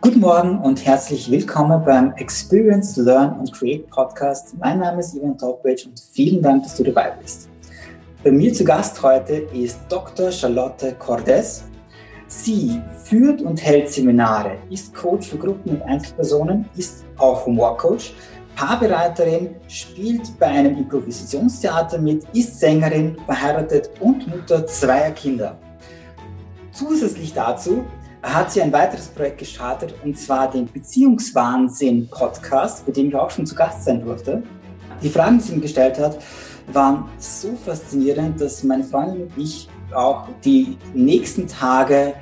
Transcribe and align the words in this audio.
Guten 0.00 0.20
Morgen 0.20 0.60
und 0.60 0.86
herzlich 0.86 1.28
willkommen 1.28 1.84
beim 1.84 2.12
Experience, 2.12 2.96
Learn 2.96 3.32
and 3.40 3.52
Create 3.52 3.90
Podcast. 3.90 4.54
Mein 4.56 4.78
Name 4.78 5.00
ist 5.00 5.12
Ivan 5.14 5.36
Topwitsch 5.36 5.86
und 5.86 6.00
vielen 6.12 6.40
Dank, 6.40 6.62
dass 6.62 6.76
du 6.76 6.84
dabei 6.84 7.14
bist. 7.20 7.48
Bei 8.22 8.30
mir 8.30 8.54
zu 8.54 8.62
Gast 8.62 9.02
heute 9.02 9.48
ist 9.52 9.80
Dr. 9.88 10.30
Charlotte 10.30 10.94
Cordes. 11.00 11.64
Sie 12.28 12.80
führt 13.02 13.42
und 13.42 13.60
hält 13.60 13.88
Seminare, 13.88 14.58
ist 14.70 14.94
Coach 14.94 15.30
für 15.30 15.36
Gruppen 15.36 15.70
und 15.72 15.82
Einzelpersonen, 15.82 16.66
ist 16.76 17.04
auch 17.16 17.44
Humorcoach, 17.44 18.14
Paarbereiterin, 18.54 19.56
spielt 19.66 20.38
bei 20.38 20.46
einem 20.46 20.78
Improvisationstheater 20.78 21.98
mit, 21.98 22.24
ist 22.34 22.60
Sängerin, 22.60 23.16
verheiratet 23.26 23.90
und 23.98 24.28
Mutter 24.28 24.64
zweier 24.64 25.10
Kinder. 25.10 25.58
Zusätzlich 26.70 27.34
dazu 27.34 27.84
hat 28.22 28.52
sie 28.52 28.62
ein 28.62 28.72
weiteres 28.72 29.08
Projekt 29.08 29.38
gestartet, 29.38 29.94
und 30.04 30.16
zwar 30.18 30.50
den 30.50 30.66
Beziehungswahnsinn-Podcast, 30.66 32.86
bei 32.86 32.92
dem 32.92 33.08
ich 33.08 33.14
auch 33.14 33.30
schon 33.30 33.46
zu 33.46 33.54
Gast 33.54 33.84
sein 33.84 34.04
durfte. 34.04 34.42
Die 35.02 35.08
Fragen, 35.08 35.38
die 35.38 35.44
sie 35.44 35.54
mir 35.54 35.62
gestellt 35.62 35.98
hat, 35.98 36.18
waren 36.72 37.04
so 37.18 37.56
faszinierend, 37.64 38.40
dass 38.40 38.62
meine 38.64 38.84
Freundin 38.84 39.22
und 39.22 39.32
ich 39.36 39.68
auch 39.94 40.28
die 40.44 40.76
nächsten 40.94 41.46
Tage 41.46 42.14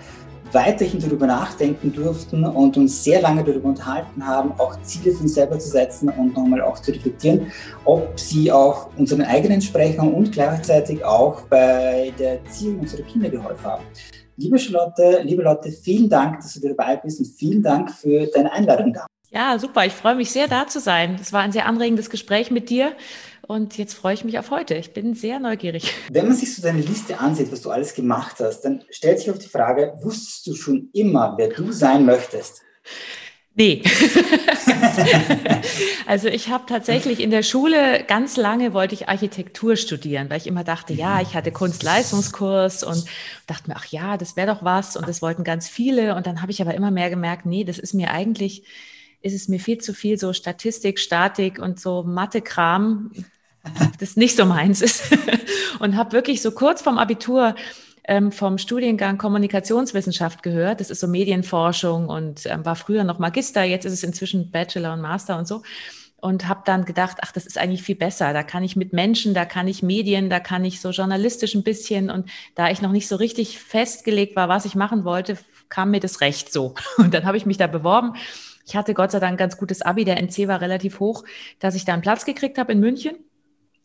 weiterhin 0.53 1.01
darüber 1.01 1.27
nachdenken 1.27 1.93
durften 1.93 2.45
und 2.45 2.77
uns 2.77 3.03
sehr 3.03 3.21
lange 3.21 3.43
darüber 3.43 3.69
unterhalten 3.69 4.25
haben, 4.25 4.53
auch 4.59 4.81
Ziele 4.83 5.13
für 5.13 5.23
uns 5.23 5.35
selber 5.35 5.59
zu 5.59 5.69
setzen 5.69 6.09
und 6.09 6.35
nochmal 6.35 6.63
auch 6.63 6.79
zu 6.79 6.93
reflektieren, 6.93 7.51
ob 7.85 8.19
sie 8.19 8.53
auch 8.53 8.89
unseren 8.97 9.23
eigenen 9.23 9.61
Sprechern 9.61 10.13
und 10.13 10.33
gleichzeitig 10.33 11.05
auch 11.05 11.43
bei 11.43 12.13
der 12.19 12.41
Erziehung 12.41 12.81
unserer 12.81 13.03
Kinder 13.03 13.29
geholfen 13.29 13.65
haben. 13.65 13.83
Liebe 14.39 14.59
Charlotte, 14.59 15.23
liebe 15.23 15.43
Leute, 15.43 15.73
vielen 15.73 16.11
Dank, 16.11 16.41
dass 16.41 16.53
du 16.53 16.69
dabei 16.69 16.97
bist 16.97 17.21
und 17.21 17.27
vielen 17.27 17.63
Dank 17.63 17.91
für 17.91 18.27
deine 18.27 18.53
Einladung 18.53 18.93
da. 18.93 19.07
Ja, 19.31 19.59
super. 19.59 19.87
Ich 19.87 19.95
freue 19.95 20.15
mich 20.15 20.31
sehr, 20.31 20.47
da 20.47 20.67
zu 20.67 20.79
sein. 20.79 21.17
Das 21.17 21.33
war 21.33 21.41
ein 21.41 21.53
sehr 21.53 21.65
anregendes 21.65 22.11
Gespräch 22.11 22.51
mit 22.51 22.69
dir. 22.69 22.93
Und 23.47 23.79
jetzt 23.79 23.95
freue 23.95 24.13
ich 24.13 24.25
mich 24.25 24.39
auf 24.39 24.51
heute. 24.51 24.75
Ich 24.75 24.93
bin 24.93 25.15
sehr 25.15 25.39
neugierig. 25.39 25.91
Wenn 26.11 26.27
man 26.27 26.37
sich 26.37 26.55
so 26.55 26.61
deine 26.61 26.83
Liste 26.83 27.19
ansieht, 27.19 27.51
was 27.51 27.63
du 27.63 27.71
alles 27.71 27.95
gemacht 27.95 28.37
hast, 28.41 28.61
dann 28.61 28.83
stellt 28.91 29.21
sich 29.21 29.31
auch 29.31 29.39
die 29.39 29.49
Frage, 29.49 29.95
wusstest 30.03 30.47
du 30.47 30.55
schon 30.55 30.91
immer, 30.93 31.35
wer 31.39 31.49
du 31.49 31.73
sein 31.73 32.05
möchtest? 32.05 32.61
Nee. 33.59 33.83
also 36.07 36.29
ich 36.29 36.51
habe 36.51 36.65
tatsächlich 36.67 37.21
in 37.21 37.31
der 37.31 37.43
Schule 37.43 38.05
ganz 38.07 38.37
lange 38.37 38.75
wollte 38.75 38.95
ich 38.95 39.09
Architektur 39.09 39.77
studieren, 39.77 40.29
weil 40.29 40.37
ich 40.37 40.47
immer 40.47 40.63
dachte, 40.63 40.93
ja, 40.93 41.23
ich 41.23 41.35
hatte 41.35 41.53
Kunstleistungskurs 41.53 42.85
und 42.85 43.07
dachte 43.47 43.71
mir, 43.71 43.77
ach 43.77 43.87
ja, 43.87 44.19
das 44.19 44.37
wäre 44.37 44.55
doch 44.55 44.63
was 44.63 44.99
und 44.99 45.09
das 45.09 45.23
wollten 45.23 45.43
ganz 45.43 45.69
viele 45.69 46.17
und 46.17 46.27
dann 46.27 46.43
habe 46.43 46.53
ich 46.53 46.61
aber 46.61 46.75
immer 46.75 46.91
mehr 46.91 47.09
gemerkt, 47.09 47.47
nee, 47.47 47.65
das 47.65 47.79
ist 47.79 47.95
mir 47.95 48.11
eigentlich 48.11 48.65
ist 49.23 49.35
es 49.35 49.49
mir 49.49 49.59
viel 49.59 49.79
zu 49.79 49.95
viel 49.95 50.19
so 50.19 50.35
Statistik, 50.35 51.01
Statik 51.01 51.59
und 51.59 51.81
so 51.81 52.03
Mathe-Kram, 52.03 53.11
das 53.99 54.17
nicht 54.17 54.37
so 54.37 54.45
meins 54.45 54.83
ist 54.83 55.05
und 55.79 55.97
habe 55.97 56.13
wirklich 56.13 56.43
so 56.43 56.53
kurz 56.53 56.83
vorm 56.83 56.99
Abitur 56.99 57.55
ähm, 58.07 58.33
vom 58.33 58.59
Studiengang 58.59 59.19
Kommunikationswissenschaft 59.19 60.43
gehört. 60.43 60.81
Das 60.81 60.91
ist 60.91 61.01
so 61.01 61.09
Medienforschung 61.09 62.09
und 62.09 62.47
ähm, 62.47 62.65
war 62.65 62.77
früher 62.77 63.05
noch 63.05 63.19
Magister, 63.19 63.65
jetzt 63.65 63.85
ist 63.85 63.93
es 63.93 64.03
inzwischen 64.03 64.51
Bachelor 64.51 64.93
und 64.93 65.01
Master 65.01 65.39
und 65.39 65.49
so. 65.49 65.63
Und 66.19 66.49
habe 66.49 66.63
dann 66.65 66.85
gedacht, 66.87 67.19
ach, 67.21 67.31
das 67.31 67.47
ist 67.47 67.59
eigentlich 67.59 67.83
viel 67.83 67.95
besser. 67.95 68.33
Da 68.33 68.43
kann 68.43 68.65
ich 68.65 68.75
mit 68.75 68.93
Menschen, 68.93 69.35
da 69.35 69.45
kann 69.45 69.69
ich 69.69 69.83
Medien, 69.83 70.31
da 70.31 70.41
kann 70.41 70.65
ich 70.65 70.81
so 70.81 70.91
journalistisch 70.91 71.55
ein 71.55 71.63
bisschen. 71.63 72.11
Und 72.11 72.31
da 72.55 72.71
ich 72.71 72.81
noch 72.81 72.91
nicht 72.91 73.07
so 73.07 73.17
richtig 73.17 73.59
festgelegt 73.59 74.35
war, 74.35 74.49
was 74.49 74.65
ich 74.65 74.75
machen 74.75 75.05
wollte, 75.05 75.37
kam 75.69 75.91
mir 75.91 76.01
das 76.01 76.23
recht 76.23 76.53
so. 76.53 76.75
Und 76.97 77.13
dann 77.13 77.25
habe 77.25 77.37
ich 77.37 77.45
mich 77.45 77.59
da 77.59 77.67
beworben. 77.67 78.15
Ich 78.67 78.75
hatte 78.75 78.95
Gott 78.95 79.13
sei 79.13 79.21
Dank 79.21 79.35
ein 79.35 79.37
ganz 79.37 79.59
gutes 79.59 79.83
Abi, 79.83 80.05
der 80.05 80.17
NC 80.21 80.49
war 80.49 80.61
relativ 80.61 81.01
hoch, 81.01 81.25
dass 81.61 81.75
ich 81.75 81.85
da 81.85 81.93
einen 81.93 82.03
Platz 82.03 82.25
gekriegt 82.25 82.59
habe 82.59 82.73
in 82.73 82.81
München 82.81 83.17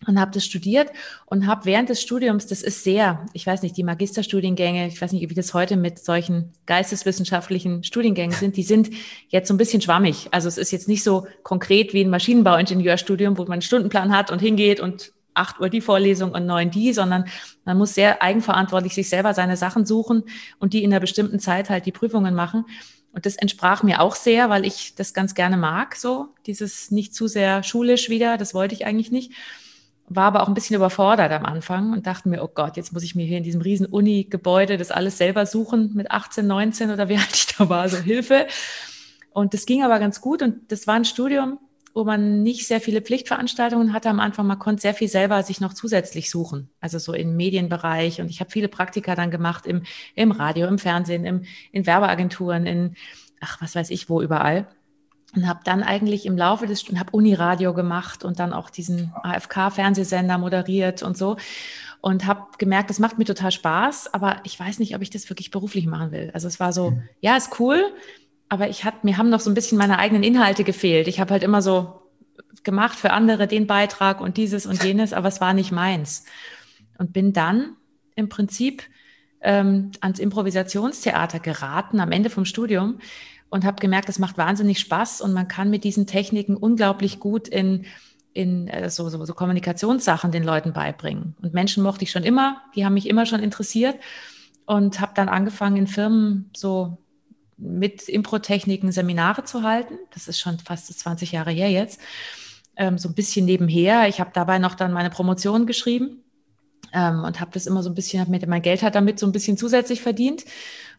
und 0.08 0.20
habe 0.20 0.32
das 0.32 0.46
studiert 0.46 0.90
und 1.26 1.48
habe 1.48 1.66
während 1.66 1.90
des 1.90 2.02
Studiums, 2.02 2.48
das 2.48 2.64
ist 2.64 2.84
sehr, 2.84 3.26
ich 3.34 3.46
weiß 3.46 3.62
nicht, 3.62 3.78
die 3.78 3.84
Magisterstudiengänge, 3.84 4.88
ich 4.88 5.02
weiß 5.02 5.12
nicht, 5.12 5.30
wie 5.30 5.36
das 5.36 5.54
heute 5.54 5.78
mit 5.78 6.00
solchen 6.00 6.52
geisteswissenschaftlichen 6.66 7.84
Studiengängen 7.84 8.36
sind, 8.36 8.58
die 8.58 8.64
sind 8.64 8.90
jetzt 9.30 9.48
so 9.48 9.54
ein 9.54 9.58
bisschen 9.58 9.82
schwammig. 9.82 10.28
Also 10.32 10.48
es 10.48 10.58
ist 10.58 10.72
jetzt 10.72 10.88
nicht 10.88 11.04
so 11.04 11.28
konkret 11.44 11.94
wie 11.94 12.04
ein 12.04 12.10
Maschinenbauingenieurstudium, 12.10 13.38
wo 13.38 13.44
man 13.44 13.54
einen 13.54 13.62
Stundenplan 13.62 14.16
hat 14.16 14.32
und 14.32 14.40
hingeht 14.40 14.80
und 14.80 15.14
acht 15.34 15.60
Uhr 15.60 15.70
die 15.70 15.82
Vorlesung 15.82 16.32
und 16.32 16.46
neun 16.46 16.72
die, 16.72 16.94
sondern 16.94 17.26
man 17.64 17.78
muss 17.78 17.94
sehr 17.94 18.22
eigenverantwortlich 18.22 18.96
sich 18.96 19.08
selber 19.08 19.34
seine 19.34 19.56
Sachen 19.56 19.86
suchen 19.86 20.24
und 20.60 20.74
die 20.74 20.84
in 20.84 20.92
einer 20.92 21.00
bestimmten 21.00 21.40
Zeit 21.40 21.70
halt 21.70 21.86
die 21.86 21.92
Prüfungen 21.92 22.34
machen. 22.34 22.66
Und 23.14 23.26
das 23.26 23.36
entsprach 23.36 23.84
mir 23.84 24.02
auch 24.02 24.16
sehr, 24.16 24.50
weil 24.50 24.66
ich 24.66 24.96
das 24.96 25.14
ganz 25.14 25.36
gerne 25.36 25.58
mag, 25.58 25.96
so 25.96 26.30
dieses 26.46 26.92
nicht 26.92 27.14
zu 27.14 27.28
sehr 27.28 27.62
schulisch 27.62 28.10
wieder, 28.10 28.38
das 28.38 28.54
wollte 28.54 28.74
ich 28.74 28.86
eigentlich 28.86 29.12
nicht 29.12 29.32
war 30.16 30.26
aber 30.26 30.44
auch 30.44 30.48
ein 30.48 30.54
bisschen 30.54 30.76
überfordert 30.76 31.32
am 31.32 31.46
Anfang 31.46 31.94
und 31.94 32.08
dachte 32.08 32.30
mir, 32.30 32.44
oh 32.44 32.50
Gott, 32.54 32.78
jetzt 32.78 32.94
muss 32.94 33.04
ich 33.04 33.16
mir 33.16 33.26
hier 33.26 33.38
in 33.38 33.44
diesem 33.44 33.62
riesen 33.62 33.86
Uni-Gebäude 33.86 34.78
das 34.78 34.92
alles 34.92 35.18
selber 35.18 35.46
suchen 35.46 35.92
mit 35.94 36.12
18, 36.12 36.46
19 36.46 36.92
oder 36.92 37.10
wie 37.10 37.16
alt 37.18 37.34
ich 37.34 37.48
da 37.48 37.70
war, 37.70 37.88
so 37.90 37.98
Hilfe. 37.98 38.48
Und 39.32 39.54
das 39.54 39.66
ging 39.66 39.84
aber 39.84 40.00
ganz 40.00 40.22
gut 40.22 40.42
und 40.42 40.72
das 40.72 40.88
war 40.88 40.96
ein 40.96 41.06
Studium, 41.06 41.60
wo 41.94 42.04
man 42.04 42.44
nicht 42.44 42.68
sehr 42.68 42.82
viele 42.82 43.02
Pflichtveranstaltungen 43.02 43.94
hatte 43.94 44.10
am 44.10 44.20
Anfang. 44.20 44.48
Man 44.48 44.60
konnte 44.60 44.82
sehr 44.82 44.94
viel 44.94 45.08
selber 45.08 45.44
sich 45.44 45.62
noch 45.62 45.74
zusätzlich 45.74 46.30
suchen, 46.30 46.70
also 46.80 47.00
so 47.00 47.14
im 47.14 47.36
Medienbereich. 47.36 48.22
Und 48.22 48.30
ich 48.30 48.40
habe 48.40 48.52
viele 48.52 48.68
Praktika 48.68 49.16
dann 49.16 49.32
gemacht 49.32 49.66
im, 49.66 49.84
im 50.16 50.32
Radio, 50.32 50.68
im 50.68 50.80
Fernsehen, 50.80 51.26
im, 51.26 51.44
in 51.72 51.86
Werbeagenturen, 51.86 52.66
in, 52.66 52.96
ach, 53.42 53.62
was 53.62 53.76
weiß 53.76 53.90
ich 53.90 54.10
wo, 54.10 54.22
überall 54.22 54.68
und 55.36 55.48
habe 55.48 55.62
dann 55.64 55.84
eigentlich 55.84 56.26
im 56.26 56.38
Laufe 56.38 56.68
des 56.68 56.82
Studiums, 56.82 57.00
habe 57.00 57.16
Uniradio 57.16 57.74
gemacht 57.74 58.24
und 58.26 58.40
dann 58.40 58.54
auch 58.54 58.70
diesen 58.70 59.14
AFK-Fernsehsender 59.24 60.38
moderiert 60.38 61.04
und 61.04 61.18
so 61.18 61.38
und 62.02 62.26
habe 62.26 62.48
gemerkt, 62.58 62.90
das 62.90 63.00
macht 63.00 63.18
mir 63.18 63.26
total 63.26 63.52
Spaß, 63.52 64.14
aber 64.14 64.42
ich 64.44 64.60
weiß 64.60 64.80
nicht, 64.80 64.96
ob 64.96 65.02
ich 65.02 65.10
das 65.10 65.30
wirklich 65.30 65.52
beruflich 65.52 65.86
machen 65.86 66.12
will. 66.12 66.32
Also 66.34 66.48
es 66.48 66.60
war 66.60 66.74
so, 66.74 66.92
mhm. 66.92 67.04
ja, 67.22 67.38
ist 67.38 67.60
cool, 67.60 67.82
aber 68.50 68.70
ich 68.70 68.84
hat, 68.84 69.04
mir 69.04 69.18
haben 69.18 69.30
noch 69.30 69.40
so 69.40 69.50
ein 69.50 69.54
bisschen 69.54 69.78
meine 69.78 70.00
eigenen 70.00 70.24
Inhalte 70.24 70.64
gefehlt. 70.64 71.08
Ich 71.08 71.20
habe 71.20 71.32
halt 71.32 71.44
immer 71.44 71.62
so 71.62 72.02
gemacht 72.64 72.98
für 72.98 73.12
andere 73.14 73.48
den 73.48 73.68
Beitrag 73.68 74.20
und 74.20 74.38
dieses 74.38 74.66
und 74.66 74.84
jenes, 74.84 75.14
aber 75.14 75.28
es 75.28 75.40
war 75.40 75.54
nicht 75.54 75.72
meins. 75.72 76.26
Und 76.98 77.14
bin 77.14 77.34
dann 77.34 77.76
im 78.16 78.30
Prinzip 78.30 78.84
ähm, 79.42 79.92
ans 80.02 80.20
Improvisationstheater 80.20 81.40
geraten 81.40 82.00
am 82.00 82.12
Ende 82.12 82.30
vom 82.30 82.46
Studium 82.46 83.00
und 83.52 83.66
habe 83.66 83.82
gemerkt, 83.82 84.10
es 84.10 84.18
macht 84.18 84.38
wahnsinnig 84.38 84.80
Spaß 84.80 85.22
und 85.22 85.34
man 85.34 85.48
kann 85.48 85.70
mit 85.70 85.84
diesen 85.84 86.08
Techniken 86.08 86.56
unglaublich 86.56 87.20
gut 87.20 87.50
in, 87.50 87.86
in 88.34 88.70
äh, 88.70 88.90
so, 88.90 89.10
so, 89.10 89.24
so 89.26 89.34
Kommunikationssachen 89.34 90.32
den 90.32 90.44
Leuten 90.44 90.72
beibringen. 90.72 91.36
Und 91.42 91.54
Menschen 91.54 91.84
mochte 91.84 92.04
ich 92.04 92.12
schon 92.12 92.24
immer, 92.24 92.62
die 92.76 92.86
haben 92.86 92.94
mich 92.94 93.10
immer 93.10 93.26
schon 93.26 93.44
interessiert 93.44 94.00
und 94.66 95.02
habe 95.02 95.12
dann 95.16 95.28
angefangen 95.28 95.76
in 95.76 95.88
Firmen 95.88 96.50
so 96.56 96.98
mit 97.58 98.08
Impro-Techniken 98.08 98.94
Seminare 98.94 99.44
zu 99.44 99.64
halten. 99.64 99.96
Das 100.14 100.30
ist 100.30 100.40
schon 100.40 100.58
fast 100.58 100.88
20 100.98 101.34
Jahre 101.34 101.52
her 101.52 101.70
jetzt. 101.70 102.00
Ähm, 102.78 102.98
so 102.98 103.10
ein 103.10 103.16
bisschen 103.16 103.46
nebenher. 103.46 104.08
Ich 104.08 104.22
habe 104.22 104.32
dabei 104.34 104.60
noch 104.60 104.76
dann 104.76 104.94
meine 104.94 105.10
Promotion 105.10 105.68
geschrieben 105.68 106.24
ähm, 106.94 107.26
und 107.26 107.42
habe 107.42 107.52
das 107.54 107.68
immer 107.68 107.84
so 107.84 107.90
ein 107.90 107.96
bisschen, 107.96 108.32
mir 108.32 108.40
mein 108.48 108.62
Geld 108.62 108.82
hat 108.82 108.96
damit 108.96 109.20
so 109.20 109.26
ein 109.26 109.34
bisschen 109.34 109.58
zusätzlich 109.58 110.02
verdient 110.02 110.46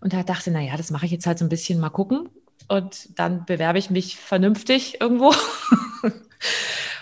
und 0.03 0.13
da 0.13 0.23
dachte, 0.23 0.51
na 0.51 0.61
ja, 0.61 0.77
das 0.77 0.91
mache 0.91 1.07
ich 1.07 1.13
jetzt 1.13 1.27
halt 1.27 1.39
so 1.39 1.47
ein 1.47 1.49
bisschen 1.49 1.81
mal 1.81 1.89
gucken 1.89 2.29
und 2.73 3.19
dann 3.19 3.45
bewerbe 3.45 3.79
ich 3.79 3.91
mich 3.91 4.17
vernünftig 4.17 4.99
irgendwo. 5.01 5.35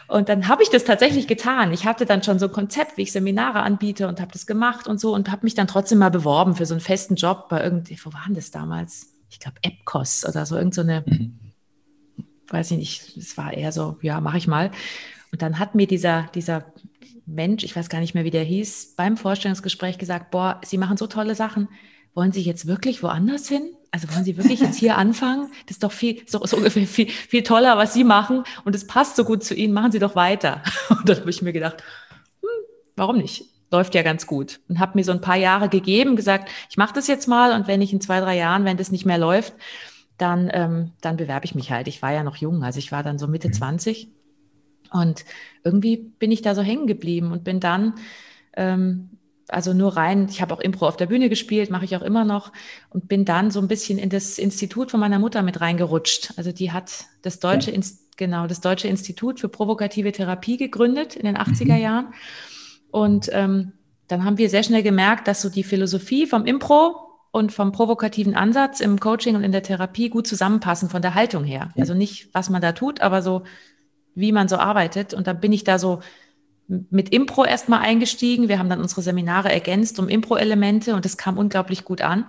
Und 0.09 0.29
dann 0.29 0.49
habe 0.49 0.65
ich 0.65 0.71
das 0.71 0.83
tatsächlich 0.83 1.29
getan. 1.29 1.73
Ich 1.73 1.87
hatte 1.87 2.05
dann 2.05 2.25
schon 2.25 2.41
so 2.41 2.47
ein 2.47 2.53
Konzept, 2.53 2.97
wie 2.97 3.03
ich 3.03 3.13
Seminare 3.13 3.61
anbiete 3.61 4.09
und 4.09 4.21
habe 4.21 4.33
das 4.33 4.45
gemacht 4.45 4.89
und 4.89 4.99
so 4.99 5.15
und 5.15 5.31
habe 5.31 5.45
mich 5.45 5.55
dann 5.55 5.69
trotzdem 5.69 5.99
mal 5.99 6.11
beworben 6.11 6.57
für 6.57 6.67
so 6.67 6.75
einen 6.75 6.81
festen 6.81 7.15
Job 7.15 7.49
bei 7.49 7.63
irgendwie, 7.63 7.97
wo 8.03 8.13
waren 8.13 8.35
das 8.35 8.51
damals? 8.51 9.15
Ich 9.31 9.39
glaube, 9.39 9.59
Epcos 9.63 10.27
oder 10.27 10.47
so, 10.47 10.57
irgend 10.57 10.75
so 10.75 10.81
eine, 10.81 11.05
mhm. 11.07 11.39
weiß 12.49 12.73
ich 12.73 12.79
nicht, 12.79 13.17
es 13.19 13.39
war 13.39 13.53
eher 13.53 13.71
so, 13.71 13.99
ja, 14.03 14.21
mache 14.21 14.39
ich 14.39 14.49
mal. 14.49 14.73
Und 15.31 15.43
dann 15.43 15.61
hat 15.61 15.77
mir 15.77 15.87
dieser, 15.87 16.29
dieser 16.35 16.65
Mensch, 17.25 17.63
ich 17.63 17.77
weiß 17.77 17.89
gar 17.89 18.01
nicht 18.01 18.15
mehr, 18.15 18.25
wie 18.25 18.33
der 18.33 18.43
hieß, 18.43 18.95
beim 18.97 19.17
Vorstellungsgespräch 19.17 19.97
gesagt, 19.97 20.33
boah, 20.33 20.61
Sie 20.65 20.77
machen 20.77 20.97
so 20.97 21.07
tolle 21.07 21.37
Sachen. 21.37 21.69
Wollen 22.15 22.33
Sie 22.33 22.43
jetzt 22.43 22.67
wirklich 22.67 23.05
woanders 23.05 23.47
hin? 23.47 23.77
Also 23.91 24.13
wollen 24.13 24.25
Sie 24.25 24.37
wirklich 24.37 24.61
jetzt 24.61 24.79
hier 24.79 24.97
anfangen? 24.97 25.51
Das 25.67 25.77
ist 25.77 25.83
doch 25.83 25.93
viel, 25.93 26.23
so, 26.27 26.45
so 26.45 26.57
ungefähr 26.57 26.87
viel, 26.87 27.09
viel 27.09 27.43
toller, 27.43 27.77
was 27.77 27.93
Sie 27.93 28.05
machen 28.05 28.45
und 28.65 28.75
es 28.75 28.87
passt 28.87 29.17
so 29.17 29.25
gut 29.25 29.43
zu 29.43 29.55
Ihnen, 29.55 29.73
machen 29.73 29.93
Sie 29.93 29.99
doch 29.99 30.15
weiter. 30.15 30.63
Und 30.91 31.09
dann 31.09 31.21
habe 31.21 31.31
ich 31.31 31.43
mir 31.43 31.53
gedacht, 31.53 31.83
hm, 32.41 32.49
warum 32.97 33.19
nicht? 33.19 33.45
Läuft 33.73 33.95
ja 33.95 34.03
ganz 34.03 34.27
gut. 34.27 34.61
Und 34.69 34.79
habe 34.79 34.93
mir 34.97 35.05
so 35.05 35.13
ein 35.13 35.21
paar 35.21 35.37
Jahre 35.37 35.69
gegeben, 35.69 36.17
gesagt, 36.17 36.51
ich 36.69 36.77
mache 36.77 36.95
das 36.95 37.07
jetzt 37.07 37.29
mal 37.29 37.53
und 37.53 37.69
wenn 37.69 37.83
ich 37.83 37.93
in 37.93 38.01
zwei, 38.01 38.21
drei 38.21 38.37
Jahren, 38.37 38.65
wenn 38.65 38.77
das 38.77 38.91
nicht 38.91 39.07
mehr 39.07 39.19
läuft, 39.19 39.55
dann, 40.19 40.51
ähm, 40.53 40.93
dann 41.01 41.17
bewerbe 41.17 41.45
ich 41.45 41.55
mich 41.55 41.71
halt. 41.71 41.89
Ich 41.89 42.03
war 42.03 42.13
ja 42.13 42.25
noch 42.25 42.37
jung, 42.37 42.63
also 42.63 42.79
ich 42.79 42.93
war 42.93 43.03
dann 43.03 43.19
so 43.19 43.27
Mitte 43.27 43.51
20 43.51 44.09
und 44.93 45.25
irgendwie 45.65 45.97
bin 45.97 46.33
ich 46.33 46.43
da 46.43 46.55
so 46.55 46.63
hängen 46.63 46.87
geblieben 46.87 47.33
und 47.33 47.45
bin 47.45 47.61
dann 47.61 47.95
ähm, 48.57 49.11
also 49.53 49.75
nur 49.75 49.97
rein, 49.97 50.29
ich 50.31 50.41
habe 50.41 50.55
auch 50.55 50.61
Impro 50.61 50.87
auf 50.87 50.97
der 50.97 51.07
Bühne 51.07 51.29
gespielt, 51.29 51.71
mache 51.71 51.85
ich 51.85 51.97
auch 51.97 52.03
immer 52.03 52.25
noch 52.25 52.53
und 52.91 53.09
bin 53.09 53.25
dann 53.25 53.51
so 53.51 53.61
ein 53.61 53.69
bisschen 53.69 53.99
in 53.99 54.11
das 54.11 54.39
Institut 54.39 54.91
von 54.91 55.01
meiner 55.01 55.19
Mutter 55.19 55.43
mit 55.43 55.61
reingerutscht. 55.61 56.35
Also 56.37 56.53
die 56.53 56.73
hat 56.73 57.07
das 57.23 57.41
deutsche, 57.41 57.73
ja. 57.73 57.81
genau, 58.17 58.47
das 58.47 58.61
deutsche 58.61 58.89
Institut 58.89 59.41
für 59.41 59.49
provokative 59.49 60.13
Therapie 60.13 60.57
gegründet 60.57 61.17
in 61.17 61.25
den 61.25 61.37
80er 61.37 61.77
mhm. 61.77 61.83
Jahren. 61.83 62.15
Und 62.91 63.31
ähm, 63.33 63.73
dann 64.09 64.25
haben 64.25 64.39
wir 64.39 64.51
sehr 64.51 64.63
schnell 64.63 64.83
gemerkt, 64.83 65.29
dass 65.29 65.43
so 65.43 65.49
die 65.49 65.63
Philosophie 65.63 66.27
vom 66.27 66.47
Impro 66.47 66.97
und 67.31 67.53
vom 67.53 67.73
provokativen 67.73 68.35
Ansatz 68.35 68.81
im 68.81 68.99
Coaching 68.99 69.37
und 69.37 69.45
in 69.45 69.53
der 69.53 69.63
Therapie 69.63 70.11
gut 70.11 70.27
zusammenpassen 70.27 70.89
von 70.89 71.01
der 71.01 71.15
Haltung 71.15 71.45
her. 71.45 71.71
Ja. 71.75 71.83
Also 71.83 71.95
nicht, 71.95 72.35
was 72.35 72.51
man 72.51 72.61
da 72.61 72.73
tut, 72.73 73.01
aber 73.01 73.23
so, 73.23 73.45
wie 74.15 74.33
man 74.33 74.49
so 74.49 74.57
arbeitet. 74.57 75.15
Und 75.15 75.27
da 75.27 75.33
bin 75.33 75.53
ich 75.53 75.63
da 75.63 75.79
so 75.79 76.01
mit 76.91 77.11
Impro 77.11 77.45
erstmal 77.45 77.81
eingestiegen. 77.81 78.49
Wir 78.49 78.59
haben 78.59 78.69
dann 78.69 78.81
unsere 78.81 79.03
Seminare 79.03 79.53
ergänzt 79.53 79.99
um 79.99 80.09
Impro-Elemente 80.09 80.95
und 80.95 81.05
es 81.05 81.17
kam 81.17 81.39
unglaublich 81.39 81.85
gut 81.85 82.01
an, 82.01 82.27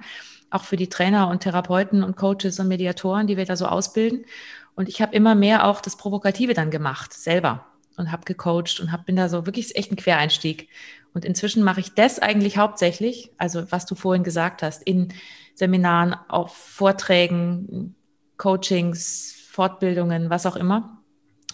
auch 0.50 0.64
für 0.64 0.78
die 0.78 0.90
Trainer 0.90 1.30
und 1.30 1.42
Therapeuten 1.42 2.04
und 2.04 2.16
Coaches 2.18 2.60
und 2.60 2.68
Mediatoren, 2.68 3.28
die 3.28 3.38
wir 3.38 3.46
da 3.46 3.56
so 3.56 3.66
ausbilden. 3.66 4.26
Und 4.76 4.90
ich 4.90 5.02
habe 5.02 5.16
immer 5.16 5.36
mehr 5.36 5.66
auch 5.66 5.82
das 5.82 5.98
Provokative 5.98 6.54
dann 6.54 6.72
gemacht, 6.72 7.14
selber 7.14 7.66
und 7.98 8.12
habe 8.12 8.24
gecoacht 8.26 8.80
und 8.80 8.92
hab, 8.92 9.06
bin 9.06 9.16
da 9.16 9.30
so 9.30 9.46
wirklich 9.46 9.76
echt 9.76 9.92
ein 9.92 9.98
Quereinstieg. 9.98 10.70
Und 11.14 11.26
inzwischen 11.26 11.64
mache 11.64 11.82
ich 11.82 11.94
das 11.94 12.20
eigentlich 12.20 12.58
hauptsächlich, 12.58 13.32
also 13.38 13.72
was 13.72 13.86
du 13.86 13.96
vorhin 13.96 14.24
gesagt 14.24 14.64
hast, 14.64 14.82
in 14.84 15.10
Seminaren, 15.56 16.16
auf 16.30 16.56
Vorträgen, 16.56 17.96
Coachings, 18.38 19.36
Fortbildungen, 19.50 20.30
was 20.30 20.46
auch 20.46 20.56
immer. 20.56 21.01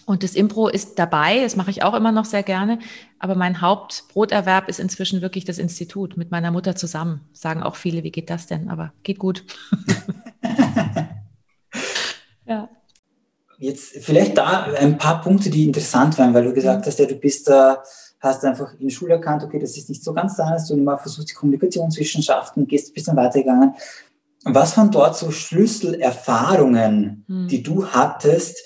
Und 0.08 0.22
das 0.22 0.34
Impro 0.34 0.68
ist 0.68 0.98
dabei, 0.98 1.42
das 1.42 1.54
mache 1.54 1.70
ich 1.70 1.82
auch 1.82 1.92
immer 1.92 2.12
noch 2.12 2.24
sehr 2.24 2.42
gerne. 2.42 2.78
Aber 3.18 3.34
mein 3.34 3.60
Hauptbroterwerb 3.60 4.70
ist 4.70 4.80
inzwischen 4.80 5.20
wirklich 5.20 5.44
das 5.44 5.58
Institut 5.58 6.16
mit 6.16 6.30
meiner 6.30 6.50
Mutter 6.50 6.74
zusammen. 6.74 7.28
Sagen 7.34 7.62
auch 7.62 7.76
viele, 7.76 8.04
wie 8.04 8.10
geht 8.10 8.30
das 8.30 8.46
denn? 8.46 8.70
Aber 8.70 8.94
geht 9.02 9.18
gut. 9.18 9.44
ja. 12.46 12.70
Jetzt 13.58 13.98
vielleicht 13.98 14.38
da 14.38 14.72
ein 14.78 14.96
paar 14.96 15.20
Punkte, 15.20 15.50
die 15.50 15.66
interessant 15.66 16.16
waren, 16.16 16.32
weil 16.32 16.44
du 16.44 16.54
gesagt 16.54 16.86
hast, 16.86 16.98
ja, 16.98 17.04
du 17.04 17.16
bist 17.16 17.46
da, 17.46 17.82
hast 18.18 18.42
einfach 18.46 18.72
in 18.78 18.86
der 18.86 18.94
Schule 18.94 19.12
erkannt, 19.12 19.44
okay, 19.44 19.58
das 19.58 19.76
ist 19.76 19.90
nicht 19.90 20.02
so 20.02 20.14
ganz 20.14 20.36
deines, 20.36 20.68
du 20.68 20.76
mal 20.78 20.96
versuchst 20.96 21.28
die 21.28 21.34
Kommunikationswissenschaften, 21.34 22.66
gehst 22.66 22.88
ein 22.88 22.94
bisschen 22.94 23.16
weitergegangen. 23.16 23.74
Was 24.44 24.74
waren 24.78 24.90
dort 24.90 25.18
so 25.18 25.30
Schlüsselerfahrungen, 25.30 27.26
hm. 27.28 27.48
die 27.48 27.62
du 27.62 27.88
hattest, 27.88 28.56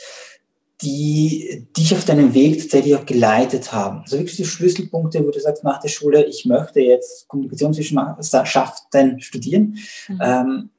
die 0.83 1.67
dich 1.77 1.95
auf 1.95 2.05
deinem 2.05 2.35
Weg 2.35 2.59
tatsächlich 2.61 2.97
auch 2.97 3.07
geleitet 3.07 3.73
haben. 3.73 4.01
Also 4.01 4.19
wirklich 4.19 4.37
die 4.37 4.45
Schlüsselpunkte, 4.45 5.25
wo 5.25 5.31
du 5.31 5.41
sagst, 5.41 5.63
nach 5.65 5.81
der 5.81 5.89
Schule, 5.89 6.25
ich 6.27 6.45
möchte 6.45 6.81
jetzt 6.81 7.29
Kommunikationswissenschaften 7.29 9.21
studieren, 9.21 9.79
mhm. 10.09 10.21
ähm, 10.21 10.71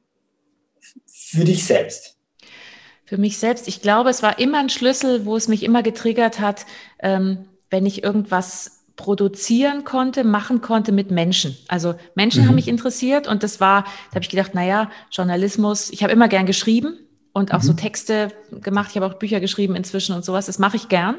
für 1.08 1.46
dich 1.46 1.66
selbst. 1.66 2.18
Für 3.06 3.18
mich 3.18 3.38
selbst. 3.38 3.68
Ich 3.68 3.82
glaube, 3.82 4.10
es 4.10 4.22
war 4.24 4.40
immer 4.40 4.60
ein 4.60 4.70
Schlüssel, 4.70 5.26
wo 5.26 5.36
es 5.36 5.48
mich 5.48 5.64
immer 5.64 5.84
getriggert 5.84 6.40
hat, 6.40 6.66
ähm, 7.00 7.46
wenn 7.70 7.86
ich 7.86 8.04
irgendwas 8.04 8.84
produzieren 8.96 9.84
konnte, 9.84 10.24
machen 10.24 10.62
konnte 10.62 10.92
mit 10.92 11.12
Menschen. 11.12 11.58
Also 11.68 11.96
Menschen 12.16 12.44
mhm. 12.44 12.50
haben 12.50 12.56
mich 12.56 12.68
interessiert 12.68 13.28
und 13.28 13.42
das 13.42 13.60
war, 13.60 13.84
da 13.84 14.16
habe 14.16 14.24
ich 14.24 14.30
gedacht, 14.30 14.54
naja, 14.54 14.92
Journalismus, 15.12 15.90
ich 15.90 16.04
habe 16.04 16.14
immer 16.14 16.28
gern 16.28 16.46
geschrieben, 16.46 17.00
und 17.34 17.52
auch 17.52 17.64
mhm. 17.64 17.68
so 17.68 17.74
Texte 17.74 18.32
gemacht. 18.62 18.92
Ich 18.92 18.96
habe 18.96 19.08
auch 19.08 19.18
Bücher 19.18 19.40
geschrieben 19.40 19.76
inzwischen 19.76 20.16
und 20.16 20.24
sowas. 20.24 20.46
Das 20.46 20.60
mache 20.60 20.78
ich 20.78 20.88
gern 20.88 21.16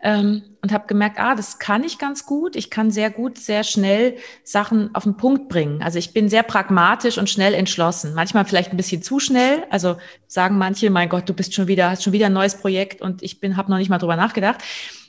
ähm, 0.00 0.42
und 0.62 0.72
habe 0.72 0.86
gemerkt, 0.86 1.18
ah, 1.18 1.34
das 1.34 1.58
kann 1.58 1.82
ich 1.82 1.98
ganz 1.98 2.24
gut. 2.24 2.54
Ich 2.54 2.70
kann 2.70 2.92
sehr 2.92 3.10
gut, 3.10 3.38
sehr 3.38 3.64
schnell 3.64 4.16
Sachen 4.44 4.94
auf 4.94 5.02
den 5.02 5.16
Punkt 5.16 5.48
bringen. 5.48 5.82
Also 5.82 5.98
ich 5.98 6.12
bin 6.12 6.28
sehr 6.28 6.44
pragmatisch 6.44 7.18
und 7.18 7.28
schnell 7.28 7.54
entschlossen. 7.54 8.14
Manchmal 8.14 8.44
vielleicht 8.44 8.70
ein 8.70 8.76
bisschen 8.76 9.02
zu 9.02 9.18
schnell. 9.18 9.64
Also 9.70 9.96
sagen 10.28 10.58
manche, 10.58 10.90
mein 10.90 11.08
Gott, 11.08 11.28
du 11.28 11.34
bist 11.34 11.52
schon 11.52 11.66
wieder, 11.66 11.90
hast 11.90 12.04
schon 12.04 12.12
wieder 12.12 12.26
ein 12.26 12.32
neues 12.32 12.54
Projekt 12.54 13.02
und 13.02 13.22
ich 13.24 13.40
bin, 13.40 13.56
habe 13.56 13.70
noch 13.70 13.78
nicht 13.78 13.90
mal 13.90 13.98
drüber 13.98 14.16
nachgedacht. 14.16 14.62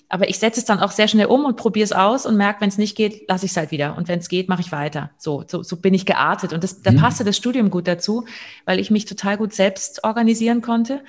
Aber 0.09 0.27
ich 0.27 0.39
setze 0.39 0.59
es 0.59 0.65
dann 0.65 0.79
auch 0.79 0.91
sehr 0.91 1.07
schnell 1.07 1.27
um 1.27 1.45
und 1.45 1.55
probiere 1.55 1.85
es 1.85 1.91
aus 1.91 2.25
und 2.25 2.35
merke, 2.35 2.61
wenn 2.61 2.69
es 2.69 2.79
nicht 2.79 2.97
geht, 2.97 3.29
lasse 3.29 3.45
ich 3.45 3.51
es 3.51 3.57
halt 3.57 3.69
wieder. 3.69 3.95
Und 3.95 4.07
wenn 4.07 4.19
es 4.19 4.27
geht, 4.27 4.49
mache 4.49 4.61
ich 4.61 4.71
weiter. 4.71 5.11
So, 5.17 5.43
so, 5.47 5.61
so 5.61 5.77
bin 5.77 5.93
ich 5.93 6.07
geartet. 6.07 6.51
Und 6.51 6.63
das, 6.63 6.81
da 6.81 6.91
mhm. 6.91 6.97
passte 6.97 7.23
das 7.23 7.37
Studium 7.37 7.69
gut 7.69 7.87
dazu, 7.87 8.25
weil 8.65 8.79
ich 8.79 8.89
mich 8.89 9.05
total 9.05 9.37
gut 9.37 9.53
selbst 9.53 10.03
organisieren 10.03 10.61
konnte. 10.61 11.01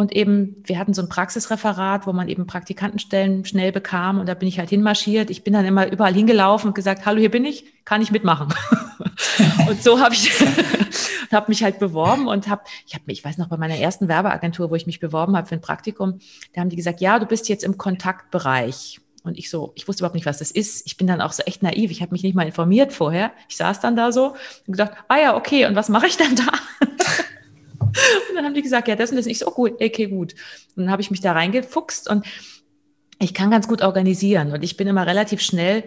Und 0.00 0.16
eben, 0.16 0.56
wir 0.64 0.78
hatten 0.78 0.94
so 0.94 1.02
ein 1.02 1.10
Praxisreferat, 1.10 2.06
wo 2.06 2.14
man 2.14 2.26
eben 2.30 2.46
Praktikantenstellen 2.46 3.44
schnell 3.44 3.70
bekam. 3.70 4.18
Und 4.18 4.30
da 4.30 4.32
bin 4.32 4.48
ich 4.48 4.58
halt 4.58 4.70
hinmarschiert. 4.70 5.28
Ich 5.28 5.44
bin 5.44 5.52
dann 5.52 5.66
immer 5.66 5.92
überall 5.92 6.14
hingelaufen 6.14 6.68
und 6.68 6.74
gesagt, 6.74 7.04
hallo, 7.04 7.20
hier 7.20 7.30
bin 7.30 7.44
ich, 7.44 7.66
kann 7.84 8.00
ich 8.00 8.10
mitmachen. 8.10 8.48
und 9.68 9.82
so 9.82 10.00
habe 10.00 10.14
ich 10.14 10.32
habe 11.30 11.50
mich 11.50 11.62
halt 11.62 11.80
beworben 11.80 12.28
und 12.28 12.48
habe, 12.48 12.62
ich 12.86 12.94
habe 12.94 13.04
mich, 13.08 13.18
ich 13.18 13.24
weiß 13.26 13.36
noch, 13.36 13.48
bei 13.48 13.58
meiner 13.58 13.76
ersten 13.76 14.08
Werbeagentur, 14.08 14.70
wo 14.70 14.74
ich 14.74 14.86
mich 14.86 15.00
beworben 15.00 15.36
habe 15.36 15.46
für 15.46 15.56
ein 15.56 15.60
Praktikum, 15.60 16.18
da 16.54 16.62
haben 16.62 16.70
die 16.70 16.76
gesagt, 16.76 17.02
ja, 17.02 17.18
du 17.18 17.26
bist 17.26 17.50
jetzt 17.50 17.62
im 17.62 17.76
Kontaktbereich. 17.76 19.02
Und 19.22 19.38
ich 19.38 19.50
so, 19.50 19.72
ich 19.74 19.86
wusste 19.86 20.00
überhaupt 20.00 20.14
nicht, 20.14 20.24
was 20.24 20.38
das 20.38 20.50
ist. 20.50 20.86
Ich 20.86 20.96
bin 20.96 21.08
dann 21.08 21.20
auch 21.20 21.32
so 21.32 21.42
echt 21.42 21.62
naiv. 21.62 21.90
Ich 21.90 22.00
habe 22.00 22.12
mich 22.12 22.22
nicht 22.22 22.34
mal 22.34 22.46
informiert 22.46 22.94
vorher. 22.94 23.32
Ich 23.50 23.58
saß 23.58 23.80
dann 23.80 23.96
da 23.96 24.12
so 24.12 24.28
und 24.66 24.72
gedacht, 24.72 24.92
ah 25.08 25.18
ja, 25.18 25.36
okay, 25.36 25.66
und 25.66 25.76
was 25.76 25.90
mache 25.90 26.06
ich 26.06 26.16
dann 26.16 26.36
da? 26.36 26.46
und 28.28 28.36
dann 28.36 28.44
haben 28.44 28.54
die 28.54 28.62
gesagt, 28.62 28.88
ja, 28.88 28.96
das 28.96 29.10
und 29.10 29.16
das 29.16 29.26
ist 29.26 29.30
nicht 29.30 29.40
so 29.40 29.50
gut, 29.50 29.72
okay, 29.80 30.06
gut. 30.06 30.34
Und 30.76 30.84
dann 30.84 30.90
habe 30.90 31.02
ich 31.02 31.10
mich 31.10 31.20
da 31.20 31.32
reingefuchst 31.32 32.08
und 32.08 32.26
ich 33.18 33.34
kann 33.34 33.50
ganz 33.50 33.68
gut 33.68 33.82
organisieren 33.82 34.52
und 34.52 34.62
ich 34.62 34.76
bin 34.76 34.88
immer 34.88 35.06
relativ 35.06 35.40
schnell 35.40 35.84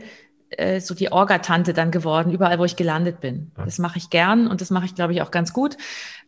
äh, 0.57 0.79
so 0.79 0.93
die 0.93 1.11
Orgatante 1.11 1.73
dann 1.73 1.91
geworden, 1.91 2.31
überall, 2.31 2.59
wo 2.59 2.65
ich 2.65 2.75
gelandet 2.75 3.19
bin. 3.19 3.51
Das 3.55 3.79
mache 3.79 3.97
ich 3.97 4.09
gern 4.09 4.47
und 4.47 4.61
das 4.61 4.69
mache 4.69 4.85
ich, 4.85 4.95
glaube 4.95 5.13
ich, 5.13 5.21
auch 5.21 5.31
ganz 5.31 5.53
gut. 5.53 5.77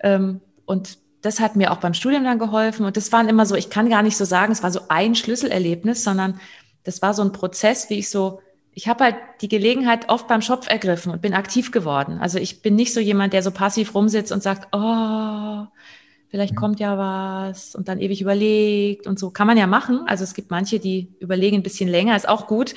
Ähm, 0.01 0.41
und 0.65 0.97
das 1.21 1.39
hat 1.39 1.55
mir 1.55 1.71
auch 1.71 1.77
beim 1.77 1.93
Studium 1.93 2.23
dann 2.23 2.39
geholfen. 2.39 2.85
Und 2.85 2.97
das 2.97 3.11
waren 3.11 3.27
immer 3.27 3.45
so, 3.45 3.55
ich 3.55 3.69
kann 3.69 3.89
gar 3.89 4.03
nicht 4.03 4.17
so 4.17 4.25
sagen, 4.25 4.51
es 4.51 4.63
war 4.63 4.71
so 4.71 4.81
ein 4.89 5.15
Schlüsselerlebnis, 5.15 6.03
sondern 6.03 6.39
das 6.83 7.01
war 7.01 7.13
so 7.13 7.23
ein 7.23 7.31
Prozess, 7.31 7.89
wie 7.89 7.99
ich 7.99 8.09
so, 8.09 8.41
ich 8.75 8.87
habe 8.87 9.05
halt 9.05 9.15
die 9.41 9.49
Gelegenheit 9.49 10.09
oft 10.09 10.27
beim 10.27 10.41
Schopf 10.41 10.69
ergriffen 10.69 11.11
und 11.11 11.21
bin 11.21 11.33
aktiv 11.33 11.71
geworden. 11.71 12.19
Also 12.19 12.37
ich 12.37 12.61
bin 12.61 12.75
nicht 12.75 12.93
so 12.93 12.99
jemand, 12.99 13.33
der 13.33 13.41
so 13.41 13.51
passiv 13.51 13.95
rumsitzt 13.95 14.31
und 14.31 14.43
sagt, 14.43 14.67
oh, 14.73 15.65
vielleicht 16.29 16.53
mhm. 16.53 16.57
kommt 16.57 16.79
ja 16.79 16.97
was 16.97 17.73
und 17.73 17.87
dann 17.87 17.99
ewig 17.99 18.21
überlegt 18.21 19.07
und 19.07 19.17
so. 19.17 19.31
Kann 19.31 19.47
man 19.47 19.57
ja 19.57 19.65
machen. 19.65 20.01
Also 20.05 20.23
es 20.23 20.33
gibt 20.33 20.51
manche, 20.51 20.79
die 20.79 21.15
überlegen 21.19 21.57
ein 21.57 21.63
bisschen 21.63 21.89
länger, 21.89 22.15
ist 22.15 22.29
auch 22.29 22.45
gut 22.45 22.75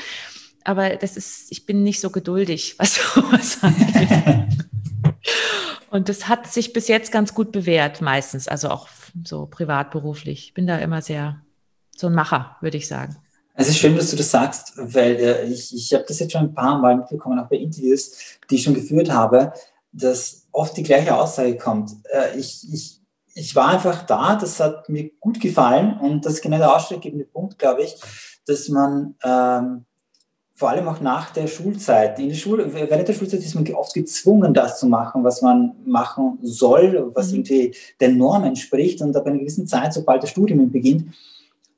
aber 0.69 0.97
das 0.97 1.17
ist, 1.17 1.51
ich 1.51 1.65
bin 1.65 1.83
nicht 1.83 1.99
so 1.99 2.11
geduldig, 2.11 2.75
was 2.79 2.97
sowas 2.97 3.63
angeht. 3.63 4.09
Und 5.91 6.11
das 6.11 6.29
hat 6.29 6.47
sich 6.47 6.75
bis 6.75 6.87
jetzt 6.89 7.11
ganz 7.11 7.33
gut 7.33 7.51
bewährt, 7.51 8.03
meistens, 8.03 8.47
also 8.47 8.69
auch 8.69 8.89
so 9.25 9.47
privat, 9.47 9.91
beruflich. 9.91 10.49
Ich 10.49 10.55
bin 10.55 10.67
da 10.67 10.77
immer 10.77 11.01
sehr 11.01 11.41
so 11.97 12.09
ein 12.09 12.15
Macher, 12.15 12.59
würde 12.61 12.77
ich 12.77 12.87
sagen. 12.87 13.17
Es 13.61 13.69
ist 13.69 13.79
schön, 13.79 13.97
dass 13.97 14.09
du 14.09 14.17
das 14.17 14.31
sagst, 14.31 14.75
weil 14.77 15.17
äh, 15.17 15.45
ich, 15.47 15.75
ich 15.75 15.93
habe 15.93 16.05
das 16.07 16.21
jetzt 16.21 16.31
schon 16.31 16.43
ein 16.43 16.55
paar 16.55 16.79
Mal 16.79 16.97
mitbekommen, 16.97 17.41
auch 17.41 17.49
bei 17.49 17.57
Interviews, 17.57 18.13
die 18.49 18.55
ich 18.55 18.63
schon 18.63 18.73
geführt 18.73 19.11
habe, 19.11 19.53
dass 19.91 20.47
oft 20.53 20.77
die 20.77 20.85
gleiche 20.85 21.17
Aussage 21.17 21.57
kommt. 21.57 21.91
Äh, 22.05 22.39
ich, 22.39 22.65
ich, 22.73 23.01
ich 23.35 23.57
war 23.57 23.67
einfach 23.71 24.05
da, 24.05 24.37
das 24.37 24.61
hat 24.61 24.89
mir 24.89 25.11
gut 25.19 25.41
gefallen 25.41 25.99
und 25.99 26.25
das 26.25 26.35
ist 26.35 26.43
genau 26.43 26.59
der 26.59 26.73
ausschlaggebende 26.73 27.25
Punkt, 27.25 27.59
glaube 27.59 27.83
ich, 27.83 27.97
dass 28.47 28.69
man 28.69 29.17
ähm, 29.25 29.87
vor 30.55 30.71
allem 30.71 30.87
auch 30.87 31.01
nach 31.01 31.31
der 31.31 31.49
Schulzeit. 31.49 32.17
In 32.21 32.29
der 32.29 32.37
Schule, 32.37 32.73
während 32.73 33.09
der 33.09 33.13
Schulzeit 33.13 33.41
ist 33.41 33.57
man 33.57 33.69
oft 33.75 33.93
gezwungen, 33.93 34.55
das 34.55 34.79
zu 34.79 34.87
machen, 34.87 35.25
was 35.25 35.43
man 35.43 35.75
machen 35.85 36.39
soll, 36.43 37.11
was 37.13 37.33
mhm. 37.33 37.39
irgendwie 37.39 37.75
den 38.01 38.19
Normen 38.19 38.51
entspricht. 38.51 39.03
Und 39.03 39.17
ab 39.17 39.27
einer 39.27 39.39
gewissen 39.39 39.67
Zeit, 39.67 39.95
sobald 39.95 40.23
das 40.23 40.31
Studium 40.31 40.71
beginnt, 40.71 41.13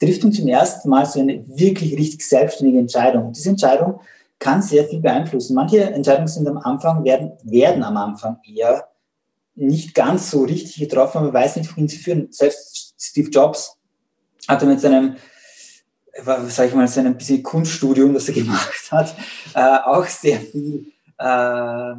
trifft 0.01 0.23
man 0.23 0.33
zum 0.33 0.49
ersten 0.49 0.89
Mal 0.89 1.07
so 1.07 1.21
eine 1.21 1.47
wirklich 1.47 1.97
richtig 1.97 2.27
selbstständige 2.27 2.79
Entscheidung. 2.79 3.33
Diese 3.33 3.51
Entscheidung 3.51 4.01
kann 4.39 4.63
sehr 4.63 4.85
viel 4.87 5.01
beeinflussen. 5.01 5.55
Manche 5.55 5.83
Entscheidungen 5.83 6.29
sind 6.29 6.49
am 6.49 6.59
Anfang, 6.59 7.05
werden, 7.05 7.33
werden 7.43 7.83
am 7.83 7.97
Anfang 7.97 8.39
eher 8.45 8.89
nicht 9.55 9.95
ganz 9.95 10.31
so 10.31 10.45
richtig 10.45 10.77
getroffen, 10.77 11.23
man 11.23 11.33
weiß 11.35 11.57
nicht, 11.57 11.71
wohin 11.71 11.89
sie 11.89 11.99
führen. 11.99 12.29
Selbst 12.31 12.95
Steve 12.99 13.29
Jobs 13.29 13.77
hatte 14.49 14.65
mit 14.65 14.81
seinem 14.81 15.17
sag 16.49 16.69
ich 16.69 16.75
mal, 16.75 16.89
so 16.89 17.01
ein 17.01 17.17
bisschen 17.17 17.43
Kunststudium, 17.43 18.15
das 18.15 18.29
er 18.29 18.35
gemacht 18.35 18.91
hat, 18.91 19.15
äh, 19.55 19.79
auch 19.85 20.07
sehr 20.07 20.41
viel 20.41 20.93
äh, 21.19 21.95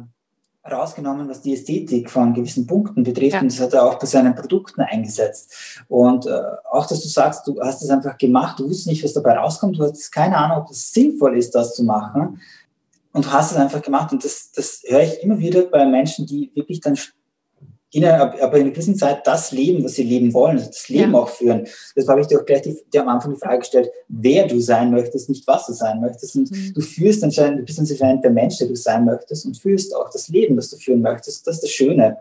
rausgenommen, 0.70 1.28
was 1.28 1.42
die 1.42 1.54
Ästhetik 1.54 2.08
von 2.08 2.34
gewissen 2.34 2.66
Punkten 2.66 3.02
betrifft. 3.02 3.34
Ja. 3.34 3.40
Und 3.40 3.50
das 3.50 3.60
hat 3.60 3.72
er 3.72 3.84
auch 3.84 3.98
bei 3.98 4.06
seinen 4.06 4.34
Produkten 4.34 4.80
eingesetzt. 4.82 5.82
Und 5.88 6.26
äh, 6.26 6.40
auch, 6.70 6.86
dass 6.86 7.02
du 7.02 7.08
sagst, 7.08 7.46
du 7.46 7.60
hast 7.60 7.82
es 7.82 7.90
einfach 7.90 8.16
gemacht, 8.16 8.58
du 8.58 8.64
wusstest 8.64 8.86
nicht, 8.86 9.04
was 9.04 9.12
dabei 9.12 9.36
rauskommt, 9.38 9.78
du 9.78 9.82
hast 9.82 10.10
keine 10.12 10.36
Ahnung, 10.36 10.64
ob 10.64 10.70
es 10.70 10.92
sinnvoll 10.92 11.36
ist, 11.36 11.54
das 11.54 11.74
zu 11.74 11.84
machen. 11.84 12.40
Und 13.12 13.26
du 13.26 13.32
hast 13.32 13.50
es 13.50 13.58
einfach 13.58 13.82
gemacht. 13.82 14.12
Und 14.12 14.24
das, 14.24 14.52
das 14.52 14.82
höre 14.86 15.02
ich 15.02 15.22
immer 15.22 15.38
wieder 15.38 15.62
bei 15.62 15.84
Menschen, 15.84 16.26
die 16.26 16.50
wirklich 16.54 16.80
dann 16.80 16.96
in 17.92 18.04
einer, 18.04 18.42
aber 18.42 18.56
in 18.56 18.62
einer 18.62 18.70
gewissen 18.70 18.96
Zeit 18.96 19.26
das 19.26 19.52
Leben, 19.52 19.84
was 19.84 19.94
sie 19.94 20.02
leben 20.02 20.32
wollen, 20.32 20.56
also 20.56 20.68
das 20.68 20.88
Leben 20.88 21.12
ja. 21.12 21.18
auch 21.18 21.28
führen. 21.28 21.66
Das 21.94 22.08
habe 22.08 22.22
ich 22.22 22.26
dir 22.26 22.40
auch 22.40 22.46
gleich 22.46 22.62
die, 22.62 22.76
die 22.92 22.98
am 22.98 23.08
Anfang 23.08 23.34
die 23.34 23.38
Frage 23.38 23.58
gestellt, 23.58 23.90
wer 24.08 24.46
du 24.46 24.60
sein 24.60 24.90
möchtest, 24.90 25.28
nicht 25.28 25.46
was 25.46 25.66
du 25.66 25.74
sein 25.74 26.00
möchtest. 26.00 26.34
Und 26.36 26.50
mhm. 26.50 26.72
du 26.74 26.80
führst 26.80 27.22
anscheinend, 27.22 27.60
du 27.60 27.64
bist 27.64 27.78
anscheinend 27.78 28.24
der 28.24 28.30
Mensch, 28.30 28.58
der 28.58 28.68
du 28.68 28.76
sein 28.76 29.04
möchtest 29.04 29.44
und 29.44 29.58
führst 29.58 29.94
auch 29.94 30.10
das 30.10 30.28
Leben, 30.28 30.56
das 30.56 30.70
du 30.70 30.76
führen 30.76 31.02
möchtest. 31.02 31.46
Das 31.46 31.56
ist 31.56 31.64
das 31.64 31.70
Schöne. 31.70 32.16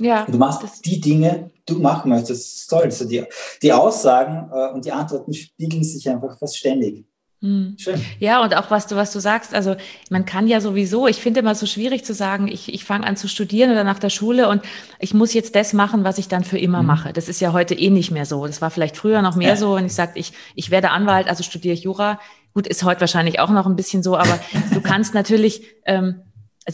Ja, 0.00 0.24
du 0.24 0.38
machst 0.38 0.86
die 0.86 0.98
Dinge, 0.98 1.50
du 1.66 1.78
machen 1.78 2.10
möchtest. 2.10 2.30
Das 2.30 2.52
ist 2.54 2.66
toll. 2.68 2.84
Also 2.84 3.04
die, 3.04 3.22
die 3.62 3.72
Aussagen 3.72 4.50
äh, 4.50 4.72
und 4.72 4.86
die 4.86 4.92
Antworten 4.92 5.34
spiegeln 5.34 5.84
sich 5.84 6.08
einfach 6.08 6.38
fast 6.38 6.56
ständig. 6.56 7.04
Hm. 7.42 7.74
Schön. 7.78 7.98
Ja, 8.18 8.42
und 8.42 8.54
auch 8.54 8.70
was 8.70 8.86
du, 8.86 8.96
was 8.96 9.12
du 9.12 9.18
sagst, 9.18 9.54
also 9.54 9.74
man 10.10 10.26
kann 10.26 10.46
ja 10.46 10.60
sowieso, 10.60 11.06
ich 11.06 11.22
finde 11.22 11.40
immer 11.40 11.54
so 11.54 11.64
schwierig 11.64 12.04
zu 12.04 12.12
sagen, 12.12 12.48
ich, 12.48 12.72
ich 12.72 12.84
fange 12.84 13.06
an 13.06 13.16
zu 13.16 13.28
studieren 13.28 13.70
oder 13.70 13.82
nach 13.82 13.98
der 13.98 14.10
Schule 14.10 14.46
und 14.48 14.62
ich 14.98 15.14
muss 15.14 15.32
jetzt 15.32 15.54
das 15.54 15.72
machen, 15.72 16.04
was 16.04 16.18
ich 16.18 16.28
dann 16.28 16.44
für 16.44 16.58
immer 16.58 16.82
mhm. 16.82 16.88
mache. 16.88 17.12
Das 17.14 17.30
ist 17.30 17.40
ja 17.40 17.54
heute 17.54 17.74
eh 17.74 17.88
nicht 17.88 18.10
mehr 18.10 18.26
so. 18.26 18.46
Das 18.46 18.60
war 18.60 18.70
vielleicht 18.70 18.98
früher 18.98 19.22
noch 19.22 19.36
mehr 19.36 19.50
ja. 19.50 19.56
so, 19.56 19.74
wenn 19.76 19.86
ich 19.86 19.94
sage, 19.94 20.12
ich, 20.16 20.34
ich 20.54 20.70
werde 20.70 20.90
Anwalt, 20.90 21.28
also 21.28 21.42
studiere 21.42 21.72
ich 21.72 21.84
Jura. 21.84 22.20
Gut, 22.52 22.66
ist 22.66 22.82
heute 22.82 23.00
wahrscheinlich 23.00 23.40
auch 23.40 23.50
noch 23.50 23.66
ein 23.66 23.76
bisschen 23.76 24.02
so, 24.02 24.18
aber 24.18 24.38
du 24.74 24.80
kannst 24.82 25.14
natürlich 25.14 25.62
ähm, 25.86 26.16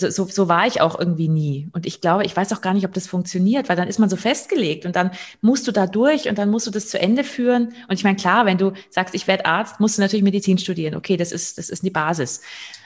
also 0.03 0.25
so, 0.25 0.31
so 0.31 0.49
war 0.49 0.67
ich 0.67 0.81
auch 0.81 0.99
irgendwie 0.99 1.29
nie. 1.29 1.69
Und 1.73 1.87
ich 1.87 2.01
glaube, 2.01 2.25
ich 2.25 2.37
weiß 2.37 2.53
auch 2.53 2.61
gar 2.61 2.75
nicht, 2.75 2.85
ob 2.85 2.93
das 2.93 3.07
funktioniert, 3.07 3.69
weil 3.69 3.77
dann 3.77 3.89
ist 3.89 3.99
man 3.99 4.09
so 4.09 4.17
festgelegt 4.17 4.85
und 4.85 4.97
dann 4.97 5.11
musst 5.41 5.67
du 5.67 5.73
da 5.73 5.87
durch 5.87 6.29
und 6.29 6.39
dann 6.39 6.51
musst 6.51 6.67
du 6.67 6.71
das 6.71 6.89
zu 6.89 6.99
Ende 6.99 7.25
führen. 7.25 7.73
Und 7.89 7.95
ich 7.95 8.05
meine, 8.05 8.17
klar, 8.17 8.47
wenn 8.47 8.59
du 8.59 8.73
sagst, 8.91 9.15
ich 9.15 9.27
werde 9.27 9.47
Arzt, 9.47 9.81
musst 9.81 9.99
du 9.99 10.03
natürlich 10.03 10.25
Medizin 10.25 10.59
studieren. 10.59 10.95
Okay, 10.95 11.17
das 11.17 11.33
ist, 11.33 11.59
das 11.59 11.71
ist 11.71 11.83
die 11.83 11.91
Basis. 11.91 12.43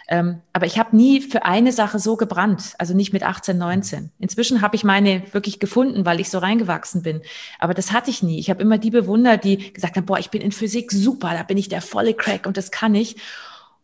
Ähm, 0.09 0.41
aber 0.53 0.67
ich 0.67 0.79
habe 0.79 0.97
nie 0.97 1.21
für 1.21 1.45
eine 1.45 1.71
Sache 1.71 2.01
so 2.01 2.17
gebrannt, 2.17 2.75
also 2.79 2.95
nicht 2.95 3.13
mit 3.13 3.23
18, 3.23 3.57
19. 3.57 4.11
Inzwischen 4.19 4.61
habe 4.61 4.75
ich 4.75 4.83
meine 4.83 5.23
wirklich 5.33 5.61
gefunden, 5.61 6.05
weil 6.05 6.19
ich 6.19 6.31
so 6.31 6.39
reingewachsen 6.39 7.03
bin. 7.03 7.23
Aber 7.61 7.75
das 7.75 7.93
hatte 7.93 8.11
ich 8.11 8.23
nie. 8.23 8.41
Ich 8.41 8.51
habe 8.51 8.61
immer 8.61 8.77
die 8.77 8.91
bewundert, 8.91 9.45
die 9.45 9.73
gesagt 9.73 9.97
haben, 9.97 10.07
boah, 10.07 10.19
ich 10.19 10.31
bin 10.31 10.43
in 10.43 10.51
Physik 10.51 10.91
super, 10.91 11.31
da 11.33 11.45
bin 11.45 11.59
ich 11.59 11.69
der 11.69 11.81
volle 11.81 12.15
Crack 12.15 12.47
und 12.47 12.57
das 12.57 12.73
kann 12.73 12.97
ich. 12.97 13.17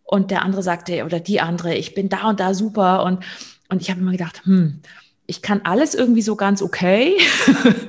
Und 0.06 0.30
der 0.30 0.42
andere 0.42 0.62
sagte, 0.62 1.04
oder 1.04 1.20
die 1.20 1.40
andere, 1.40 1.74
ich 1.74 1.94
bin 1.94 2.08
da 2.08 2.28
und 2.28 2.40
da 2.40 2.54
super. 2.54 3.02
Und, 3.04 3.24
und 3.68 3.82
ich 3.82 3.90
habe 3.90 4.00
immer 4.00 4.12
gedacht, 4.12 4.44
hm, 4.44 4.80
ich 5.26 5.42
kann 5.42 5.62
alles 5.64 5.94
irgendwie 5.94 6.22
so 6.22 6.36
ganz 6.36 6.62
okay, 6.62 7.16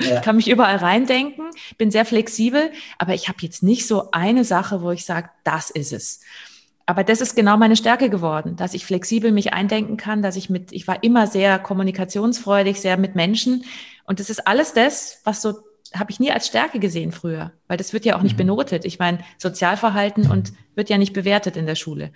ja. 0.01 0.19
kann 0.21 0.35
mich 0.35 0.49
überall 0.49 0.77
reindenken, 0.77 1.45
bin 1.77 1.91
sehr 1.91 2.05
flexibel, 2.05 2.71
aber 2.97 3.13
ich 3.13 3.27
habe 3.27 3.37
jetzt 3.41 3.61
nicht 3.61 3.87
so 3.87 4.09
eine 4.11 4.43
Sache, 4.43 4.81
wo 4.81 4.91
ich 4.91 5.05
sage, 5.05 5.29
das 5.43 5.69
ist 5.69 5.93
es. 5.93 6.21
Aber 6.87 7.03
das 7.03 7.21
ist 7.21 7.35
genau 7.35 7.57
meine 7.57 7.75
Stärke 7.75 8.09
geworden, 8.09 8.55
dass 8.55 8.73
ich 8.73 8.85
flexibel 8.85 9.31
mich 9.31 9.53
eindenken 9.53 9.97
kann, 9.97 10.21
dass 10.21 10.37
ich 10.37 10.49
mit, 10.49 10.71
ich 10.71 10.87
war 10.87 11.03
immer 11.03 11.27
sehr 11.27 11.59
kommunikationsfreudig, 11.59 12.79
sehr 12.79 12.97
mit 12.97 13.13
Menschen. 13.13 13.65
Und 14.05 14.21
das 14.21 14.29
ist 14.29 14.47
alles 14.47 14.73
das, 14.73 15.19
was 15.25 15.41
so 15.41 15.53
habe 15.93 16.11
ich 16.11 16.19
nie 16.19 16.31
als 16.31 16.47
Stärke 16.47 16.79
gesehen 16.79 17.11
früher, 17.11 17.51
weil 17.67 17.77
das 17.77 17.93
wird 17.93 18.05
ja 18.05 18.17
auch 18.17 18.21
nicht 18.21 18.33
mhm. 18.33 18.39
benotet. 18.39 18.85
Ich 18.85 18.99
meine, 18.99 19.19
Sozialverhalten 19.37 20.29
und 20.29 20.53
wird 20.75 20.89
ja 20.89 20.97
nicht 20.97 21.13
bewertet 21.13 21.57
in 21.57 21.65
der 21.65 21.75
Schule. 21.75 22.11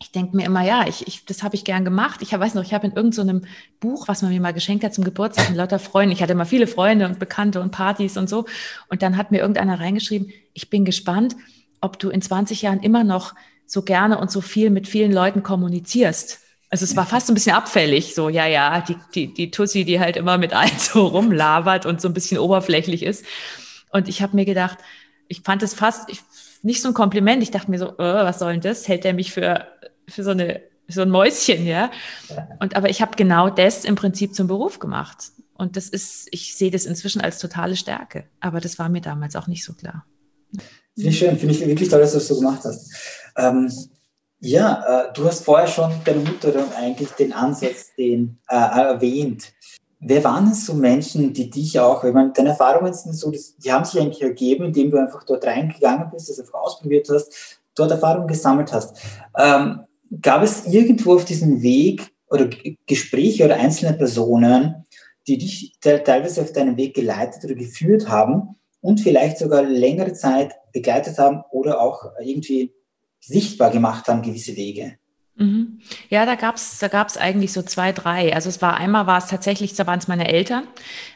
Ich 0.00 0.12
denke 0.12 0.36
mir 0.36 0.46
immer, 0.46 0.62
ja, 0.62 0.86
ich, 0.86 1.06
ich, 1.08 1.24
das 1.24 1.42
habe 1.42 1.56
ich 1.56 1.64
gern 1.64 1.84
gemacht. 1.84 2.22
Ich 2.22 2.32
hab, 2.32 2.40
weiß 2.40 2.54
noch, 2.54 2.62
ich 2.62 2.72
habe 2.72 2.86
in 2.86 2.92
irgendeinem 2.92 3.40
so 3.40 3.46
Buch, 3.80 4.06
was 4.06 4.22
man 4.22 4.30
mir 4.30 4.40
mal 4.40 4.52
geschenkt 4.52 4.84
hat 4.84 4.94
zum 4.94 5.02
Geburtstag, 5.02 5.48
mit 5.48 5.58
lauter 5.58 5.80
Freunden. 5.80 6.12
Ich 6.12 6.22
hatte 6.22 6.34
immer 6.34 6.46
viele 6.46 6.68
Freunde 6.68 7.06
und 7.06 7.18
Bekannte 7.18 7.60
und 7.60 7.72
Partys 7.72 8.16
und 8.16 8.28
so. 8.28 8.44
Und 8.88 9.02
dann 9.02 9.16
hat 9.16 9.32
mir 9.32 9.38
irgendeiner 9.38 9.80
reingeschrieben, 9.80 10.30
ich 10.54 10.70
bin 10.70 10.84
gespannt, 10.84 11.34
ob 11.80 11.98
du 11.98 12.10
in 12.10 12.22
20 12.22 12.62
Jahren 12.62 12.80
immer 12.80 13.02
noch 13.02 13.34
so 13.66 13.82
gerne 13.82 14.18
und 14.18 14.30
so 14.30 14.40
viel 14.40 14.70
mit 14.70 14.86
vielen 14.86 15.12
Leuten 15.12 15.42
kommunizierst. 15.42 16.40
Also 16.70 16.84
es 16.84 16.96
war 16.96 17.06
fast 17.06 17.26
so 17.26 17.32
ein 17.32 17.34
bisschen 17.34 17.54
abfällig, 17.54 18.14
so, 18.14 18.28
ja, 18.28 18.46
ja, 18.46 18.82
die, 18.82 18.96
die, 19.14 19.32
die 19.32 19.50
Tussi, 19.50 19.84
die 19.84 20.00
halt 20.00 20.16
immer 20.16 20.36
mit 20.36 20.52
allen 20.54 20.78
so 20.78 21.06
rumlabert 21.06 21.86
und 21.86 22.00
so 22.00 22.08
ein 22.08 22.14
bisschen 22.14 22.38
oberflächlich 22.38 23.02
ist. 23.02 23.24
Und 23.90 24.08
ich 24.08 24.20
habe 24.22 24.36
mir 24.36 24.44
gedacht, 24.44 24.78
ich 25.28 25.40
fand 25.42 25.62
es 25.62 25.74
fast 25.74 26.10
ich, 26.10 26.20
nicht 26.62 26.82
so 26.82 26.88
ein 26.88 26.94
Kompliment. 26.94 27.42
Ich 27.42 27.50
dachte 27.50 27.70
mir 27.70 27.78
so, 27.78 27.92
oh, 27.92 27.96
was 27.98 28.38
soll 28.38 28.52
denn 28.52 28.60
das? 28.60 28.88
Hält 28.88 29.04
er 29.04 29.14
mich 29.14 29.32
für, 29.32 29.66
für 30.08 30.24
so, 30.24 30.30
eine, 30.30 30.60
so 30.88 31.02
ein 31.02 31.10
Mäuschen, 31.10 31.66
ja? 31.66 31.90
Und 32.60 32.76
aber 32.76 32.90
ich 32.90 33.00
habe 33.00 33.16
genau 33.16 33.48
das 33.48 33.84
im 33.84 33.94
Prinzip 33.94 34.34
zum 34.34 34.46
Beruf 34.46 34.78
gemacht. 34.78 35.16
Und 35.54 35.76
das 35.76 35.88
ist, 35.88 36.28
ich 36.30 36.54
sehe 36.54 36.70
das 36.70 36.86
inzwischen 36.86 37.20
als 37.20 37.38
totale 37.38 37.76
Stärke. 37.76 38.24
Aber 38.40 38.60
das 38.60 38.78
war 38.78 38.88
mir 38.88 39.00
damals 39.00 39.36
auch 39.36 39.46
nicht 39.46 39.64
so 39.64 39.72
klar. 39.72 40.04
Finde 40.94 41.10
ich 41.10 41.18
schön, 41.18 41.38
finde 41.38 41.54
ich 41.54 41.60
wirklich 41.60 41.88
toll, 41.88 42.00
dass 42.00 42.12
du 42.12 42.18
das 42.18 42.28
so 42.28 42.36
gemacht 42.36 42.64
hast. 42.64 42.92
Ähm, 43.36 43.70
ja, 44.40 45.08
äh, 45.08 45.12
du 45.14 45.24
hast 45.24 45.44
vorher 45.44 45.66
schon 45.66 45.92
deine 46.04 46.20
Mutter 46.20 46.52
dann 46.52 46.72
eigentlich 46.72 47.10
den 47.12 47.32
Ansatz 47.32 47.94
den, 47.96 48.38
äh, 48.48 48.54
erwähnt. 48.54 49.52
Wer 50.00 50.22
waren 50.22 50.52
es 50.52 50.64
so 50.64 50.74
Menschen, 50.74 51.32
die 51.32 51.50
dich 51.50 51.80
auch, 51.80 52.04
ich 52.04 52.14
meine, 52.14 52.32
deine 52.32 52.50
Erfahrungen 52.50 52.94
sind 52.94 53.14
so, 53.14 53.32
die 53.32 53.72
haben 53.72 53.84
sich 53.84 54.00
eigentlich 54.00 54.22
ergeben, 54.22 54.66
indem 54.66 54.92
du 54.92 54.96
einfach 54.96 55.24
dort 55.24 55.44
reingegangen 55.44 56.08
bist, 56.12 56.28
das 56.28 56.38
einfach 56.38 56.60
ausprobiert 56.60 57.08
hast, 57.10 57.60
dort 57.74 57.90
Erfahrungen 57.90 58.28
gesammelt 58.28 58.72
hast. 58.72 58.96
Ähm, 59.36 59.80
gab 60.22 60.42
es 60.42 60.66
irgendwo 60.66 61.14
auf 61.14 61.24
diesem 61.24 61.62
Weg 61.62 62.12
oder 62.30 62.48
Gespräche 62.86 63.44
oder 63.44 63.56
einzelne 63.56 63.94
Personen, 63.94 64.84
die 65.26 65.38
dich 65.38 65.76
teilweise 65.80 66.42
auf 66.42 66.52
deinen 66.52 66.76
Weg 66.76 66.94
geleitet 66.94 67.44
oder 67.44 67.54
geführt 67.54 68.08
haben 68.08 68.56
und 68.80 69.00
vielleicht 69.00 69.38
sogar 69.38 69.62
längere 69.62 70.12
Zeit 70.12 70.54
begleitet 70.72 71.18
haben 71.18 71.42
oder 71.50 71.80
auch 71.80 72.04
irgendwie 72.20 72.72
sichtbar 73.20 73.70
gemacht 73.70 74.08
haben, 74.08 74.22
gewisse 74.22 74.56
Wege. 74.56 74.98
Mhm. 75.38 75.78
Ja, 76.08 76.26
da 76.26 76.34
gab's 76.34 76.80
da 76.80 76.88
gab's 76.88 77.16
eigentlich 77.16 77.52
so 77.52 77.62
zwei, 77.62 77.92
drei. 77.92 78.34
Also 78.34 78.48
es 78.48 78.60
war 78.60 78.76
einmal 78.76 79.06
war 79.06 79.18
es 79.18 79.26
tatsächlich, 79.26 79.72
da 79.74 79.86
waren 79.86 80.00
es 80.00 80.08
meine 80.08 80.26
Eltern, 80.26 80.64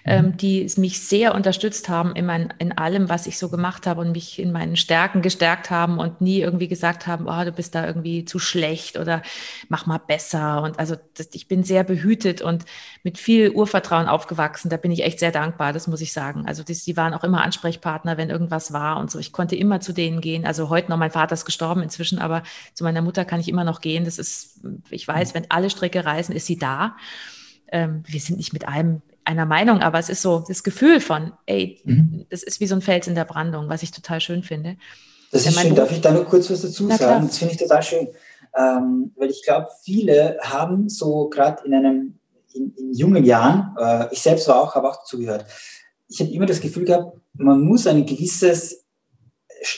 ähm, 0.04 0.26
mhm. 0.26 0.36
die 0.36 0.70
mich 0.76 1.00
sehr 1.00 1.34
unterstützt 1.34 1.88
haben 1.88 2.14
in, 2.14 2.24
mein, 2.24 2.54
in 2.60 2.78
allem, 2.78 3.08
was 3.08 3.26
ich 3.26 3.36
so 3.36 3.48
gemacht 3.48 3.84
habe 3.84 4.00
und 4.00 4.12
mich 4.12 4.38
in 4.38 4.52
meinen 4.52 4.76
Stärken 4.76 5.22
gestärkt 5.22 5.70
haben 5.70 5.98
und 5.98 6.20
nie 6.20 6.38
irgendwie 6.38 6.68
gesagt 6.68 7.08
haben, 7.08 7.26
oh, 7.26 7.44
du 7.44 7.50
bist 7.50 7.74
da 7.74 7.84
irgendwie 7.84 8.24
zu 8.24 8.38
schlecht 8.38 8.96
oder 8.96 9.22
mach 9.68 9.86
mal 9.86 9.98
besser. 9.98 10.62
Und 10.62 10.78
also 10.78 10.94
das, 11.16 11.30
ich 11.32 11.48
bin 11.48 11.64
sehr 11.64 11.82
behütet 11.82 12.42
und 12.42 12.64
mit 13.02 13.18
viel 13.18 13.50
Urvertrauen 13.50 14.06
aufgewachsen. 14.06 14.68
Da 14.68 14.76
bin 14.76 14.92
ich 14.92 15.02
echt 15.02 15.18
sehr 15.18 15.32
dankbar, 15.32 15.72
das 15.72 15.88
muss 15.88 16.00
ich 16.00 16.12
sagen. 16.12 16.44
Also 16.46 16.62
die, 16.62 16.74
die 16.74 16.96
waren 16.96 17.12
auch 17.12 17.24
immer 17.24 17.42
Ansprechpartner, 17.42 18.16
wenn 18.16 18.30
irgendwas 18.30 18.72
war 18.72 18.98
und 18.98 19.10
so. 19.10 19.18
Ich 19.18 19.32
konnte 19.32 19.56
immer 19.56 19.80
zu 19.80 19.92
denen 19.92 20.20
gehen. 20.20 20.46
Also 20.46 20.68
heute 20.68 20.92
noch, 20.92 20.96
mein 20.96 21.10
Vater 21.10 21.34
ist 21.34 21.44
gestorben 21.44 21.82
inzwischen, 21.82 22.20
aber 22.20 22.44
zu 22.74 22.84
meiner 22.84 23.02
Mutter 23.02 23.24
kann 23.24 23.40
ich 23.40 23.48
immer 23.48 23.64
noch 23.64 23.80
gehen 23.80 24.06
das 24.11 24.11
ist, 24.18 24.60
ich 24.90 25.06
weiß, 25.06 25.34
wenn 25.34 25.46
alle 25.50 25.70
Stricke 25.70 26.04
reißen, 26.04 26.34
ist 26.34 26.46
sie 26.46 26.58
da. 26.58 26.96
Ähm, 27.70 28.02
wir 28.06 28.20
sind 28.20 28.36
nicht 28.36 28.52
mit 28.52 28.68
allem 28.68 29.02
einer 29.24 29.46
Meinung, 29.46 29.80
aber 29.80 29.98
es 29.98 30.08
ist 30.08 30.22
so 30.22 30.44
das 30.46 30.62
Gefühl 30.62 31.00
von, 31.00 31.32
ey, 31.46 31.80
mhm. 31.84 32.26
das 32.30 32.42
ist 32.42 32.60
wie 32.60 32.66
so 32.66 32.74
ein 32.74 32.82
Fels 32.82 33.06
in 33.06 33.14
der 33.14 33.24
Brandung, 33.24 33.68
was 33.68 33.82
ich 33.82 33.90
total 33.90 34.20
schön 34.20 34.42
finde. 34.42 34.76
Das 35.30 35.46
ist 35.46 35.58
schön. 35.58 35.74
Darf 35.74 35.90
ich 35.90 36.00
da 36.00 36.12
noch 36.12 36.26
kurz 36.26 36.50
was 36.50 36.62
dazu 36.62 36.88
sagen? 36.88 37.26
Das 37.26 37.38
finde 37.38 37.54
ich 37.54 37.60
total 37.60 37.82
schön. 37.82 38.08
Ähm, 38.54 39.12
weil 39.16 39.30
ich 39.30 39.42
glaube, 39.42 39.68
viele 39.82 40.38
haben 40.42 40.88
so 40.88 41.28
gerade 41.28 41.64
in 41.64 41.74
einem 41.74 42.18
in, 42.52 42.74
in, 42.76 42.92
jungen 42.92 43.24
Jahren, 43.24 43.74
äh, 43.78 44.12
ich 44.12 44.20
selbst 44.20 44.46
war 44.48 44.60
auch, 44.60 44.74
habe 44.74 44.90
auch 44.90 45.04
zugehört, 45.04 45.46
ich 46.08 46.20
habe 46.20 46.30
immer 46.30 46.44
das 46.44 46.60
Gefühl 46.60 46.84
gehabt, 46.84 47.16
man 47.32 47.62
muss 47.62 47.86
ein 47.86 48.04
gewisses, 48.04 48.84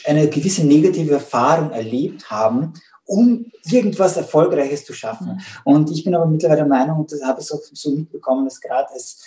eine 0.03 0.27
gewisse 0.27 0.65
negative 0.65 1.13
Erfahrung 1.13 1.71
erlebt 1.71 2.29
haben, 2.29 2.73
um 3.05 3.45
irgendwas 3.69 4.17
Erfolgreiches 4.17 4.85
zu 4.85 4.93
schaffen. 4.93 5.27
Mhm. 5.27 5.41
Und 5.63 5.91
ich 5.91 6.03
bin 6.03 6.15
aber 6.15 6.25
mittlerweile 6.25 6.61
der 6.61 6.67
Meinung, 6.67 6.99
und 6.99 7.11
das 7.11 7.21
habe 7.21 7.41
ich 7.41 7.51
auch 7.51 7.61
so 7.61 7.91
mitbekommen, 7.91 8.45
dass 8.45 8.59
gerade 8.59 8.89
es 8.95 9.21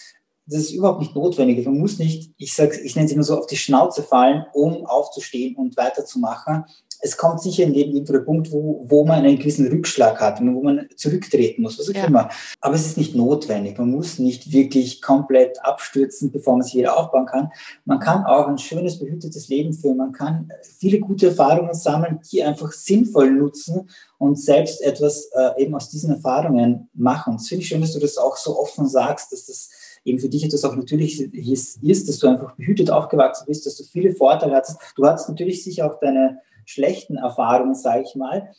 das 0.51 0.61
ist 0.61 0.73
überhaupt 0.73 1.01
nicht 1.01 1.15
notwendig. 1.15 1.65
Man 1.67 1.79
muss 1.79 1.99
nicht, 1.99 2.33
ich 2.39 2.55
sage, 2.55 2.81
ich 2.81 2.97
nenne 2.97 3.07
es 3.07 3.13
immer 3.13 3.23
so, 3.23 3.39
auf 3.39 3.47
die 3.47 3.57
Schnauze 3.57 4.03
fallen, 4.03 4.47
um 4.55 4.87
aufzustehen 4.87 5.57
und 5.57 5.77
weiterzumachen, 5.77 6.65
es 7.00 7.17
kommt 7.17 7.40
sicher 7.40 7.64
in 7.64 7.75
irgendwo 7.75 8.12
der 8.12 8.21
Punkt, 8.21 8.50
wo, 8.50 8.85
wo 8.87 9.05
man 9.05 9.25
einen 9.25 9.38
gewissen 9.38 9.69
Rückschlag 9.69 10.21
hat 10.21 10.40
und 10.40 10.55
wo 10.55 10.62
man 10.62 10.88
zurücktreten 10.97 11.62
muss, 11.62 11.78
was 11.78 11.88
auch 11.90 11.95
ja. 11.95 12.05
immer. 12.05 12.28
Aber 12.61 12.75
es 12.75 12.87
ist 12.87 12.97
nicht 12.97 13.14
notwendig. 13.14 13.78
Man 13.78 13.90
muss 13.90 14.19
nicht 14.19 14.52
wirklich 14.52 15.00
komplett 15.00 15.64
abstürzen, 15.64 16.31
bevor 16.33 16.55
man 16.55 16.62
sich 16.62 16.75
wieder 16.75 16.99
aufbauen 16.99 17.26
kann. 17.26 17.50
Man 17.85 18.00
kann 18.00 18.25
auch 18.25 18.49
ein 18.49 18.59
schönes, 18.59 18.99
behütetes 18.99 19.49
Leben 19.49 19.73
führen. 19.73 19.99
Man 19.99 20.12
kann 20.12 20.50
viele 20.78 20.99
gute 20.99 21.28
Erfahrungen 21.28 21.75
sammeln, 21.75 22.21
die 22.31 22.43
einfach 22.43 22.73
sinnvoll 22.73 23.31
nutzen 23.31 23.88
und 24.19 24.38
selbst 24.38 24.83
etwas 24.83 25.31
äh, 25.35 25.62
eben 25.62 25.75
aus 25.75 25.90
diesen 25.90 26.11
Erfahrungen 26.11 26.88
machen. 26.95 27.35
Das 27.35 27.49
finde 27.49 27.62
ich 27.62 27.69
schön, 27.69 27.81
dass 27.81 27.93
du 27.93 28.00
das 28.00 28.19
auch 28.19 28.37
so 28.37 28.59
offen 28.59 28.88
sagst, 28.88 29.33
dass 29.33 29.47
das 29.47 29.71
eben 30.05 30.19
für 30.19 30.28
dich 30.28 30.45
etwas 30.45 30.64
auch 30.64 30.75
natürlich 30.75 31.21
ist, 31.21 32.09
dass 32.09 32.19
du 32.19 32.28
einfach 32.28 32.57
behütet 32.57 32.90
aufgewachsen 32.90 33.45
bist, 33.47 33.67
dass 33.67 33.76
du 33.76 33.85
viele 33.85 34.14
Vorteile 34.14 34.55
hattest. 34.55 34.78
Du 34.97 35.07
hattest 35.07 35.28
natürlich 35.28 35.62
sicher 35.62 35.90
auch 35.90 36.00
deine 36.00 36.40
schlechten 36.69 37.17
Erfahrungen, 37.17 37.75
sage 37.75 38.05
ich 38.07 38.15
mal. 38.15 38.53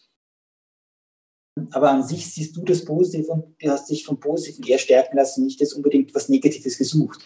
Aber 1.72 1.92
an 1.92 2.04
sich 2.04 2.32
siehst 2.34 2.56
du 2.56 2.64
das 2.64 2.84
Positive 2.84 3.28
und 3.32 3.56
du 3.62 3.70
hast 3.70 3.90
dich 3.90 4.06
vom 4.06 4.20
Positiven 4.20 4.66
eher 4.66 4.80
stärken 4.80 5.18
lassen, 5.18 5.46
nicht 5.46 5.62
das 5.62 5.74
unbedingt 5.74 6.16
was 6.16 6.30
Negatives 6.30 6.78
gesucht. 6.78 7.22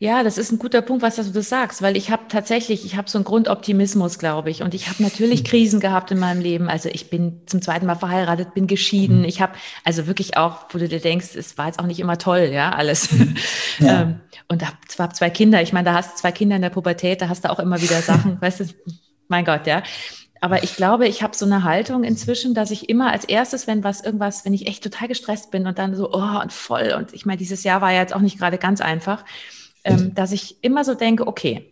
Ja, 0.00 0.24
das 0.24 0.38
ist 0.38 0.50
ein 0.50 0.58
guter 0.58 0.82
Punkt, 0.82 1.02
was 1.02 1.16
du 1.16 1.42
sagst, 1.42 1.80
weil 1.80 1.96
ich 1.96 2.10
habe 2.10 2.24
tatsächlich, 2.28 2.84
ich 2.84 2.96
habe 2.96 3.08
so 3.08 3.16
einen 3.16 3.24
Grundoptimismus, 3.24 4.18
glaube 4.18 4.50
ich. 4.50 4.62
Und 4.62 4.74
ich 4.74 4.88
habe 4.88 5.00
natürlich 5.02 5.40
hm. 5.40 5.46
Krisen 5.46 5.80
gehabt 5.80 6.10
in 6.10 6.18
meinem 6.18 6.40
Leben. 6.40 6.68
Also 6.68 6.88
ich 6.88 7.10
bin 7.10 7.42
zum 7.46 7.62
zweiten 7.62 7.86
Mal 7.86 7.94
verheiratet, 7.94 8.54
bin 8.54 8.66
geschieden. 8.66 9.18
Hm. 9.18 9.24
Ich 9.24 9.40
habe 9.40 9.52
also 9.84 10.08
wirklich 10.08 10.36
auch, 10.36 10.66
wo 10.70 10.78
du 10.78 10.88
dir 10.88 10.98
denkst, 10.98 11.36
es 11.36 11.56
war 11.58 11.66
jetzt 11.66 11.78
auch 11.78 11.86
nicht 11.86 12.00
immer 12.00 12.18
toll, 12.18 12.50
ja, 12.52 12.70
alles. 12.72 13.10
Hm. 13.10 13.36
Ja. 13.80 14.02
ähm, 14.02 14.20
und 14.48 14.64
habe 14.64 14.76
zwar 14.86 15.12
zwei 15.12 15.30
Kinder. 15.30 15.60
Ich 15.60 15.72
meine, 15.72 15.86
da 15.86 15.94
hast 15.94 16.12
du 16.12 16.16
zwei 16.20 16.30
Kinder 16.30 16.54
in 16.54 16.62
der 16.62 16.70
Pubertät, 16.70 17.20
da 17.20 17.28
hast 17.28 17.44
du 17.44 17.50
auch 17.50 17.58
immer 17.58 17.82
wieder 17.82 18.00
Sachen, 18.02 18.40
weißt 18.40 18.60
du, 18.60 18.64
mein 19.26 19.44
Gott, 19.44 19.66
ja. 19.66 19.82
Aber 20.44 20.62
ich 20.62 20.76
glaube, 20.76 21.08
ich 21.08 21.22
habe 21.22 21.34
so 21.34 21.46
eine 21.46 21.64
Haltung 21.64 22.04
inzwischen, 22.04 22.52
dass 22.52 22.70
ich 22.70 22.90
immer 22.90 23.10
als 23.10 23.24
erstes, 23.24 23.66
wenn 23.66 23.82
was 23.82 24.02
irgendwas, 24.02 24.44
wenn 24.44 24.52
ich 24.52 24.66
echt 24.66 24.84
total 24.84 25.08
gestresst 25.08 25.50
bin 25.50 25.66
und 25.66 25.78
dann 25.78 25.94
so, 25.94 26.12
oh, 26.12 26.40
und 26.42 26.52
voll. 26.52 26.94
Und 26.98 27.14
ich 27.14 27.24
meine, 27.24 27.38
dieses 27.38 27.64
Jahr 27.64 27.80
war 27.80 27.92
ja 27.92 28.00
jetzt 28.00 28.14
auch 28.14 28.20
nicht 28.20 28.38
gerade 28.38 28.58
ganz 28.58 28.82
einfach 28.82 29.24
ähm, 29.84 30.14
dass 30.14 30.32
ich 30.32 30.56
immer 30.62 30.84
so 30.84 30.94
denke, 30.94 31.26
okay, 31.26 31.70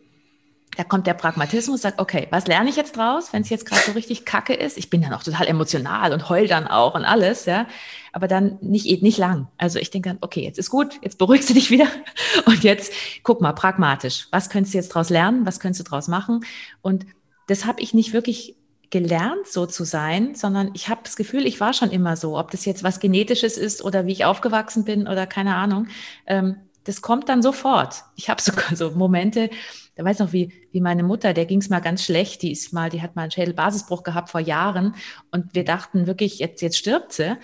da 0.76 0.84
kommt 0.84 1.06
der 1.06 1.14
Pragmatismus, 1.14 1.82
sagt, 1.82 1.98
okay, 1.98 2.28
was 2.30 2.46
lerne 2.46 2.70
ich 2.70 2.76
jetzt 2.76 2.96
draus, 2.96 3.32
wenn 3.32 3.42
es 3.42 3.50
jetzt 3.50 3.66
gerade 3.66 3.82
so 3.82 3.92
richtig 3.92 4.24
kacke 4.24 4.54
ist? 4.54 4.78
Ich 4.78 4.88
bin 4.88 5.02
dann 5.02 5.12
auch 5.12 5.22
total 5.22 5.46
emotional 5.46 6.14
und 6.14 6.30
heul 6.30 6.46
dann 6.46 6.66
auch 6.66 6.94
und 6.94 7.04
alles, 7.04 7.44
ja. 7.44 7.66
Aber 8.12 8.26
dann 8.26 8.58
nicht, 8.62 9.02
nicht 9.02 9.18
lang. 9.18 9.48
Also 9.58 9.78
ich 9.78 9.90
denke 9.90 10.10
dann, 10.10 10.18
okay, 10.22 10.42
jetzt 10.42 10.58
ist 10.58 10.70
gut, 10.70 10.98
jetzt 11.02 11.18
beruhigst 11.18 11.50
du 11.50 11.54
dich 11.54 11.70
wieder. 11.70 11.88
Und 12.46 12.62
jetzt 12.62 12.92
guck 13.22 13.40
mal, 13.40 13.54
pragmatisch. 13.54 14.28
Was 14.30 14.50
könntest 14.50 14.74
du 14.74 14.78
jetzt 14.78 14.90
draus 14.90 15.08
lernen? 15.08 15.46
Was 15.46 15.60
könntest 15.60 15.80
du 15.80 15.90
draus 15.90 16.08
machen? 16.08 16.44
Und 16.82 17.06
das 17.46 17.64
habe 17.64 17.80
ich 17.80 17.94
nicht 17.94 18.12
wirklich 18.12 18.56
gelernt, 18.92 19.48
so 19.48 19.64
zu 19.66 19.84
sein, 19.84 20.34
sondern 20.34 20.70
ich 20.74 20.88
habe 20.88 21.00
das 21.02 21.16
Gefühl, 21.16 21.46
ich 21.46 21.60
war 21.60 21.72
schon 21.72 21.90
immer 21.90 22.14
so. 22.14 22.38
Ob 22.38 22.50
das 22.50 22.66
jetzt 22.66 22.84
was 22.84 23.00
Genetisches 23.00 23.56
ist 23.56 23.82
oder 23.82 24.06
wie 24.06 24.12
ich 24.12 24.24
aufgewachsen 24.26 24.84
bin 24.84 25.08
oder 25.08 25.26
keine 25.26 25.56
Ahnung. 25.56 25.88
Ähm, 26.26 26.56
das 26.84 27.00
kommt 27.00 27.28
dann 27.28 27.42
sofort. 27.42 28.04
Ich 28.16 28.28
habe 28.28 28.42
sogar 28.42 28.76
so 28.76 28.90
Momente, 28.90 29.48
da 29.96 30.04
weiß 30.04 30.18
noch, 30.20 30.32
wie, 30.32 30.52
wie 30.72 30.82
meine 30.82 31.02
Mutter, 31.02 31.32
der 31.32 31.46
ging 31.46 31.60
es 31.60 31.70
mal 31.70 31.80
ganz 31.80 32.04
schlecht, 32.04 32.42
die 32.42 32.52
ist 32.52 32.72
mal, 32.72 32.90
die 32.90 33.00
hat 33.00 33.16
mal 33.16 33.22
einen 33.22 33.30
Schädelbasisbruch 33.30 34.02
gehabt 34.02 34.28
vor 34.28 34.40
Jahren 34.40 34.94
und 35.30 35.54
wir 35.54 35.64
dachten 35.64 36.06
wirklich, 36.06 36.38
jetzt, 36.38 36.60
jetzt 36.60 36.76
stirbt 36.76 37.14
sie. 37.14 37.36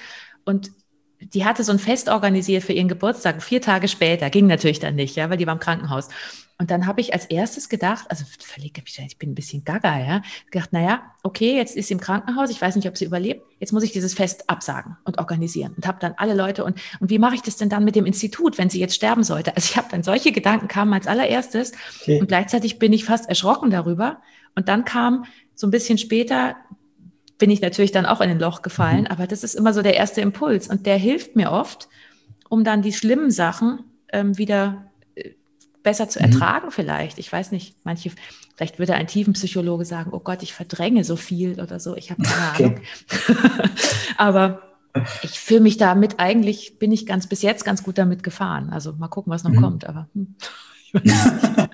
Und 0.44 0.70
die 1.20 1.46
hatte 1.46 1.64
so 1.64 1.72
ein 1.72 1.78
Fest 1.78 2.10
organisiert 2.10 2.62
für 2.62 2.74
ihren 2.74 2.88
Geburtstag, 2.88 3.42
vier 3.42 3.62
Tage 3.62 3.88
später, 3.88 4.28
ging 4.28 4.46
natürlich 4.46 4.80
dann 4.80 4.94
nicht, 4.96 5.16
ja, 5.16 5.30
weil 5.30 5.38
die 5.38 5.46
war 5.46 5.54
im 5.54 5.60
Krankenhaus. 5.60 6.08
Und 6.60 6.72
dann 6.72 6.86
habe 6.86 7.00
ich 7.00 7.14
als 7.14 7.26
erstes 7.26 7.68
gedacht, 7.68 8.06
also 8.08 8.24
völlig, 8.40 8.82
ich 9.06 9.18
bin 9.18 9.30
ein 9.30 9.34
bisschen 9.36 9.64
gaga, 9.64 10.00
ja, 10.00 10.22
gedacht, 10.50 10.72
naja, 10.72 11.02
okay, 11.22 11.56
jetzt 11.56 11.76
ist 11.76 11.86
sie 11.86 11.94
im 11.94 12.00
Krankenhaus, 12.00 12.50
ich 12.50 12.60
weiß 12.60 12.74
nicht, 12.74 12.88
ob 12.88 12.98
sie 12.98 13.04
überlebt, 13.04 13.46
jetzt 13.60 13.72
muss 13.72 13.84
ich 13.84 13.92
dieses 13.92 14.12
Fest 14.12 14.50
absagen 14.50 14.96
und 15.04 15.18
organisieren 15.18 15.74
und 15.76 15.86
habe 15.86 15.98
dann 16.00 16.14
alle 16.16 16.34
Leute 16.34 16.64
und, 16.64 16.76
und 16.98 17.10
wie 17.10 17.20
mache 17.20 17.36
ich 17.36 17.42
das 17.42 17.56
denn 17.58 17.68
dann 17.68 17.84
mit 17.84 17.94
dem 17.94 18.06
Institut, 18.06 18.58
wenn 18.58 18.70
sie 18.70 18.80
jetzt 18.80 18.96
sterben 18.96 19.22
sollte? 19.22 19.54
Also 19.54 19.68
ich 19.70 19.76
habe 19.76 19.86
dann 19.88 20.02
solche 20.02 20.32
Gedanken 20.32 20.66
kamen 20.66 20.92
als 20.92 21.06
allererstes 21.06 21.72
okay. 22.00 22.20
und 22.20 22.26
gleichzeitig 22.26 22.80
bin 22.80 22.92
ich 22.92 23.04
fast 23.04 23.28
erschrocken 23.28 23.70
darüber 23.70 24.20
und 24.56 24.68
dann 24.68 24.84
kam 24.84 25.26
so 25.54 25.68
ein 25.68 25.70
bisschen 25.70 25.96
später 25.96 26.56
bin 27.38 27.50
ich 27.50 27.60
natürlich 27.60 27.92
dann 27.92 28.04
auch 28.04 28.20
in 28.20 28.30
ein 28.30 28.40
Loch 28.40 28.62
gefallen, 28.62 29.02
mhm. 29.02 29.06
aber 29.06 29.28
das 29.28 29.44
ist 29.44 29.54
immer 29.54 29.72
so 29.72 29.80
der 29.80 29.94
erste 29.94 30.20
Impuls 30.22 30.66
und 30.66 30.86
der 30.86 30.96
hilft 30.96 31.36
mir 31.36 31.52
oft, 31.52 31.88
um 32.48 32.64
dann 32.64 32.82
die 32.82 32.92
schlimmen 32.92 33.30
Sachen 33.30 33.84
ähm, 34.12 34.36
wieder 34.38 34.87
besser 35.82 36.08
zu 36.08 36.18
mhm. 36.18 36.26
ertragen 36.26 36.66
mhm. 36.66 36.72
vielleicht. 36.72 37.18
Ich 37.18 37.32
weiß 37.32 37.52
nicht, 37.52 37.76
manche, 37.84 38.10
vielleicht 38.56 38.78
würde 38.78 38.94
ein 38.94 39.06
Tiefenpsychologe 39.06 39.84
sagen, 39.84 40.10
oh 40.12 40.20
Gott, 40.20 40.42
ich 40.42 40.54
verdränge 40.54 41.04
so 41.04 41.16
viel 41.16 41.60
oder 41.60 41.80
so. 41.80 41.96
Ich 41.96 42.10
habe 42.10 42.22
keine 42.22 42.52
okay. 42.52 42.64
Ahnung. 42.64 42.80
Aber 44.16 44.62
ich 45.22 45.38
fühle 45.38 45.60
mich 45.60 45.76
damit 45.76 46.18
eigentlich, 46.18 46.78
bin 46.78 46.92
ich 46.92 47.06
ganz 47.06 47.26
bis 47.26 47.42
jetzt 47.42 47.64
ganz 47.64 47.82
gut 47.82 47.98
damit 47.98 48.22
gefahren. 48.22 48.70
Also 48.70 48.92
mal 48.94 49.08
gucken, 49.08 49.32
was 49.32 49.44
noch 49.44 49.52
mhm. 49.52 49.60
kommt. 49.60 49.86
Aber 49.88 50.08
hm. 50.14 50.34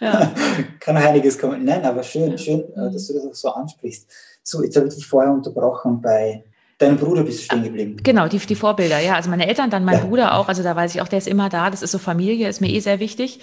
ja. 0.00 0.32
Kann 0.80 0.96
einiges 0.96 1.38
kommen. 1.38 1.64
Nein, 1.64 1.84
aber 1.84 2.02
schön, 2.02 2.36
schön, 2.38 2.60
äh, 2.74 2.92
dass 2.92 3.06
du 3.08 3.14
das 3.14 3.26
auch 3.26 3.34
so 3.34 3.50
ansprichst. 3.50 4.08
So, 4.42 4.62
jetzt 4.62 4.76
habe 4.76 4.88
ich 4.88 4.94
dich 4.94 5.06
vorher 5.06 5.32
unterbrochen 5.32 6.00
bei 6.00 6.44
Dein 6.78 6.96
Bruder 6.96 7.22
bist 7.22 7.40
du 7.40 7.44
stehen 7.44 7.62
geblieben. 7.62 7.96
Genau, 8.02 8.26
die, 8.26 8.38
die 8.38 8.54
Vorbilder, 8.54 8.98
ja. 8.98 9.14
Also 9.14 9.30
meine 9.30 9.46
Eltern, 9.46 9.70
dann 9.70 9.84
mein 9.84 9.98
ja. 9.98 10.04
Bruder 10.04 10.34
auch. 10.34 10.48
Also 10.48 10.62
da 10.62 10.74
weiß 10.74 10.94
ich 10.94 11.00
auch, 11.00 11.08
der 11.08 11.18
ist 11.18 11.28
immer 11.28 11.48
da. 11.48 11.70
Das 11.70 11.82
ist 11.82 11.92
so 11.92 11.98
Familie, 11.98 12.48
ist 12.48 12.60
mir 12.60 12.70
eh 12.70 12.80
sehr 12.80 13.00
wichtig. 13.00 13.40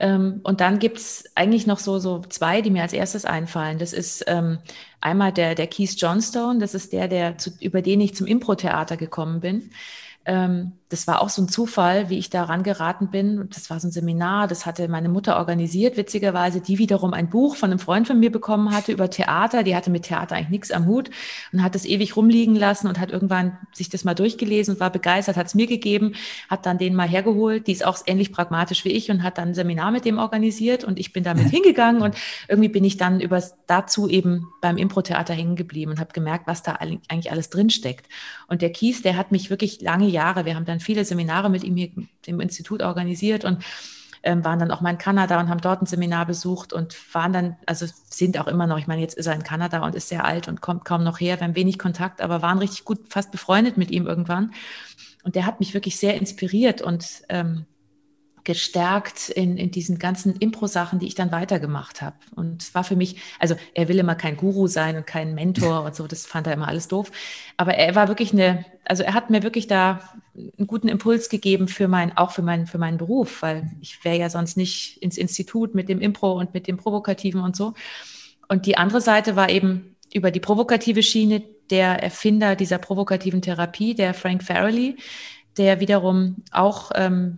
Ähm, 0.00 0.40
und 0.44 0.60
dann 0.60 0.78
gibt's 0.78 1.24
eigentlich 1.34 1.66
noch 1.66 1.80
so, 1.80 1.98
so 1.98 2.22
zwei, 2.28 2.62
die 2.62 2.70
mir 2.70 2.82
als 2.82 2.92
erstes 2.92 3.24
einfallen. 3.24 3.78
Das 3.78 3.92
ist 3.92 4.24
ähm, 4.28 4.58
einmal 5.00 5.32
der, 5.32 5.54
der 5.56 5.66
Keith 5.66 5.94
Johnstone. 5.96 6.60
Das 6.60 6.74
ist 6.74 6.92
der, 6.92 7.08
der 7.08 7.36
zu, 7.36 7.50
über 7.60 7.82
den 7.82 8.00
ich 8.00 8.14
zum 8.14 8.26
Impro-Theater 8.26 8.96
gekommen 8.96 9.40
bin. 9.40 9.70
Das 10.90 11.06
war 11.06 11.20
auch 11.20 11.28
so 11.28 11.42
ein 11.42 11.48
Zufall, 11.48 12.08
wie 12.08 12.18
ich 12.18 12.30
da 12.30 12.44
rangeraten 12.44 13.10
bin. 13.10 13.48
Das 13.52 13.68
war 13.68 13.78
so 13.78 13.88
ein 13.88 13.90
Seminar, 13.90 14.48
das 14.48 14.64
hatte 14.64 14.88
meine 14.88 15.10
Mutter 15.10 15.36
organisiert, 15.36 15.98
witzigerweise, 15.98 16.62
die 16.62 16.78
wiederum 16.78 17.12
ein 17.12 17.28
Buch 17.28 17.56
von 17.56 17.70
einem 17.70 17.78
Freund 17.78 18.06
von 18.06 18.18
mir 18.18 18.32
bekommen 18.32 18.74
hatte 18.74 18.92
über 18.92 19.10
Theater. 19.10 19.62
Die 19.62 19.76
hatte 19.76 19.90
mit 19.90 20.04
Theater 20.04 20.36
eigentlich 20.36 20.48
nichts 20.48 20.70
am 20.70 20.86
Hut 20.86 21.10
und 21.52 21.62
hat 21.62 21.74
das 21.74 21.84
ewig 21.84 22.16
rumliegen 22.16 22.56
lassen 22.56 22.86
und 22.86 22.98
hat 22.98 23.10
irgendwann 23.10 23.58
sich 23.72 23.90
das 23.90 24.04
mal 24.04 24.14
durchgelesen 24.14 24.74
und 24.74 24.80
war 24.80 24.90
begeistert, 24.90 25.36
hat 25.36 25.48
es 25.48 25.54
mir 25.54 25.66
gegeben, 25.66 26.14
hat 26.48 26.64
dann 26.64 26.78
den 26.78 26.94
mal 26.94 27.08
hergeholt. 27.08 27.66
Die 27.66 27.72
ist 27.72 27.84
auch 27.84 27.98
ähnlich 28.06 28.32
pragmatisch 28.32 28.84
wie 28.86 28.90
ich 28.90 29.10
und 29.10 29.22
hat 29.22 29.36
dann 29.36 29.48
ein 29.48 29.54
Seminar 29.54 29.90
mit 29.90 30.06
dem 30.06 30.18
organisiert 30.18 30.84
und 30.84 30.98
ich 30.98 31.12
bin 31.12 31.22
damit 31.22 31.48
hingegangen 31.50 32.00
und 32.00 32.16
irgendwie 32.48 32.70
bin 32.70 32.84
ich 32.84 32.96
dann 32.96 33.20
über 33.20 33.42
dazu 33.66 34.08
eben 34.08 34.48
beim 34.62 34.78
Impro-Theater 34.78 35.34
hängen 35.34 35.56
geblieben 35.56 35.90
und 35.90 36.00
habe 36.00 36.12
gemerkt, 36.14 36.46
was 36.46 36.62
da 36.62 36.72
eigentlich 36.72 37.30
alles 37.30 37.50
drinsteckt. 37.50 38.06
Und 38.46 38.62
der 38.62 38.70
Kies, 38.70 39.02
der 39.02 39.18
hat 39.18 39.32
mich 39.32 39.50
wirklich 39.50 39.82
lange 39.82 40.06
Jahre, 40.06 40.46
wir 40.46 40.54
haben 40.54 40.64
dann 40.64 40.77
viele 40.80 41.04
Seminare 41.04 41.50
mit 41.50 41.64
ihm 41.64 41.76
hier 41.76 41.90
im 42.26 42.40
Institut 42.40 42.82
organisiert 42.82 43.44
und 43.44 43.64
ähm, 44.22 44.44
waren 44.44 44.58
dann 44.58 44.70
auch 44.70 44.80
mal 44.80 44.90
in 44.90 44.98
Kanada 44.98 45.38
und 45.40 45.48
haben 45.48 45.60
dort 45.60 45.82
ein 45.82 45.86
Seminar 45.86 46.26
besucht 46.26 46.72
und 46.72 46.96
waren 47.14 47.32
dann, 47.32 47.56
also 47.66 47.86
sind 48.10 48.38
auch 48.38 48.46
immer 48.46 48.66
noch, 48.66 48.78
ich 48.78 48.86
meine, 48.86 49.00
jetzt 49.00 49.16
ist 49.16 49.26
er 49.26 49.34
in 49.34 49.42
Kanada 49.42 49.84
und 49.84 49.94
ist 49.94 50.08
sehr 50.08 50.24
alt 50.24 50.48
und 50.48 50.60
kommt 50.60 50.84
kaum 50.84 51.04
noch 51.04 51.20
her, 51.20 51.38
wir 51.38 51.46
haben 51.46 51.54
wenig 51.54 51.78
Kontakt, 51.78 52.20
aber 52.20 52.42
waren 52.42 52.58
richtig 52.58 52.84
gut, 52.84 53.00
fast 53.08 53.30
befreundet 53.30 53.76
mit 53.76 53.90
ihm 53.90 54.06
irgendwann. 54.06 54.52
Und 55.22 55.34
der 55.34 55.46
hat 55.46 55.60
mich 55.60 55.74
wirklich 55.74 55.96
sehr 55.98 56.14
inspiriert 56.14 56.82
und 56.82 57.22
ähm, 57.28 57.66
gestärkt 58.48 59.28
in, 59.28 59.58
in 59.58 59.70
diesen 59.70 59.98
ganzen 59.98 60.34
Impro-Sachen, 60.34 60.98
die 60.98 61.06
ich 61.06 61.14
dann 61.14 61.30
weitergemacht 61.30 62.00
habe. 62.00 62.16
Und 62.34 62.62
es 62.62 62.74
war 62.74 62.82
für 62.82 62.96
mich, 62.96 63.16
also 63.38 63.56
er 63.74 63.88
will 63.88 63.98
immer 63.98 64.14
kein 64.14 64.38
Guru 64.38 64.68
sein 64.68 64.96
und 64.96 65.06
kein 65.06 65.34
Mentor 65.34 65.84
und 65.84 65.94
so, 65.94 66.06
das 66.06 66.24
fand 66.24 66.46
er 66.46 66.54
immer 66.54 66.66
alles 66.66 66.88
doof. 66.88 67.12
Aber 67.58 67.74
er 67.74 67.94
war 67.94 68.08
wirklich 68.08 68.32
eine, 68.32 68.64
also 68.86 69.02
er 69.02 69.12
hat 69.12 69.28
mir 69.28 69.42
wirklich 69.42 69.66
da 69.66 70.00
einen 70.34 70.66
guten 70.66 70.88
Impuls 70.88 71.28
gegeben 71.28 71.68
für 71.68 71.88
mein, 71.88 72.16
auch 72.16 72.30
für 72.30 72.40
meinen, 72.40 72.66
für 72.66 72.78
meinen 72.78 72.96
Beruf, 72.96 73.42
weil 73.42 73.70
ich 73.82 74.02
wäre 74.02 74.16
ja 74.16 74.30
sonst 74.30 74.56
nicht 74.56 74.96
ins 75.02 75.18
Institut 75.18 75.74
mit 75.74 75.90
dem 75.90 76.00
Impro 76.00 76.32
und 76.32 76.54
mit 76.54 76.68
dem 76.68 76.78
Provokativen 76.78 77.42
und 77.42 77.54
so. 77.54 77.74
Und 78.48 78.64
die 78.64 78.78
andere 78.78 79.02
Seite 79.02 79.36
war 79.36 79.50
eben 79.50 79.94
über 80.14 80.30
die 80.30 80.40
provokative 80.40 81.02
Schiene 81.02 81.42
der 81.68 82.02
Erfinder 82.02 82.56
dieser 82.56 82.78
provokativen 82.78 83.42
Therapie, 83.42 83.94
der 83.94 84.14
Frank 84.14 84.42
Farrelly, 84.42 84.96
der 85.58 85.80
wiederum 85.80 86.36
auch 86.50 86.92
ähm, 86.94 87.36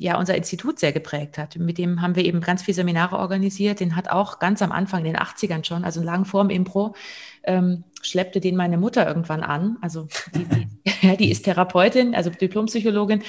ja 0.00 0.18
unser 0.18 0.34
Institut 0.34 0.78
sehr 0.78 0.92
geprägt 0.92 1.36
hat. 1.36 1.56
Mit 1.56 1.76
dem 1.76 2.00
haben 2.00 2.16
wir 2.16 2.24
eben 2.24 2.40
ganz 2.40 2.62
viele 2.62 2.74
Seminare 2.74 3.18
organisiert. 3.18 3.80
Den 3.80 3.96
hat 3.96 4.10
auch 4.10 4.38
ganz 4.38 4.62
am 4.62 4.72
Anfang, 4.72 5.04
in 5.04 5.12
den 5.12 5.22
80ern 5.22 5.62
schon, 5.62 5.84
also 5.84 6.02
lang 6.02 6.24
vorm 6.24 6.48
Impro, 6.48 6.94
ähm, 7.44 7.84
schleppte 8.00 8.40
den 8.40 8.56
meine 8.56 8.78
Mutter 8.78 9.06
irgendwann 9.06 9.42
an. 9.42 9.76
Also 9.82 10.08
die, 10.34 10.46
die, 10.46 11.16
die 11.18 11.30
ist 11.30 11.44
Therapeutin, 11.44 12.14
also 12.14 12.30
Diplompsychologin 12.30 13.22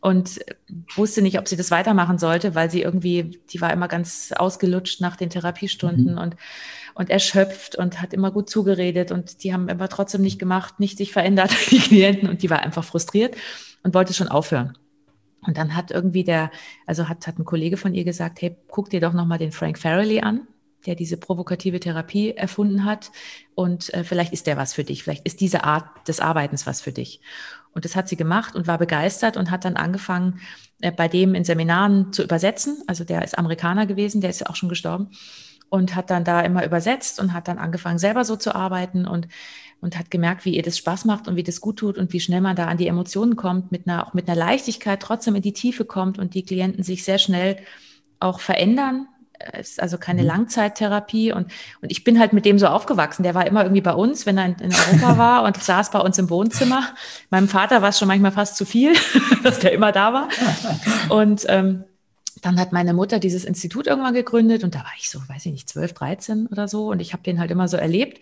und 0.00 0.40
wusste 0.94 1.20
nicht, 1.20 1.38
ob 1.38 1.48
sie 1.48 1.56
das 1.56 1.70
weitermachen 1.70 2.16
sollte, 2.16 2.54
weil 2.54 2.70
sie 2.70 2.80
irgendwie, 2.80 3.38
die 3.50 3.60
war 3.60 3.72
immer 3.72 3.88
ganz 3.88 4.32
ausgelutscht 4.34 5.02
nach 5.02 5.16
den 5.16 5.28
Therapiestunden 5.28 6.12
mhm. 6.12 6.18
und, 6.18 6.36
und 6.94 7.10
erschöpft 7.10 7.76
und 7.76 8.00
hat 8.00 8.14
immer 8.14 8.30
gut 8.30 8.48
zugeredet 8.48 9.12
und 9.12 9.44
die 9.44 9.52
haben 9.52 9.68
aber 9.68 9.90
trotzdem 9.90 10.22
nicht 10.22 10.38
gemacht, 10.38 10.80
nicht 10.80 10.96
sich 10.96 11.12
verändert, 11.12 11.50
die 11.70 11.78
Klienten 11.78 12.30
und 12.30 12.42
die 12.42 12.48
war 12.48 12.60
einfach 12.60 12.84
frustriert 12.84 13.36
und 13.82 13.92
wollte 13.92 14.14
schon 14.14 14.28
aufhören. 14.28 14.78
Und 15.46 15.56
dann 15.56 15.76
hat 15.76 15.90
irgendwie 15.90 16.24
der, 16.24 16.50
also 16.86 17.08
hat, 17.08 17.26
hat 17.26 17.38
ein 17.38 17.44
Kollege 17.44 17.76
von 17.76 17.94
ihr 17.94 18.04
gesagt, 18.04 18.42
hey, 18.42 18.56
guck 18.68 18.90
dir 18.90 19.00
doch 19.00 19.12
nochmal 19.12 19.38
den 19.38 19.52
Frank 19.52 19.78
Farrelly 19.78 20.20
an, 20.20 20.46
der 20.86 20.94
diese 20.94 21.16
provokative 21.16 21.80
Therapie 21.80 22.32
erfunden 22.32 22.84
hat. 22.84 23.10
Und 23.54 23.92
äh, 23.94 24.04
vielleicht 24.04 24.32
ist 24.32 24.46
der 24.46 24.56
was 24.56 24.74
für 24.74 24.84
dich. 24.84 25.02
Vielleicht 25.02 25.26
ist 25.26 25.40
diese 25.40 25.64
Art 25.64 26.08
des 26.08 26.20
Arbeitens 26.20 26.66
was 26.66 26.80
für 26.80 26.92
dich. 26.92 27.20
Und 27.72 27.84
das 27.84 27.94
hat 27.94 28.08
sie 28.08 28.16
gemacht 28.16 28.54
und 28.54 28.66
war 28.66 28.78
begeistert 28.78 29.36
und 29.36 29.50
hat 29.50 29.64
dann 29.64 29.76
angefangen, 29.76 30.40
äh, 30.80 30.90
bei 30.90 31.08
dem 31.08 31.34
in 31.34 31.44
Seminaren 31.44 32.12
zu 32.12 32.22
übersetzen. 32.22 32.82
Also 32.86 33.04
der 33.04 33.22
ist 33.22 33.38
Amerikaner 33.38 33.86
gewesen, 33.86 34.20
der 34.20 34.30
ist 34.30 34.40
ja 34.40 34.48
auch 34.48 34.56
schon 34.56 34.68
gestorben. 34.68 35.10
Und 35.68 35.96
hat 35.96 36.10
dann 36.10 36.24
da 36.24 36.42
immer 36.42 36.64
übersetzt 36.64 37.18
und 37.18 37.32
hat 37.32 37.48
dann 37.48 37.58
angefangen, 37.58 37.98
selber 37.98 38.24
so 38.24 38.36
zu 38.36 38.54
arbeiten 38.54 39.04
und 39.04 39.26
und 39.80 39.98
hat 39.98 40.10
gemerkt, 40.10 40.44
wie 40.44 40.56
ihr 40.56 40.62
das 40.62 40.78
Spaß 40.78 41.04
macht 41.04 41.28
und 41.28 41.36
wie 41.36 41.42
das 41.42 41.60
gut 41.60 41.78
tut 41.78 41.98
und 41.98 42.12
wie 42.12 42.20
schnell 42.20 42.40
man 42.40 42.56
da 42.56 42.66
an 42.66 42.78
die 42.78 42.88
Emotionen 42.88 43.36
kommt, 43.36 43.72
mit 43.72 43.86
einer, 43.86 44.06
auch 44.06 44.14
mit 44.14 44.28
einer 44.28 44.38
Leichtigkeit 44.38 45.00
trotzdem 45.00 45.34
in 45.34 45.42
die 45.42 45.52
Tiefe 45.52 45.84
kommt 45.84 46.18
und 46.18 46.34
die 46.34 46.44
Klienten 46.44 46.82
sich 46.82 47.04
sehr 47.04 47.18
schnell 47.18 47.58
auch 48.18 48.40
verändern. 48.40 49.06
Es 49.52 49.72
ist 49.72 49.82
also 49.82 49.98
keine 49.98 50.22
mhm. 50.22 50.28
Langzeittherapie 50.28 51.30
und, 51.32 51.52
und 51.82 51.92
ich 51.92 52.04
bin 52.04 52.18
halt 52.18 52.32
mit 52.32 52.46
dem 52.46 52.58
so 52.58 52.66
aufgewachsen. 52.68 53.22
Der 53.22 53.34
war 53.34 53.46
immer 53.46 53.62
irgendwie 53.64 53.82
bei 53.82 53.92
uns, 53.92 54.24
wenn 54.24 54.38
er 54.38 54.46
in, 54.46 54.54
in 54.54 54.72
Europa 54.72 55.18
war 55.18 55.42
und 55.44 55.62
saß 55.62 55.90
bei 55.90 56.00
uns 56.00 56.16
im 56.18 56.30
Wohnzimmer. 56.30 56.82
Meinem 57.30 57.48
Vater 57.48 57.82
war 57.82 57.90
es 57.90 57.98
schon 57.98 58.08
manchmal 58.08 58.32
fast 58.32 58.56
zu 58.56 58.64
viel, 58.64 58.94
dass 59.42 59.58
der 59.58 59.72
immer 59.72 59.92
da 59.92 60.14
war. 60.14 60.28
Und 61.10 61.44
ähm, 61.48 61.84
dann 62.42 62.58
hat 62.60 62.72
meine 62.72 62.94
Mutter 62.94 63.18
dieses 63.18 63.44
Institut 63.44 63.86
irgendwann 63.86 64.14
gegründet 64.14 64.62
und 64.64 64.74
da 64.74 64.80
war 64.80 64.92
ich 64.98 65.10
so, 65.10 65.20
weiß 65.28 65.46
ich 65.46 65.52
nicht, 65.52 65.68
12, 65.68 65.92
13 65.94 66.46
oder 66.46 66.68
so 66.68 66.90
und 66.90 67.00
ich 67.00 67.12
habe 67.12 67.22
den 67.22 67.40
halt 67.40 67.50
immer 67.50 67.66
so 67.68 67.76
erlebt 67.76 68.20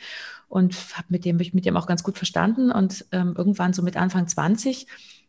und 0.48 0.74
habe 0.96 1.06
mit 1.08 1.24
dem, 1.24 1.36
mit 1.36 1.66
dem 1.66 1.76
auch 1.76 1.86
ganz 1.86 2.02
gut 2.02 2.16
verstanden 2.16 2.70
und 2.70 3.04
ähm, 3.12 3.34
irgendwann 3.36 3.72
so 3.72 3.82
mit 3.82 3.96
Anfang 3.96 4.26
20 4.28 4.86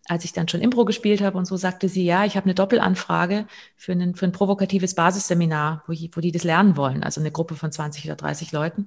als 0.07 0.23
ich 0.23 0.33
dann 0.33 0.47
schon 0.47 0.61
Impro 0.61 0.85
gespielt 0.85 1.21
habe 1.21 1.37
und 1.37 1.45
so, 1.45 1.57
sagte 1.57 1.89
sie, 1.89 2.05
ja, 2.05 2.25
ich 2.25 2.37
habe 2.37 2.45
eine 2.45 2.53
Doppelanfrage 2.53 3.47
für, 3.75 3.91
einen, 3.91 4.15
für 4.15 4.25
ein 4.25 4.31
provokatives 4.31 4.93
Basisseminar, 4.93 5.83
wo, 5.87 5.93
ich, 5.93 6.11
wo 6.13 6.21
die 6.21 6.31
das 6.31 6.43
lernen 6.43 6.77
wollen, 6.77 7.03
also 7.03 7.19
eine 7.19 7.31
Gruppe 7.31 7.55
von 7.55 7.71
20 7.71 8.05
oder 8.05 8.15
30 8.15 8.51
Leuten. 8.51 8.85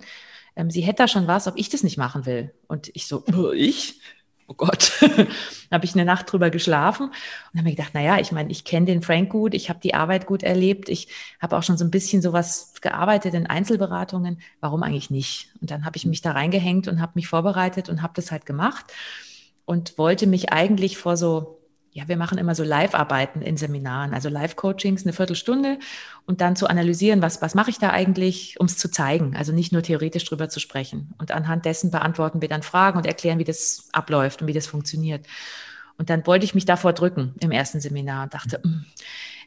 Ähm, 0.54 0.70
sie 0.70 0.82
hätte 0.82 1.02
da 1.02 1.08
schon 1.08 1.26
was, 1.26 1.48
ob 1.48 1.54
ich 1.56 1.68
das 1.68 1.82
nicht 1.82 1.98
machen 1.98 2.24
will. 2.24 2.54
Und 2.68 2.90
ich 2.94 3.06
so, 3.06 3.24
ich? 3.52 4.00
Oh 4.48 4.54
Gott, 4.54 4.92
habe 5.70 5.84
ich 5.84 5.94
eine 5.94 6.06
Nacht 6.06 6.32
drüber 6.32 6.50
geschlafen 6.50 7.08
und 7.08 7.58
habe 7.58 7.64
mir 7.64 7.76
gedacht, 7.76 7.94
naja, 7.94 8.18
ich 8.18 8.32
meine, 8.32 8.50
ich 8.50 8.64
kenne 8.64 8.86
den 8.86 9.02
Frank 9.02 9.30
gut, 9.30 9.54
ich 9.54 9.68
habe 9.68 9.78
die 9.80 9.94
Arbeit 9.94 10.26
gut 10.26 10.42
erlebt, 10.42 10.88
ich 10.88 11.08
habe 11.40 11.56
auch 11.56 11.62
schon 11.62 11.76
so 11.76 11.84
ein 11.84 11.90
bisschen 11.90 12.22
sowas 12.22 12.72
gearbeitet 12.80 13.34
in 13.34 13.46
Einzelberatungen, 13.46 14.40
warum 14.60 14.82
eigentlich 14.82 15.10
nicht? 15.10 15.50
Und 15.60 15.70
dann 15.70 15.84
habe 15.84 15.98
ich 15.98 16.06
mich 16.06 16.22
da 16.22 16.32
reingehängt 16.32 16.88
und 16.88 17.00
habe 17.00 17.12
mich 17.14 17.28
vorbereitet 17.28 17.90
und 17.90 18.02
habe 18.02 18.14
das 18.16 18.32
halt 18.32 18.46
gemacht 18.46 18.86
und 19.66 19.98
wollte 19.98 20.26
mich 20.26 20.50
eigentlich 20.50 20.96
vor 20.96 21.18
so 21.18 21.57
ja, 21.98 22.06
wir 22.06 22.16
machen 22.16 22.38
immer 22.38 22.54
so 22.54 22.62
Live-Arbeiten 22.62 23.42
in 23.42 23.56
Seminaren, 23.56 24.14
also 24.14 24.28
Live-Coachings, 24.28 25.02
eine 25.02 25.12
Viertelstunde 25.12 25.80
und 26.26 26.40
dann 26.40 26.54
zu 26.54 26.68
analysieren, 26.68 27.22
was, 27.22 27.42
was 27.42 27.56
mache 27.56 27.70
ich 27.70 27.78
da 27.78 27.90
eigentlich, 27.90 28.54
um 28.60 28.66
es 28.66 28.78
zu 28.78 28.88
zeigen, 28.88 29.34
also 29.36 29.52
nicht 29.52 29.72
nur 29.72 29.82
theoretisch 29.82 30.24
drüber 30.24 30.48
zu 30.48 30.60
sprechen. 30.60 31.12
Und 31.18 31.32
anhand 31.32 31.64
dessen 31.64 31.90
beantworten 31.90 32.40
wir 32.40 32.48
dann 32.48 32.62
Fragen 32.62 32.98
und 32.98 33.06
erklären, 33.06 33.40
wie 33.40 33.44
das 33.44 33.88
abläuft 33.92 34.40
und 34.40 34.46
wie 34.46 34.52
das 34.52 34.68
funktioniert. 34.68 35.26
Und 35.96 36.08
dann 36.08 36.24
wollte 36.24 36.44
ich 36.44 36.54
mich 36.54 36.66
davor 36.66 36.92
drücken 36.92 37.34
im 37.40 37.50
ersten 37.50 37.80
Seminar 37.80 38.22
und 38.22 38.34
dachte, 38.34 38.60
mm, 38.62 38.84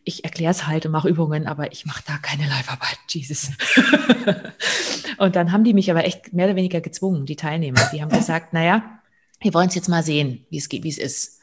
ich 0.03 0.25
erkläre 0.25 0.51
es 0.51 0.67
halt 0.67 0.85
und 0.85 0.91
mache 0.91 1.07
Übungen, 1.07 1.47
aber 1.47 1.71
ich 1.71 1.85
mache 1.85 2.03
da 2.05 2.17
keine 2.17 2.49
Live-Arbeit, 2.49 2.97
Jesus. 3.07 3.51
und 5.19 5.37
dann 5.37 5.53
haben 5.53 5.63
die 5.63 5.73
mich 5.73 5.89
aber 5.89 6.03
echt 6.03 6.33
mehr 6.33 6.47
oder 6.47 6.57
weniger 6.57 6.81
gezwungen, 6.81 7.25
die 7.25 7.37
Teilnehmer. 7.37 7.89
Die 7.93 8.01
haben 8.01 8.09
gesagt, 8.09 8.51
naja, 8.51 8.99
wir 9.39 9.53
wollen 9.53 9.69
es 9.69 9.75
jetzt 9.75 9.87
mal 9.87 10.03
sehen, 10.03 10.45
wie 10.49 10.57
es 10.57 10.67
geht, 10.67 10.83
wie 10.83 10.89
es 10.89 10.97
ist. 10.97 11.39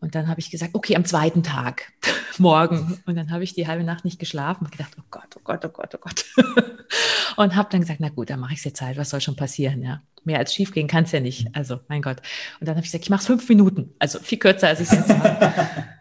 Und 0.00 0.14
dann 0.14 0.28
habe 0.28 0.40
ich 0.40 0.50
gesagt, 0.50 0.74
okay, 0.74 0.96
am 0.96 1.04
zweiten 1.04 1.42
Tag, 1.42 1.92
morgen. 2.38 3.00
Und 3.06 3.16
dann 3.16 3.30
habe 3.30 3.44
ich 3.44 3.54
die 3.54 3.66
halbe 3.66 3.84
Nacht 3.84 4.04
nicht 4.04 4.18
geschlafen 4.18 4.64
und 4.64 4.72
gedacht, 4.72 4.96
oh 4.98 5.04
Gott, 5.10 5.36
oh 5.36 5.40
Gott, 5.42 5.64
oh 5.64 5.68
Gott, 5.68 5.94
oh 5.94 5.98
Gott. 6.00 6.24
und 7.36 7.56
habe 7.56 7.68
dann 7.70 7.80
gesagt, 7.80 8.00
na 8.00 8.08
gut, 8.08 8.30
dann 8.30 8.40
mache 8.40 8.52
ich 8.52 8.58
es 8.58 8.64
jetzt 8.64 8.80
halt, 8.80 8.96
was 8.96 9.10
soll 9.10 9.20
schon 9.20 9.36
passieren, 9.36 9.82
ja. 9.82 10.02
Mehr 10.24 10.38
als 10.38 10.54
schief 10.54 10.72
gehen 10.72 10.88
kann 10.88 11.04
es 11.04 11.12
ja 11.12 11.20
nicht. 11.20 11.48
Also, 11.54 11.80
mein 11.88 12.02
Gott. 12.02 12.18
Und 12.60 12.68
dann 12.68 12.76
habe 12.76 12.84
ich 12.84 12.92
gesagt, 12.92 13.04
ich 13.04 13.10
mache 13.10 13.20
es 13.20 13.26
fünf 13.26 13.48
Minuten, 13.48 13.94
also 13.98 14.18
viel 14.18 14.38
kürzer, 14.38 14.68
als 14.68 14.80
ich 14.80 14.90
es 14.90 14.94
jetzt 14.94 15.08
mache. 15.08 15.68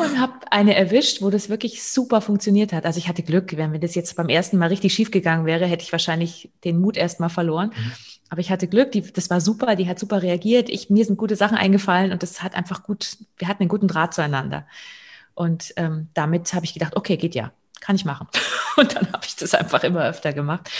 und 0.00 0.18
habe 0.18 0.32
eine 0.50 0.74
erwischt, 0.74 1.22
wo 1.22 1.30
das 1.30 1.48
wirklich 1.48 1.82
super 1.82 2.20
funktioniert 2.20 2.72
hat. 2.72 2.86
Also 2.86 2.98
ich 2.98 3.08
hatte 3.08 3.22
Glück, 3.22 3.56
wenn 3.56 3.70
mir 3.70 3.80
das 3.80 3.94
jetzt 3.94 4.16
beim 4.16 4.28
ersten 4.28 4.58
Mal 4.58 4.68
richtig 4.68 4.94
schief 4.94 5.10
gegangen 5.10 5.46
wäre, 5.46 5.66
hätte 5.66 5.82
ich 5.82 5.92
wahrscheinlich 5.92 6.50
den 6.64 6.80
Mut 6.80 6.96
erst 6.96 7.20
mal 7.20 7.28
verloren. 7.28 7.72
Mhm. 7.76 7.92
Aber 8.30 8.40
ich 8.40 8.50
hatte 8.50 8.68
Glück, 8.68 8.92
die, 8.92 9.02
das 9.02 9.28
war 9.28 9.40
super, 9.40 9.76
die 9.76 9.88
hat 9.88 9.98
super 9.98 10.22
reagiert. 10.22 10.68
Ich, 10.68 10.88
mir 10.88 11.04
sind 11.04 11.18
gute 11.18 11.36
Sachen 11.36 11.58
eingefallen 11.58 12.12
und 12.12 12.22
das 12.22 12.42
hat 12.42 12.54
einfach 12.54 12.84
gut, 12.84 13.18
wir 13.36 13.48
hatten 13.48 13.64
einen 13.64 13.68
guten 13.68 13.88
Draht 13.88 14.14
zueinander. 14.14 14.66
Und 15.34 15.74
ähm, 15.76 16.08
damit 16.14 16.54
habe 16.54 16.64
ich 16.64 16.72
gedacht, 16.72 16.96
okay, 16.96 17.16
geht 17.16 17.34
ja, 17.34 17.52
kann 17.80 17.96
ich 17.96 18.04
machen. 18.04 18.28
Und 18.76 18.94
dann 18.94 19.12
habe 19.12 19.24
ich 19.26 19.36
das 19.36 19.54
einfach 19.54 19.82
immer 19.84 20.04
öfter 20.04 20.32
gemacht. 20.32 20.70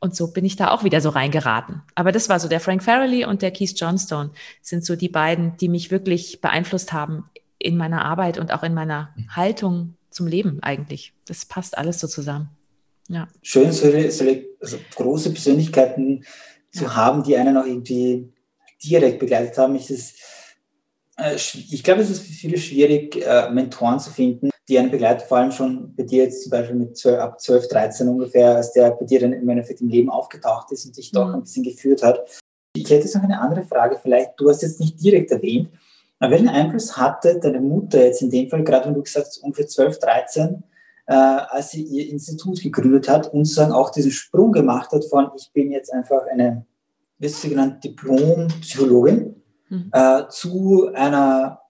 Und 0.00 0.16
so 0.16 0.32
bin 0.32 0.44
ich 0.44 0.56
da 0.56 0.70
auch 0.70 0.84
wieder 0.84 1.00
so 1.00 1.08
reingeraten. 1.08 1.82
Aber 1.94 2.12
das 2.12 2.28
war 2.28 2.40
so 2.40 2.48
der 2.48 2.60
Frank 2.60 2.82
Farrelly 2.82 3.24
und 3.24 3.42
der 3.42 3.50
Keith 3.50 3.74
Johnstone 3.76 4.30
sind 4.62 4.84
so 4.84 4.94
die 4.96 5.08
beiden, 5.08 5.56
die 5.56 5.68
mich 5.68 5.90
wirklich 5.90 6.40
beeinflusst 6.40 6.92
haben 6.92 7.24
in 7.58 7.76
meiner 7.76 8.04
Arbeit 8.04 8.38
und 8.38 8.52
auch 8.52 8.62
in 8.62 8.74
meiner 8.74 9.12
mhm. 9.16 9.36
Haltung 9.36 9.94
zum 10.10 10.26
Leben 10.26 10.62
eigentlich. 10.62 11.12
Das 11.26 11.44
passt 11.44 11.76
alles 11.76 12.00
so 12.00 12.06
zusammen. 12.06 12.50
Ja. 13.08 13.26
Schön, 13.42 13.72
solche, 13.72 14.10
solche 14.10 14.46
also 14.60 14.78
große 14.94 15.32
Persönlichkeiten 15.32 16.24
zu 16.78 16.96
haben, 16.96 17.22
die 17.22 17.36
einen 17.36 17.56
auch 17.56 17.66
irgendwie 17.66 18.32
direkt 18.82 19.18
begleitet 19.18 19.58
haben. 19.58 19.74
Ich, 19.74 19.90
äh, 21.16 21.34
ich 21.34 21.82
glaube, 21.84 22.02
es 22.02 22.10
ist 22.10 22.22
für 22.22 22.32
viele 22.32 22.58
schwierig, 22.58 23.16
äh, 23.16 23.50
Mentoren 23.50 24.00
zu 24.00 24.10
finden, 24.10 24.50
die 24.68 24.78
einen 24.78 24.90
begleiten, 24.90 25.24
vor 25.26 25.38
allem 25.38 25.52
schon 25.52 25.94
bei 25.94 26.02
dir 26.02 26.24
jetzt 26.24 26.42
zum 26.42 26.50
Beispiel 26.50 26.76
mit 26.76 26.96
12, 26.96 27.20
ab 27.20 27.40
12, 27.40 27.68
13 27.68 28.08
ungefähr, 28.08 28.56
als 28.56 28.72
der 28.72 28.90
bei 28.92 29.06
dir 29.06 29.20
dann 29.20 29.32
im 29.32 29.48
Endeffekt 29.48 29.80
im 29.80 29.88
Leben 29.88 30.10
aufgetaucht 30.10 30.70
ist 30.72 30.86
und 30.86 30.96
dich 30.96 31.10
doch 31.10 31.28
mhm. 31.28 31.34
ein 31.34 31.42
bisschen 31.42 31.64
geführt 31.64 32.02
hat. 32.02 32.24
Ich 32.74 32.84
hätte 32.84 33.04
jetzt 33.04 33.14
noch 33.14 33.22
eine 33.22 33.40
andere 33.40 33.64
Frage, 33.64 33.98
vielleicht, 34.00 34.32
du 34.36 34.48
hast 34.48 34.62
jetzt 34.62 34.78
nicht 34.78 35.02
direkt 35.02 35.30
erwähnt, 35.30 35.70
aber 36.20 36.32
welchen 36.32 36.48
Einfluss 36.48 36.96
hatte 36.96 37.38
deine 37.40 37.60
Mutter 37.60 38.04
jetzt 38.04 38.22
in 38.22 38.30
dem 38.30 38.48
Fall, 38.48 38.62
gerade 38.64 38.86
wenn 38.86 38.94
du 38.94 39.02
gesagt 39.02 39.26
hast, 39.26 39.38
ungefähr 39.38 39.66
12, 39.66 39.98
13, 39.98 40.62
äh, 41.06 41.14
als 41.14 41.70
sie 41.70 41.82
ihr 41.82 42.10
Institut 42.10 42.60
gegründet 42.60 43.08
hat 43.08 43.32
und 43.32 43.44
sozusagen 43.44 43.72
auch 43.72 43.90
diesen 43.90 44.10
Sprung 44.10 44.52
gemacht 44.52 44.92
hat 44.92 45.04
von, 45.06 45.30
ich 45.36 45.50
bin 45.52 45.72
jetzt 45.72 45.92
einfach 45.92 46.22
eine, 46.30 46.66
ist 47.18 47.40
sie 47.40 47.50
genannt, 47.50 47.82
Diplom-Psychologin 47.84 49.42
mhm. 49.68 49.90
äh, 49.92 50.28
zu 50.28 50.90
einer, 50.94 51.60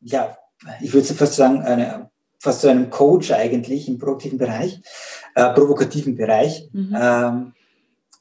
ja, 0.00 0.36
ich 0.80 0.92
würde 0.92 1.06
fast 1.14 1.36
sagen, 1.36 1.62
eine, 1.62 2.10
fast 2.38 2.62
zu 2.62 2.68
einem 2.70 2.90
Coach 2.90 3.30
eigentlich 3.32 3.88
im 3.88 3.98
produktiven 3.98 4.38
Bereich, 4.38 4.80
äh, 5.34 5.52
provokativen 5.52 6.16
Bereich. 6.16 6.68
Mhm. 6.72 6.96
Ähm, 6.98 7.52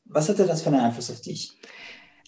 was 0.05 0.29
hatte 0.29 0.45
das 0.45 0.61
für 0.61 0.69
einen 0.69 0.79
Einfluss 0.79 1.11
auf 1.11 1.21
dich? 1.21 1.57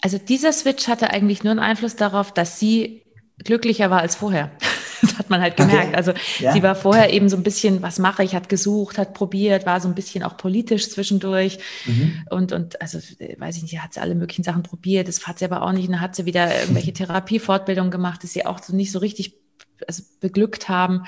Also 0.02 0.18
dieser 0.18 0.52
Switch 0.52 0.88
hatte 0.88 1.10
eigentlich 1.12 1.44
nur 1.44 1.52
einen 1.52 1.60
Einfluss 1.60 1.96
darauf, 1.96 2.34
dass 2.34 2.60
sie 2.60 3.04
glücklicher 3.44 3.90
war 3.90 4.02
als 4.02 4.16
vorher. 4.16 4.52
Das 5.02 5.18
hat 5.18 5.30
man 5.30 5.42
halt 5.42 5.58
gemerkt. 5.58 5.96
Also 5.96 6.14
ja. 6.40 6.54
sie 6.54 6.64
war 6.64 6.76
vorher 6.76 7.12
eben 7.12 7.30
so 7.30 7.38
ein 7.38 7.44
bisschen, 7.44 7.82
was 7.82 8.00
mache 8.00 8.24
ich, 8.24 8.36
hat 8.36 8.50
gesucht, 8.50 8.98
hat 8.98 9.14
probiert, 9.14 9.66
war 9.66 9.82
so 9.82 9.88
ein 9.88 9.96
bisschen 9.96 10.24
auch 10.24 10.38
politisch 10.38 10.90
zwischendurch. 10.90 11.60
Mhm. 11.86 12.26
Und, 12.30 12.52
und 12.52 12.82
also, 12.82 13.00
weiß 13.00 13.58
ich 13.58 13.64
nicht, 13.64 13.80
hat 13.80 13.94
sie 13.94 14.02
alle 14.02 14.16
möglichen 14.16 14.44
Sachen 14.44 14.64
probiert. 14.64 15.08
Das 15.08 15.26
hat 15.28 15.40
sie 15.40 15.46
aber 15.46 15.64
auch 15.64 15.72
nicht. 15.72 15.88
Und 15.88 15.94
dann 15.94 16.02
hat 16.02 16.16
sie 16.16 16.26
wieder 16.26 16.60
irgendwelche 16.60 16.94
Therapiefortbildungen 16.94 17.92
gemacht, 17.92 18.24
die 18.24 18.28
sie 18.28 18.46
auch 18.46 18.62
so 18.62 18.76
nicht 18.76 18.92
so 18.92 19.00
richtig 19.00 19.36
also 19.88 20.04
beglückt 20.20 20.70
haben. 20.70 21.06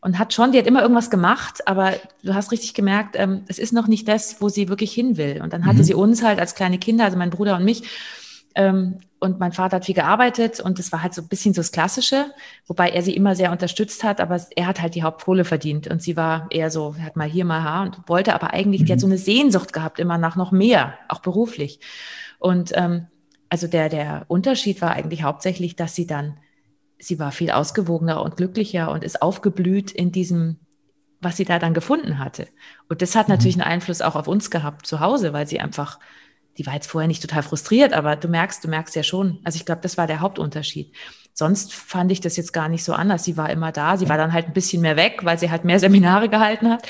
Und 0.00 0.18
hat 0.18 0.34
schon, 0.34 0.52
die 0.52 0.58
hat 0.58 0.66
immer 0.66 0.82
irgendwas 0.82 1.10
gemacht, 1.10 1.66
aber 1.66 1.94
du 2.22 2.34
hast 2.34 2.52
richtig 2.52 2.74
gemerkt, 2.74 3.16
ähm, 3.18 3.42
es 3.48 3.58
ist 3.58 3.72
noch 3.72 3.88
nicht 3.88 4.06
das, 4.06 4.40
wo 4.40 4.48
sie 4.48 4.68
wirklich 4.68 4.92
hin 4.92 5.16
will. 5.16 5.40
Und 5.42 5.52
dann 5.52 5.66
hatte 5.66 5.78
mhm. 5.78 5.84
sie 5.84 5.94
uns 5.94 6.22
halt 6.22 6.38
als 6.38 6.54
kleine 6.54 6.78
Kinder, 6.78 7.04
also 7.04 7.16
mein 7.16 7.30
Bruder 7.30 7.56
und 7.56 7.64
mich, 7.64 7.82
und 8.56 9.38
mein 9.38 9.52
Vater 9.52 9.76
hat 9.76 9.84
viel 9.84 9.94
gearbeitet 9.94 10.60
und 10.60 10.78
das 10.78 10.90
war 10.92 11.02
halt 11.02 11.12
so 11.12 11.20
ein 11.20 11.28
bisschen 11.28 11.52
so 11.52 11.60
das 11.60 11.72
Klassische, 11.72 12.32
wobei 12.66 12.90
er 12.90 13.02
sie 13.02 13.14
immer 13.14 13.34
sehr 13.34 13.52
unterstützt 13.52 14.02
hat, 14.02 14.20
aber 14.20 14.40
er 14.56 14.66
hat 14.66 14.80
halt 14.80 14.94
die 14.94 15.02
Hauptkohle 15.02 15.44
verdient 15.44 15.88
und 15.88 16.02
sie 16.02 16.16
war 16.16 16.46
eher 16.50 16.70
so, 16.70 16.96
hat 16.96 17.16
mal 17.16 17.28
hier, 17.28 17.44
mal 17.44 17.62
ha 17.62 17.82
und 17.82 18.08
wollte 18.08 18.34
aber 18.34 18.54
eigentlich, 18.54 18.82
mhm. 18.82 18.86
die 18.86 18.92
hat 18.92 19.00
so 19.00 19.06
eine 19.06 19.18
Sehnsucht 19.18 19.72
gehabt, 19.72 19.98
immer 19.98 20.16
nach 20.16 20.36
noch 20.36 20.52
mehr, 20.52 20.94
auch 21.08 21.20
beruflich. 21.20 21.80
Und 22.38 22.72
ähm, 22.74 23.08
also 23.50 23.66
der, 23.66 23.88
der 23.90 24.24
Unterschied 24.28 24.80
war 24.80 24.92
eigentlich 24.92 25.22
hauptsächlich, 25.22 25.76
dass 25.76 25.94
sie 25.94 26.06
dann, 26.06 26.38
sie 26.98 27.18
war 27.18 27.32
viel 27.32 27.50
ausgewogener 27.50 28.22
und 28.22 28.36
glücklicher 28.38 28.90
und 28.90 29.04
ist 29.04 29.20
aufgeblüht 29.20 29.92
in 29.92 30.12
diesem, 30.12 30.60
was 31.20 31.36
sie 31.36 31.44
da 31.44 31.58
dann 31.58 31.74
gefunden 31.74 32.18
hatte. 32.18 32.48
Und 32.88 33.02
das 33.02 33.16
hat 33.16 33.28
mhm. 33.28 33.34
natürlich 33.34 33.56
einen 33.56 33.70
Einfluss 33.70 34.00
auch 34.00 34.16
auf 34.16 34.28
uns 34.28 34.50
gehabt 34.50 34.86
zu 34.86 35.00
Hause, 35.00 35.32
weil 35.34 35.46
sie 35.46 35.60
einfach 35.60 35.98
die 36.58 36.66
war 36.66 36.74
jetzt 36.74 36.88
vorher 36.88 37.08
nicht 37.08 37.22
total 37.22 37.42
frustriert, 37.42 37.92
aber 37.92 38.16
du 38.16 38.28
merkst, 38.28 38.64
du 38.64 38.68
merkst 38.68 38.96
ja 38.96 39.02
schon. 39.02 39.38
Also 39.44 39.56
ich 39.56 39.66
glaube, 39.66 39.82
das 39.82 39.98
war 39.98 40.06
der 40.06 40.20
Hauptunterschied. 40.20 40.92
Sonst 41.34 41.74
fand 41.74 42.10
ich 42.10 42.20
das 42.20 42.36
jetzt 42.36 42.52
gar 42.52 42.68
nicht 42.68 42.82
so 42.82 42.94
anders. 42.94 43.24
Sie 43.24 43.36
war 43.36 43.50
immer 43.50 43.70
da. 43.70 43.98
Sie 43.98 44.08
war 44.08 44.16
dann 44.16 44.32
halt 44.32 44.46
ein 44.46 44.52
bisschen 44.54 44.80
mehr 44.80 44.96
weg, 44.96 45.20
weil 45.22 45.38
sie 45.38 45.50
halt 45.50 45.64
mehr 45.64 45.78
Seminare 45.78 46.30
gehalten 46.30 46.70
hat. 46.70 46.86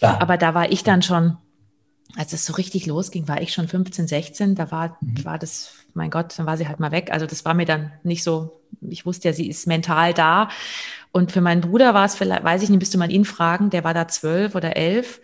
Ja. 0.00 0.18
Aber 0.20 0.38
da 0.38 0.54
war 0.54 0.72
ich 0.72 0.82
dann 0.82 1.02
schon, 1.02 1.36
als 2.16 2.32
es 2.32 2.46
so 2.46 2.54
richtig 2.54 2.86
losging, 2.86 3.28
war 3.28 3.42
ich 3.42 3.52
schon 3.52 3.68
15, 3.68 4.08
16. 4.08 4.54
Da 4.54 4.70
war, 4.70 4.96
mhm. 5.02 5.22
war 5.24 5.38
das, 5.38 5.74
mein 5.92 6.10
Gott, 6.10 6.38
dann 6.38 6.46
war 6.46 6.56
sie 6.56 6.66
halt 6.66 6.80
mal 6.80 6.92
weg. 6.92 7.10
Also 7.12 7.26
das 7.26 7.44
war 7.44 7.52
mir 7.52 7.66
dann 7.66 7.92
nicht 8.02 8.22
so, 8.22 8.62
ich 8.80 9.04
wusste 9.04 9.28
ja, 9.28 9.34
sie 9.34 9.48
ist 9.48 9.66
mental 9.66 10.14
da. 10.14 10.48
Und 11.12 11.30
für 11.30 11.42
meinen 11.42 11.60
Bruder 11.60 11.92
war 11.92 12.06
es 12.06 12.14
vielleicht, 12.14 12.42
weiß 12.42 12.62
ich 12.62 12.70
nicht, 12.70 12.78
müsste 12.80 12.96
man 12.96 13.10
ihn 13.10 13.26
fragen, 13.26 13.68
der 13.68 13.84
war 13.84 13.92
da 13.92 14.08
zwölf 14.08 14.54
oder 14.54 14.76
elf. 14.76 15.20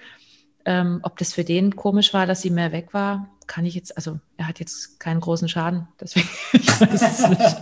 Ähm, 0.68 0.98
ob 1.02 1.16
das 1.18 1.33
für 1.33 1.44
den 1.44 1.76
komisch 1.76 2.12
war, 2.12 2.26
dass 2.26 2.42
sie 2.42 2.50
mehr 2.50 2.72
weg 2.72 2.92
war, 2.92 3.29
kann 3.46 3.64
ich 3.64 3.76
jetzt, 3.76 3.96
also 3.96 4.18
er 4.37 4.48
hat 4.48 4.59
jetzt 4.59 4.98
keinen 4.98 5.20
großen 5.20 5.48
Schaden, 5.48 5.87
deswegen 6.00 6.29
ich 6.52 6.68
weiß 6.68 7.02
es 7.02 7.29
nicht. 7.29 7.57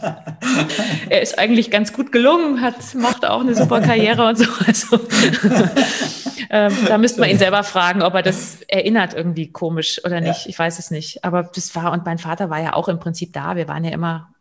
er 1.10 1.20
ist 1.20 1.38
eigentlich 1.38 1.70
ganz 1.70 1.92
gut 1.92 2.12
gelungen, 2.12 2.62
hat, 2.62 2.94
macht 2.94 3.26
auch 3.26 3.40
eine 3.40 3.54
super 3.54 3.82
Karriere 3.82 4.26
und 4.26 4.38
so. 4.38 4.46
Also 4.66 4.98
ähm, 6.50 6.72
da 6.88 6.96
müsste 6.98 7.20
man 7.20 7.28
ihn 7.28 7.38
selber 7.38 7.62
fragen, 7.62 8.02
ob 8.02 8.14
er 8.14 8.22
das 8.22 8.62
erinnert 8.68 9.12
irgendwie 9.12 9.52
komisch 9.52 10.00
oder 10.04 10.20
nicht. 10.20 10.44
Ja. 10.44 10.48
Ich 10.48 10.58
weiß 10.58 10.78
es 10.78 10.90
nicht. 10.90 11.24
Aber 11.24 11.42
das 11.42 11.74
war, 11.76 11.92
und 11.92 12.06
mein 12.06 12.18
Vater 12.18 12.48
war 12.48 12.62
ja 12.62 12.72
auch 12.72 12.88
im 12.88 12.98
Prinzip 12.98 13.32
da. 13.34 13.56
Wir 13.56 13.68
waren 13.68 13.84
ja 13.84 13.90
immer 13.90 14.33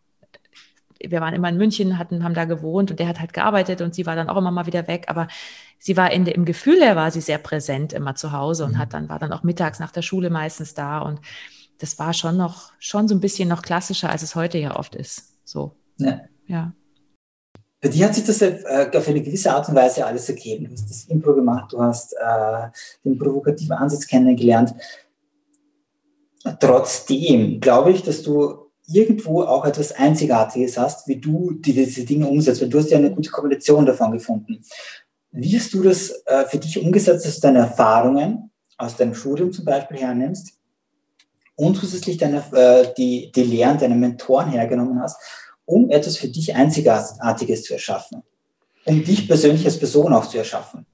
wir 1.07 1.21
waren 1.21 1.33
immer 1.33 1.49
in 1.49 1.57
München, 1.57 1.97
hatten, 1.97 2.23
haben 2.23 2.33
da 2.33 2.45
gewohnt 2.45 2.91
und 2.91 2.99
der 2.99 3.07
hat 3.07 3.19
halt 3.19 3.33
gearbeitet 3.33 3.81
und 3.81 3.93
sie 3.93 4.05
war 4.05 4.15
dann 4.15 4.29
auch 4.29 4.37
immer 4.37 4.51
mal 4.51 4.65
wieder 4.65 4.87
weg. 4.87 5.05
Aber 5.07 5.27
sie 5.79 5.97
war 5.97 6.11
in, 6.11 6.25
im 6.25 6.45
Gefühl 6.45 6.81
her 6.81 6.95
war 6.95 7.11
sie 7.11 7.21
sehr 7.21 7.37
präsent 7.37 7.93
immer 7.93 8.15
zu 8.15 8.31
Hause 8.31 8.65
und 8.65 8.73
mhm. 8.73 8.77
hat 8.77 8.93
dann, 8.93 9.09
war 9.09 9.19
dann 9.19 9.33
auch 9.33 9.43
mittags 9.43 9.79
nach 9.79 9.91
der 9.91 10.01
Schule 10.01 10.29
meistens 10.29 10.73
da. 10.73 10.99
Und 10.99 11.19
das 11.79 11.99
war 11.99 12.13
schon 12.13 12.37
noch, 12.37 12.71
schon 12.79 13.07
so 13.07 13.15
ein 13.15 13.19
bisschen 13.19 13.49
noch 13.49 13.61
klassischer, 13.61 14.09
als 14.09 14.23
es 14.23 14.35
heute 14.35 14.57
ja 14.57 14.77
oft 14.77 14.95
ist. 14.95 15.33
So. 15.43 15.75
Ja. 15.97 16.21
ja. 16.47 16.73
Bei 17.81 17.89
dir 17.89 18.05
hat 18.05 18.15
sich 18.15 18.23
das 18.23 18.41
äh, 18.41 18.89
auf 18.95 19.07
eine 19.09 19.21
gewisse 19.21 19.53
Art 19.53 19.67
und 19.67 19.75
Weise 19.75 20.05
alles 20.05 20.29
ergeben. 20.29 20.65
Du 20.65 20.71
hast 20.71 20.89
das 20.89 21.03
Impro 21.05 21.35
gemacht, 21.35 21.73
du 21.73 21.81
hast 21.81 22.13
äh, 22.13 22.69
den 23.03 23.17
provokativen 23.17 23.73
Ansatz 23.73 24.07
kennengelernt. 24.07 24.73
Trotzdem 26.61 27.59
glaube 27.59 27.91
ich, 27.91 28.03
dass 28.03 28.23
du 28.23 28.62
irgendwo 28.87 29.43
auch 29.43 29.65
etwas 29.65 29.93
Einzigartiges 29.93 30.77
hast, 30.77 31.07
wie 31.07 31.17
du 31.17 31.51
diese 31.53 32.05
Dinge 32.05 32.27
umsetzt, 32.27 32.61
weil 32.61 32.69
du 32.69 32.79
hast 32.79 32.91
ja 32.91 32.97
eine 32.97 33.11
gute 33.11 33.29
Kombination 33.29 33.85
davon 33.85 34.11
gefunden. 34.11 34.61
Wie 35.31 35.57
hast 35.57 35.73
du 35.73 35.81
das 35.83 36.11
äh, 36.25 36.45
für 36.45 36.57
dich 36.57 36.79
umgesetzt, 36.79 37.25
dass 37.25 37.35
du 37.35 37.41
deine 37.41 37.59
Erfahrungen 37.59 38.51
aus 38.77 38.97
deinem 38.97 39.15
Studium 39.15 39.51
zum 39.51 39.65
Beispiel 39.65 39.97
hernimmst 39.97 40.59
und 41.55 41.75
zusätzlich 41.75 42.17
deine, 42.17 42.43
äh, 42.53 42.93
die, 42.97 43.31
die 43.31 43.43
Lehren 43.43 43.77
deiner 43.77 43.95
Mentoren 43.95 44.49
hergenommen 44.49 45.01
hast, 45.01 45.17
um 45.65 45.89
etwas 45.89 46.17
für 46.17 46.27
dich 46.27 46.53
Einzigartiges 46.53 47.63
zu 47.63 47.73
erschaffen, 47.73 48.23
um 48.85 49.03
dich 49.03 49.27
persönlich 49.27 49.65
als 49.65 49.79
Person 49.79 50.13
auch 50.13 50.27
zu 50.27 50.37
erschaffen? 50.37 50.85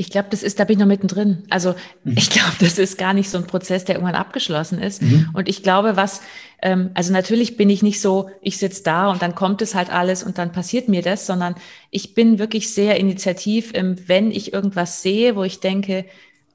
Ich 0.00 0.10
glaube, 0.10 0.28
das 0.30 0.44
ist, 0.44 0.60
da 0.60 0.64
bin 0.64 0.74
ich 0.74 0.78
noch 0.78 0.86
mittendrin. 0.86 1.44
Also 1.50 1.74
mhm. 2.04 2.14
ich 2.16 2.30
glaube, 2.30 2.54
das 2.60 2.78
ist 2.78 2.98
gar 2.98 3.14
nicht 3.14 3.28
so 3.28 3.36
ein 3.36 3.48
Prozess, 3.48 3.84
der 3.84 3.96
irgendwann 3.96 4.14
abgeschlossen 4.14 4.80
ist. 4.80 5.02
Mhm. 5.02 5.30
Und 5.34 5.48
ich 5.48 5.64
glaube, 5.64 5.96
was, 5.96 6.20
ähm, 6.60 6.90
also 6.94 7.12
natürlich 7.12 7.56
bin 7.56 7.70
ich 7.70 7.82
nicht 7.82 8.00
so, 8.00 8.30
ich 8.40 8.58
sitze 8.58 8.82
da 8.82 9.10
und 9.10 9.22
dann 9.22 9.34
kommt 9.34 9.62
es 9.62 9.74
halt 9.74 9.90
alles 9.90 10.22
und 10.22 10.38
dann 10.38 10.52
passiert 10.52 10.88
mir 10.88 11.02
das, 11.02 11.26
sondern 11.26 11.54
ich 11.90 12.14
bin 12.14 12.38
wirklich 12.38 12.72
sehr 12.72 12.98
initiativ, 12.98 13.70
ähm, 13.74 13.96
wenn 14.06 14.30
ich 14.30 14.52
irgendwas 14.52 15.02
sehe, 15.02 15.36
wo 15.36 15.44
ich 15.44 15.60
denke, 15.60 16.04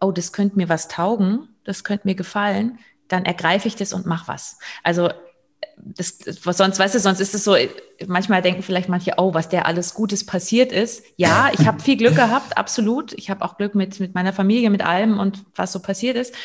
oh, 0.02 0.12
das 0.12 0.34
könnte 0.34 0.58
mir 0.58 0.70
was 0.70 0.88
taugen, 0.88 1.48
das 1.64 1.84
könnte 1.84 2.08
mir 2.08 2.16
gefallen, 2.16 2.80
dann 3.08 3.26
ergreife 3.26 3.68
ich 3.68 3.76
das 3.76 3.94
und 3.94 4.06
mache 4.06 4.28
was. 4.28 4.58
Also 4.84 5.10
das, 5.78 6.20
was 6.44 6.58
sonst, 6.58 6.80
weißt 6.80 6.96
du, 6.96 7.00
sonst 7.00 7.20
ist 7.20 7.34
es 7.34 7.44
so, 7.44 7.56
manchmal 8.06 8.42
denken 8.42 8.64
vielleicht 8.64 8.90
manche, 8.90 9.14
oh, 9.18 9.34
was 9.34 9.50
der 9.50 9.66
alles 9.66 9.94
Gutes 9.94 10.26
passiert 10.26 10.72
ist. 10.72 11.04
Ja, 11.16 11.50
ich 11.54 11.66
habe 11.66 11.82
viel 11.82 11.98
Glück 11.98 12.16
gehabt, 12.16 12.58
absolut. 12.58 13.14
Ich 13.14 13.30
habe 13.30 13.44
auch 13.44 13.58
Glück 13.58 13.74
mit, 13.76 14.00
mit 14.00 14.14
meiner 14.14 14.34
Familie, 14.34 14.70
mit 14.70 14.86
allem 14.86 15.20
und 15.20 15.44
was 15.56 15.72
so 15.72 15.80
passiert 15.80 16.18
ist. 16.18 16.36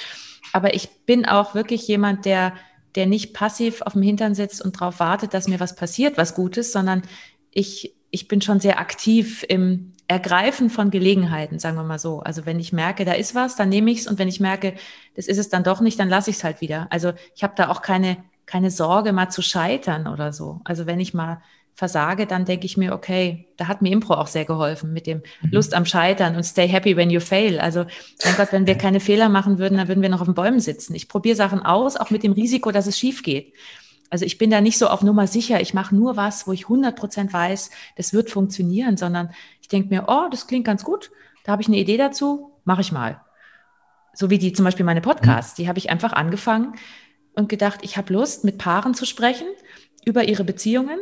Aber 0.53 0.75
ich 0.75 0.89
bin 1.05 1.27
auch 1.27 1.55
wirklich 1.55 1.87
jemand, 1.89 2.25
der, 2.25 2.55
der 2.95 3.07
nicht 3.07 3.35
passiv 3.35 3.83
auf 3.83 3.93
dem 3.95 4.03
Hintern 4.03 4.35
sitzt 4.35 4.63
und 4.63 4.81
darauf 4.81 5.01
wartet, 5.01 5.35
dass 5.35 5.49
mir 5.49 5.61
was 5.61 5.77
passiert, 5.77 6.17
was 6.17 6.35
Gutes, 6.35 6.73
sondern 6.73 7.03
ich, 7.51 7.95
ich 8.11 8.29
bin 8.29 8.41
schon 8.41 8.61
sehr 8.61 8.79
aktiv 8.79 9.45
im 9.49 9.93
Ergreifen 10.07 10.71
von 10.71 10.91
Gelegenheiten, 10.91 11.59
sagen 11.59 11.77
wir 11.77 11.83
mal 11.83 11.99
so. 11.99 12.21
Also 12.21 12.47
wenn 12.47 12.59
ich 12.59 12.73
merke, 12.73 13.05
da 13.05 13.13
ist 13.13 13.35
was, 13.35 13.57
dann 13.57 13.69
nehme 13.69 13.91
ich 13.91 14.01
es 14.01 14.07
und 14.07 14.19
wenn 14.19 14.29
ich 14.29 14.41
merke, 14.41 14.75
das 15.15 15.27
ist 15.27 15.39
es 15.39 15.51
dann 15.51 15.65
doch 15.65 15.81
nicht, 15.81 16.01
dann 16.01 16.09
lasse 16.09 16.31
ich 16.31 16.37
es 16.37 16.45
halt 16.45 16.61
wieder. 16.63 16.87
Also 16.91 17.13
ich 17.35 17.43
habe 17.43 17.55
da 17.57 17.69
auch 17.69 17.83
keine 17.83 18.17
keine 18.49 18.71
Sorge, 18.71 19.13
mal 19.13 19.29
zu 19.29 19.43
scheitern 19.43 20.09
oder 20.09 20.33
so. 20.33 20.61
Also 20.65 20.87
wenn 20.87 20.99
ich 20.99 21.15
mal 21.15 21.41
versage, 21.79 22.27
dann 22.27 22.45
denke 22.45 22.67
ich 22.67 22.77
mir, 22.77 22.93
okay, 22.93 23.47
da 23.57 23.69
hat 23.69 23.83
mir 23.83 23.93
Impro 23.93 24.15
auch 24.15 24.27
sehr 24.27 24.45
geholfen 24.45 24.93
mit 24.93 25.07
dem 25.07 25.23
mhm. 25.43 25.51
Lust 25.53 25.75
am 25.75 25.87
Scheitern 25.87 26.35
und 26.35 26.43
stay 26.43 26.67
happy 26.67 26.97
when 26.97 27.09
you 27.09 27.21
fail. 27.21 27.61
Also, 27.61 27.85
mein 28.25 28.37
Gott, 28.37 28.49
wenn 28.51 28.67
wir 28.67 28.75
keine 28.75 28.99
Fehler 28.99 29.29
machen 29.29 29.59
würden, 29.59 29.79
dann 29.79 29.87
würden 29.87 30.03
wir 30.03 30.09
noch 30.09 30.21
auf 30.21 30.27
den 30.27 30.35
Bäumen 30.35 30.59
sitzen. 30.59 30.95
Ich 30.95 31.09
probiere 31.09 31.37
Sachen 31.37 31.63
aus, 31.63 31.97
auch 31.97 32.11
mit 32.11 32.25
dem 32.25 32.33
Risiko, 32.33 32.73
dass 32.73 32.87
es 32.89 32.99
schief 32.99 33.23
geht. 33.23 33.55
Also 34.11 34.25
ich 34.25 34.39
bin 34.39 34.51
da 34.51 34.61
nicht 34.61 34.79
so 34.79 34.89
auf 34.89 35.03
Nummer 35.03 35.27
sicher, 35.27 35.61
ich 35.61 35.75
mache 35.75 35.95
nur 35.95 36.17
was, 36.17 36.47
wo 36.47 36.53
ich 36.53 36.65
100 36.65 36.97
Prozent 36.97 37.33
weiß, 37.33 37.71
das 37.97 38.15
wird 38.15 38.31
funktionieren, 38.31 38.97
sondern 38.97 39.31
ich 39.61 39.69
denke 39.69 39.91
mir, 39.91 40.05
oh, 40.09 40.29
das 40.31 40.47
klingt 40.47 40.65
ganz 40.65 40.83
gut, 40.83 41.11
da 41.45 41.53
habe 41.53 41.61
ich 41.61 41.69
eine 41.69 41.77
Idee 41.77 41.99
dazu, 41.99 42.53
mache 42.65 42.81
ich 42.81 42.91
mal. 42.91 43.21
So 44.15 44.31
wie 44.31 44.39
die 44.39 44.55
zum 44.55 44.65
Beispiel 44.65 44.87
meine 44.87 45.03
Podcasts, 45.03 45.55
die 45.55 45.69
habe 45.69 45.79
ich 45.79 45.91
einfach 45.91 46.15
angefangen, 46.15 46.73
und 47.39 47.49
gedacht, 47.49 47.81
ich 47.83 47.97
habe 47.97 48.13
Lust, 48.13 48.45
mit 48.45 48.59
Paaren 48.59 48.95
zu 48.95 49.07
sprechen 49.07 49.47
über 50.05 50.25
ihre 50.25 50.43
Beziehungen. 50.43 50.99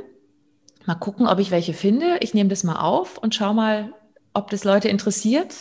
Mal 0.86 0.94
gucken, 0.94 1.26
ob 1.26 1.38
ich 1.38 1.50
welche 1.50 1.74
finde. 1.74 2.18
Ich 2.20 2.34
nehme 2.34 2.48
das 2.48 2.64
mal 2.64 2.80
auf 2.80 3.18
und 3.18 3.34
schau 3.34 3.52
mal, 3.52 3.92
ob 4.34 4.50
das 4.50 4.64
Leute 4.64 4.88
interessiert, 4.88 5.54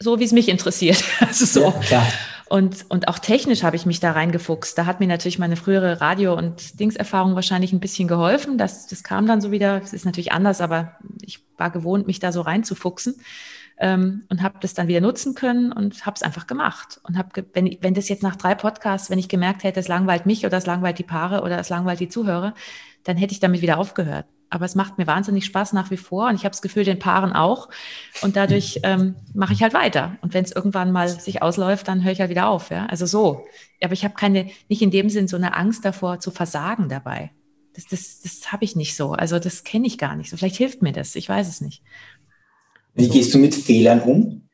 so 0.00 0.18
wie 0.18 0.24
es 0.24 0.32
mich 0.32 0.48
interessiert. 0.48 1.02
Also 1.20 1.46
so. 1.46 1.74
Ja, 1.90 2.06
und, 2.48 2.86
und 2.88 3.08
auch 3.08 3.18
technisch 3.18 3.62
habe 3.62 3.76
ich 3.76 3.84
mich 3.84 4.00
da 4.00 4.12
reingefuchst. 4.12 4.76
Da 4.78 4.86
hat 4.86 5.00
mir 5.00 5.06
natürlich 5.06 5.38
meine 5.38 5.56
frühere 5.56 6.00
Radio- 6.00 6.34
und 6.34 6.80
Dingserfahrung 6.80 7.34
wahrscheinlich 7.34 7.72
ein 7.72 7.80
bisschen 7.80 8.08
geholfen. 8.08 8.56
Das, 8.56 8.86
das 8.86 9.02
kam 9.04 9.26
dann 9.26 9.42
so 9.42 9.50
wieder. 9.50 9.82
Es 9.82 9.92
ist 9.92 10.06
natürlich 10.06 10.32
anders, 10.32 10.62
aber 10.62 10.96
ich 11.20 11.40
war 11.58 11.70
gewohnt, 11.70 12.06
mich 12.06 12.20
da 12.20 12.32
so 12.32 12.40
reinzufuchsen 12.40 13.16
ähm, 13.76 14.24
und 14.30 14.42
habe 14.42 14.56
das 14.60 14.72
dann 14.72 14.88
wieder 14.88 15.02
nutzen 15.02 15.34
können 15.34 15.72
und 15.72 16.06
habe 16.06 16.14
es 16.16 16.22
einfach 16.22 16.46
gemacht. 16.46 17.00
Und 17.02 17.18
habe, 17.18 17.44
wenn, 17.52 17.76
wenn 17.82 17.92
das 17.92 18.08
jetzt 18.08 18.22
nach 18.22 18.36
drei 18.36 18.54
Podcasts, 18.54 19.10
wenn 19.10 19.18
ich 19.18 19.28
gemerkt 19.28 19.62
hätte, 19.62 19.80
es 19.80 19.88
langweilt 19.88 20.24
mich 20.24 20.46
oder 20.46 20.56
es 20.56 20.66
langweilt 20.66 20.98
die 20.98 21.04
Paare 21.04 21.42
oder 21.42 21.58
es 21.58 21.68
langweilt 21.68 22.00
die 22.00 22.08
Zuhörer, 22.08 22.54
dann 23.04 23.18
hätte 23.18 23.32
ich 23.32 23.40
damit 23.40 23.60
wieder 23.60 23.76
aufgehört. 23.76 24.24
Aber 24.50 24.64
es 24.64 24.74
macht 24.74 24.98
mir 24.98 25.06
wahnsinnig 25.06 25.44
Spaß 25.44 25.72
nach 25.74 25.90
wie 25.90 25.96
vor 25.96 26.28
und 26.28 26.34
ich 26.34 26.44
habe 26.44 26.50
das 26.50 26.62
Gefühl, 26.62 26.84
den 26.84 26.98
Paaren 26.98 27.32
auch. 27.32 27.68
Und 28.22 28.36
dadurch 28.36 28.80
ähm, 28.84 29.16
mache 29.34 29.52
ich 29.52 29.62
halt 29.62 29.74
weiter. 29.74 30.16
Und 30.22 30.34
wenn 30.34 30.44
es 30.44 30.52
irgendwann 30.52 30.92
mal 30.92 31.08
sich 31.08 31.42
ausläuft, 31.42 31.88
dann 31.88 32.02
höre 32.02 32.12
ich 32.12 32.20
halt 32.20 32.30
wieder 32.30 32.48
auf. 32.48 32.70
Ja? 32.70 32.86
Also 32.86 33.06
so. 33.06 33.46
Aber 33.82 33.92
ich 33.92 34.04
habe 34.04 34.14
keine, 34.14 34.48
nicht 34.68 34.82
in 34.82 34.90
dem 34.90 35.10
Sinn 35.10 35.28
so 35.28 35.36
eine 35.36 35.54
Angst 35.54 35.84
davor 35.84 36.20
zu 36.20 36.30
versagen 36.30 36.88
dabei. 36.88 37.30
Das, 37.74 37.86
das, 37.86 38.20
das 38.22 38.50
habe 38.52 38.64
ich 38.64 38.74
nicht 38.74 38.96
so. 38.96 39.12
Also 39.12 39.38
das 39.38 39.64
kenne 39.64 39.86
ich 39.86 39.98
gar 39.98 40.16
nicht 40.16 40.30
so. 40.30 40.36
Vielleicht 40.36 40.56
hilft 40.56 40.82
mir 40.82 40.92
das. 40.92 41.14
Ich 41.14 41.28
weiß 41.28 41.48
es 41.48 41.60
nicht. 41.60 41.82
Wie 42.94 43.08
gehst 43.08 43.32
du 43.32 43.38
mit 43.38 43.54
Fehlern 43.54 44.00
um? 44.00 44.48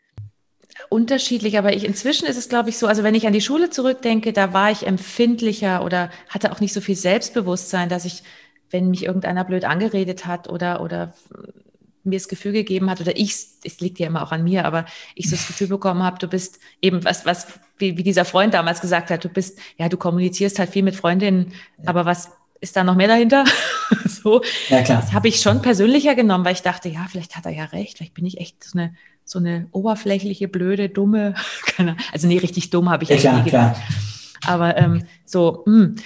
Unterschiedlich, 0.91 1.57
aber 1.57 1.75
ich, 1.75 1.85
inzwischen 1.85 2.27
ist 2.27 2.37
es, 2.37 2.49
glaube 2.49 2.69
ich, 2.69 2.77
so, 2.77 2.87
also 2.87 3.03
wenn 3.03 3.15
ich 3.15 3.27
an 3.27 3.33
die 3.33 3.41
Schule 3.41 3.71
zurückdenke, 3.71 4.33
da 4.33 4.53
war 4.53 4.71
ich 4.71 4.87
empfindlicher 4.87 5.85
oder 5.85 6.11
hatte 6.29 6.53
auch 6.53 6.61
nicht 6.61 6.73
so 6.75 6.81
viel 6.81 6.97
Selbstbewusstsein, 6.97 7.89
dass 7.89 8.05
ich, 8.05 8.23
wenn 8.75 8.91
mich 8.91 9.05
irgendeiner 9.05 9.45
blöd 9.45 9.65
angeredet 9.65 10.27
hat 10.27 10.49
oder, 10.49 10.81
oder 10.81 11.13
mir 12.03 12.19
das 12.19 12.27
Gefühl 12.27 12.51
gegeben 12.51 12.91
hat, 12.91 13.01
oder 13.01 13.17
ich, 13.17 13.33
es 13.63 13.81
liegt 13.81 14.01
ja 14.01 14.09
immer 14.09 14.25
auch 14.25 14.33
an 14.33 14.43
mir, 14.43 14.65
aber 14.65 14.85
ich 15.15 15.31
so 15.31 15.37
das 15.37 15.47
Gefühl 15.47 15.69
bekommen 15.69 16.03
habe, 16.03 16.19
du 16.19 16.27
bist 16.27 16.59
eben, 16.83 17.05
was, 17.05 17.25
was, 17.25 17.47
wie, 17.79 17.97
wie 17.97 18.03
dieser 18.03 18.25
Freund 18.25 18.53
damals 18.53 18.81
gesagt 18.81 19.11
hat, 19.11 19.25
du 19.25 19.29
bist, 19.29 19.61
ja, 19.79 19.89
du 19.89 19.97
kommunizierst 19.97 20.59
halt 20.59 20.71
viel 20.71 20.83
mit 20.83 20.97
Freundinnen, 20.97 21.53
ja. 21.79 21.89
aber 21.89 22.05
was 22.05 22.31
ist 22.61 22.75
da 22.75 22.83
noch 22.83 22.97
mehr 22.97 23.07
dahinter? 23.07 23.45
so. 24.07 24.43
Ja, 24.69 24.83
klar. 24.83 25.03
Das 25.03 25.13
habe 25.13 25.29
ich 25.29 25.41
schon 25.41 25.63
persönlicher 25.63 26.17
genommen, 26.17 26.45
weil 26.45 26.55
ich 26.55 26.63
dachte, 26.63 26.89
ja, 26.89 27.07
vielleicht 27.09 27.37
hat 27.37 27.47
er 27.47 27.53
ja 27.53 27.67
recht, 27.67 27.99
vielleicht 27.99 28.15
bin 28.15 28.27
ich 28.27 28.39
echt 28.41 28.65
so 28.65 28.77
eine, 28.77 28.93
so 29.25 29.39
eine 29.39 29.69
oberflächliche, 29.71 30.49
blöde, 30.49 30.89
dumme, 30.89 31.37
keine, 31.77 31.97
also 32.13 32.27
nee, 32.27 32.39
richtig 32.39 32.71
dumm 32.71 32.91
habe 32.91 33.05
ich 33.05 33.11
ja, 33.11 33.19
klar, 33.19 33.39
nie 33.39 33.45
gedacht. 33.45 33.81
Aber 34.45 34.77
ähm, 34.77 35.05
so, 35.25 35.63
mh. 35.65 35.77
Hm. 35.77 35.97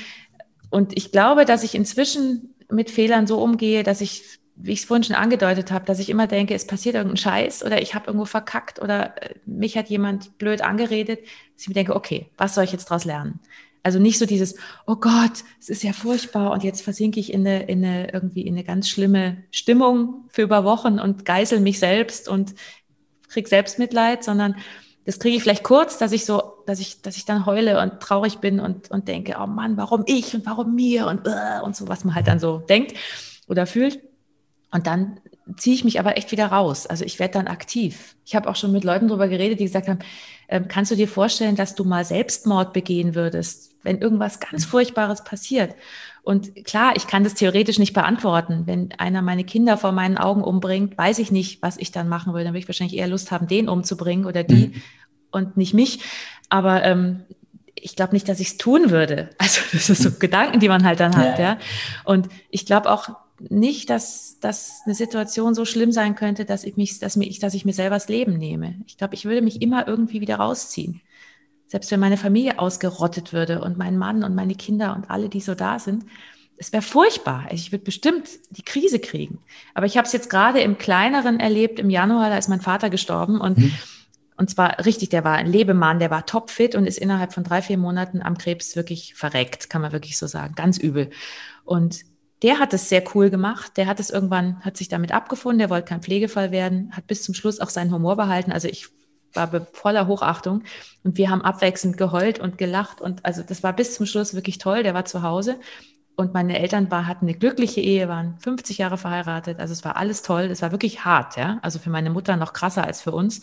und 0.69 0.99
ich 0.99 1.13
glaube, 1.13 1.47
dass 1.47 1.65
ich 1.65 1.75
inzwischen 1.75 2.55
mit 2.71 2.91
Fehlern 2.91 3.27
so 3.27 3.43
umgehe, 3.43 3.83
dass 3.83 4.01
ich, 4.01 4.39
wie 4.57 4.73
ich 4.73 4.81
es 4.81 4.85
vorhin 4.85 5.05
schon 5.05 5.17
angedeutet 5.17 5.71
habe, 5.71 5.85
dass 5.85 5.99
ich 5.99 6.11
immer 6.11 6.27
denke, 6.27 6.55
es 6.55 6.67
passiert 6.67 6.95
irgendein 6.95 7.17
Scheiß 7.17 7.65
oder 7.65 7.81
ich 7.81 7.95
habe 7.95 8.07
irgendwo 8.07 8.25
verkackt 8.25 8.81
oder 8.81 9.23
äh, 9.23 9.35
mich 9.47 9.77
hat 9.77 9.89
jemand 9.89 10.39
blöd 10.39 10.63
angeredet, 10.63 11.21
dass 11.21 11.63
ich 11.63 11.69
mir 11.69 11.75
denke, 11.75 11.97
okay, 11.97 12.31
was 12.37 12.55
soll 12.55 12.65
ich 12.65 12.73
jetzt 12.73 12.91
daraus 12.91 13.05
lernen? 13.05 13.41
Also 13.83 13.99
nicht 13.99 14.19
so 14.19 14.27
dieses, 14.27 14.57
oh 14.87 14.97
Gott, 14.97 15.45
es 15.61 15.69
ist 15.69 15.83
ja 15.83 15.93
furchtbar 15.93 16.51
und 16.51 16.65
jetzt 16.65 16.83
versinke 16.83 17.21
ich 17.21 17.33
in 17.33 17.47
eine, 17.47 17.63
in 17.65 17.85
eine 17.85 18.13
irgendwie 18.13 18.43
in 18.43 18.55
eine 18.55 18.65
ganz 18.65 18.89
schlimme 18.89 19.45
Stimmung 19.51 20.25
für 20.29 20.43
über 20.43 20.65
Wochen 20.65 20.99
und 20.99 21.25
geißel 21.25 21.61
mich 21.61 21.79
selbst 21.79 22.29
und 22.29 22.55
krieg 23.29 23.49
Selbstmitleid, 23.49 24.25
sondern 24.25 24.57
das 25.09 25.19
kriege 25.19 25.39
ich 25.39 25.43
vielleicht 25.43 25.65
kurz, 25.65 25.97
dass 25.97 26.13
ich 26.13 26.27
so, 26.27 26.59
dass 26.67 26.81
ich, 26.81 27.01
dass 27.01 27.17
ich 27.17 27.25
dann 27.25 27.47
heule 27.47 27.81
und 27.81 27.99
traurig 27.99 28.41
bin 28.41 28.61
und, 28.61 28.91
und 28.91 29.09
denke, 29.09 29.37
oh 29.43 29.47
Mann, 29.47 29.79
warum 29.79 30.03
ich 30.05 30.35
und 30.35 30.45
warum 30.45 30.75
mir 30.75 31.07
und, 31.07 31.27
uh, 31.27 31.65
und 31.65 31.75
so, 31.75 31.89
was 31.89 32.05
man 32.05 32.15
halt 32.15 32.29
dann 32.29 32.39
so 32.39 32.59
denkt 32.59 32.93
oder 33.47 33.65
fühlt. 33.65 34.01
Und 34.71 34.87
dann 34.87 35.19
ziehe 35.57 35.75
ich 35.75 35.83
mich 35.83 35.99
aber 35.99 36.19
echt 36.19 36.31
wieder 36.31 36.49
raus. 36.49 36.87
Also 36.87 37.07
ich 37.07 37.19
werde 37.19 37.33
dann 37.33 37.47
aktiv. 37.47 38.17
Ich 38.27 38.37
habe 38.37 38.51
auch 38.51 38.57
schon 38.57 38.71
mit 38.71 38.85
Leuten 38.85 39.09
darüber 39.09 39.29
geredet, 39.29 39.61
die 39.61 39.65
gesagt 39.65 39.89
haben, 39.89 40.01
ähm, 40.47 40.69
kannst 40.69 40.91
du 40.91 40.95
dir 40.95 41.09
vorstellen, 41.09 41.57
dass 41.57 41.75
du 41.75 41.85
mal 41.85 42.05
Selbstmord 42.05 42.75
begehen 42.75 43.15
würdest, 43.15 43.77
wenn 43.85 44.03
irgendwas 44.03 44.41
ganz 44.41 44.67
Furchtbares 44.67 45.25
passiert? 45.25 45.75
Und 46.23 46.67
klar, 46.67 46.93
ich 46.97 47.07
kann 47.07 47.25
das 47.25 47.33
theoretisch 47.33 47.79
nicht 47.79 47.95
beantworten. 47.95 48.65
Wenn 48.67 48.93
einer 48.99 49.23
meine 49.23 49.45
Kinder 49.45 49.79
vor 49.79 49.93
meinen 49.93 50.19
Augen 50.19 50.45
umbringt, 50.45 50.99
weiß 50.99 51.19
ich 51.21 51.33
nicht, 51.33 51.63
was 51.63 51.79
ich 51.79 51.93
dann 51.93 52.11
machen 52.11 52.35
würde. 52.35 52.45
Dann 52.45 52.53
würde 52.53 52.59
ich 52.59 52.69
wahrscheinlich 52.69 52.99
eher 52.99 53.09
Lust 53.09 53.31
haben, 53.31 53.47
den 53.47 53.71
umzubringen 53.71 54.27
oder 54.27 54.45
die 54.45 54.67
mhm. 54.67 54.83
Und 55.31 55.57
nicht 55.57 55.75
mich. 55.75 56.01
Aber 56.49 56.85
ähm, 56.85 57.25
ich 57.75 57.97
glaube 57.97 58.15
nicht, 58.15 58.29
dass 58.29 58.41
ich 58.41 58.49
es 58.49 58.57
tun 58.57 58.91
würde. 58.91 59.31
Also 59.39 59.61
das 59.73 59.91
ist 59.91 60.03
so 60.03 60.11
Gedanken, 60.19 60.61
die 60.61 60.69
man 60.69 60.85
halt 60.85 61.01
dann 61.01 61.17
hat, 61.17 61.39
ja. 61.39 61.45
ja. 61.45 61.59
Und 62.05 62.29
ich 62.51 62.67
glaube 62.67 62.91
auch, 62.91 63.11
nicht, 63.41 63.89
dass, 63.91 64.39
dass 64.41 64.83
eine 64.85 64.95
Situation 64.95 65.55
so 65.55 65.65
schlimm 65.65 65.93
sein 65.93 66.15
könnte, 66.15 66.45
dass 66.45 66.65
ich 66.65 66.77
mich, 66.77 66.99
dass 66.99 67.17
mich, 67.17 67.39
dass 67.39 67.55
ich 67.55 67.65
mir 67.65 67.73
selber 67.73 67.97
das 67.97 68.09
Leben 68.09 68.37
nehme. 68.37 68.75
Ich 68.87 68.97
glaube, 68.97 69.15
ich 69.15 69.25
würde 69.25 69.43
mich 69.43 69.63
immer 69.63 69.87
irgendwie 69.87 70.21
wieder 70.21 70.37
rausziehen. 70.37 71.01
Selbst 71.67 71.91
wenn 71.91 72.01
meine 72.01 72.17
Familie 72.17 72.59
ausgerottet 72.59 73.33
würde 73.33 73.61
und 73.61 73.79
mein 73.79 73.99
Mann 73.99 74.25
und 74.25 74.35
meine 74.35 74.55
Kinder 74.55 74.97
und 74.97 75.11
alle, 75.11 75.29
die 75.29 75.41
so 75.41 75.55
da 75.55 75.79
sind, 75.79 76.05
es 76.57 76.73
wäre 76.73 76.83
furchtbar. 76.83 77.47
Ich 77.53 77.71
würde 77.71 77.85
bestimmt 77.85 78.29
die 78.51 78.63
Krise 78.63 78.99
kriegen. 78.99 79.39
Aber 79.75 79.87
ich 79.87 79.97
habe 79.97 80.07
es 80.07 80.13
jetzt 80.13 80.31
gerade 80.31 80.61
im 80.61 80.77
Kleineren 80.77 81.39
erlebt. 81.39 81.79
Im 81.79 81.91
Januar, 81.91 82.31
da 82.31 82.39
ist 82.39 82.49
mein 82.49 82.61
Vater 82.61 82.91
gestorben 82.91 83.41
und 83.41 83.59
mhm. 83.59 83.73
Und 84.39 84.49
zwar 84.49 84.87
richtig, 84.87 85.09
der 85.09 85.25
war 85.25 85.35
ein 85.35 85.49
Lebemann, 85.49 85.99
der 85.99 86.11
war 86.11 86.25
topfit 86.25 86.77
und 86.77 86.87
ist 86.87 86.99
innerhalb 86.99 87.33
von 87.33 87.43
drei, 87.43 87.61
vier 87.61 87.77
Monaten 87.77 88.23
am 88.23 88.39
Krebs 88.39 88.77
wirklich 88.77 89.15
verreckt, 89.15 89.69
kann 89.69 89.83
man 89.83 89.91
wirklich 89.91 90.17
so 90.17 90.29
sagen. 90.29 90.55
Ganz 90.55 90.79
übel. 90.79 91.11
Und 91.65 92.05
der 92.43 92.61
hat 92.61 92.73
es 92.73 92.89
sehr 92.89 93.03
cool 93.15 93.31
gemacht. 93.31 93.77
Der 93.77 93.87
hat 93.87 93.99
es 93.99 94.11
irgendwann, 94.11 94.61
hat 94.61 94.77
sich 94.77 94.89
damit 94.89 95.11
abgefunden, 95.11 95.59
der 95.59 95.71
wollte 95.71 95.89
kein 95.89 96.03
Pflegefall 96.03 96.53
werden, 96.53 96.93
hat 96.93 97.09
bis 97.09 97.25
zum 97.25 97.35
Schluss 97.35 97.59
auch 97.59 97.69
seinen 97.69 97.93
Humor 97.93 98.17
behalten. 98.17 98.53
Also 98.53 98.69
ich 98.69 98.89
war 99.35 99.51
voller 99.73 100.07
Hochachtung 100.07 100.63
und 101.03 101.19
wir 101.19 101.31
haben 101.31 101.43
abwechselnd 101.43 101.97
geheult 101.97 102.39
und 102.39 102.59
gelacht 102.59 103.01
und 103.01 103.25
also 103.25 103.43
das 103.43 103.63
war 103.63 103.75
bis 103.75 103.95
zum 103.95 104.07
Schluss 104.07 104.35
wirklich 104.35 104.59
toll. 104.59 104.85
Der 104.85 104.95
war 104.95 105.05
zu 105.05 105.23
Hause 105.23 105.59
und 106.17 106.33
meine 106.33 106.59
Eltern 106.59 106.91
war, 106.91 107.07
hatten 107.07 107.27
eine 107.27 107.37
glückliche 107.37 107.81
Ehe, 107.81 108.09
waren 108.09 108.39
50 108.39 108.79
Jahre 108.79 108.99
verheiratet. 108.99 109.61
Also 109.61 109.73
es 109.73 109.85
war 109.85 109.97
alles 109.97 110.23
toll. 110.23 110.45
Es 110.45 110.63
war 110.63 110.73
wirklich 110.73 111.05
hart, 111.05 111.37
ja. 111.37 111.59
Also 111.63 111.79
für 111.79 111.91
meine 111.91 112.11
Mutter 112.11 112.37
noch 112.37 112.53
krasser 112.53 112.85
als 112.85 113.03
für 113.03 113.13
uns. 113.13 113.43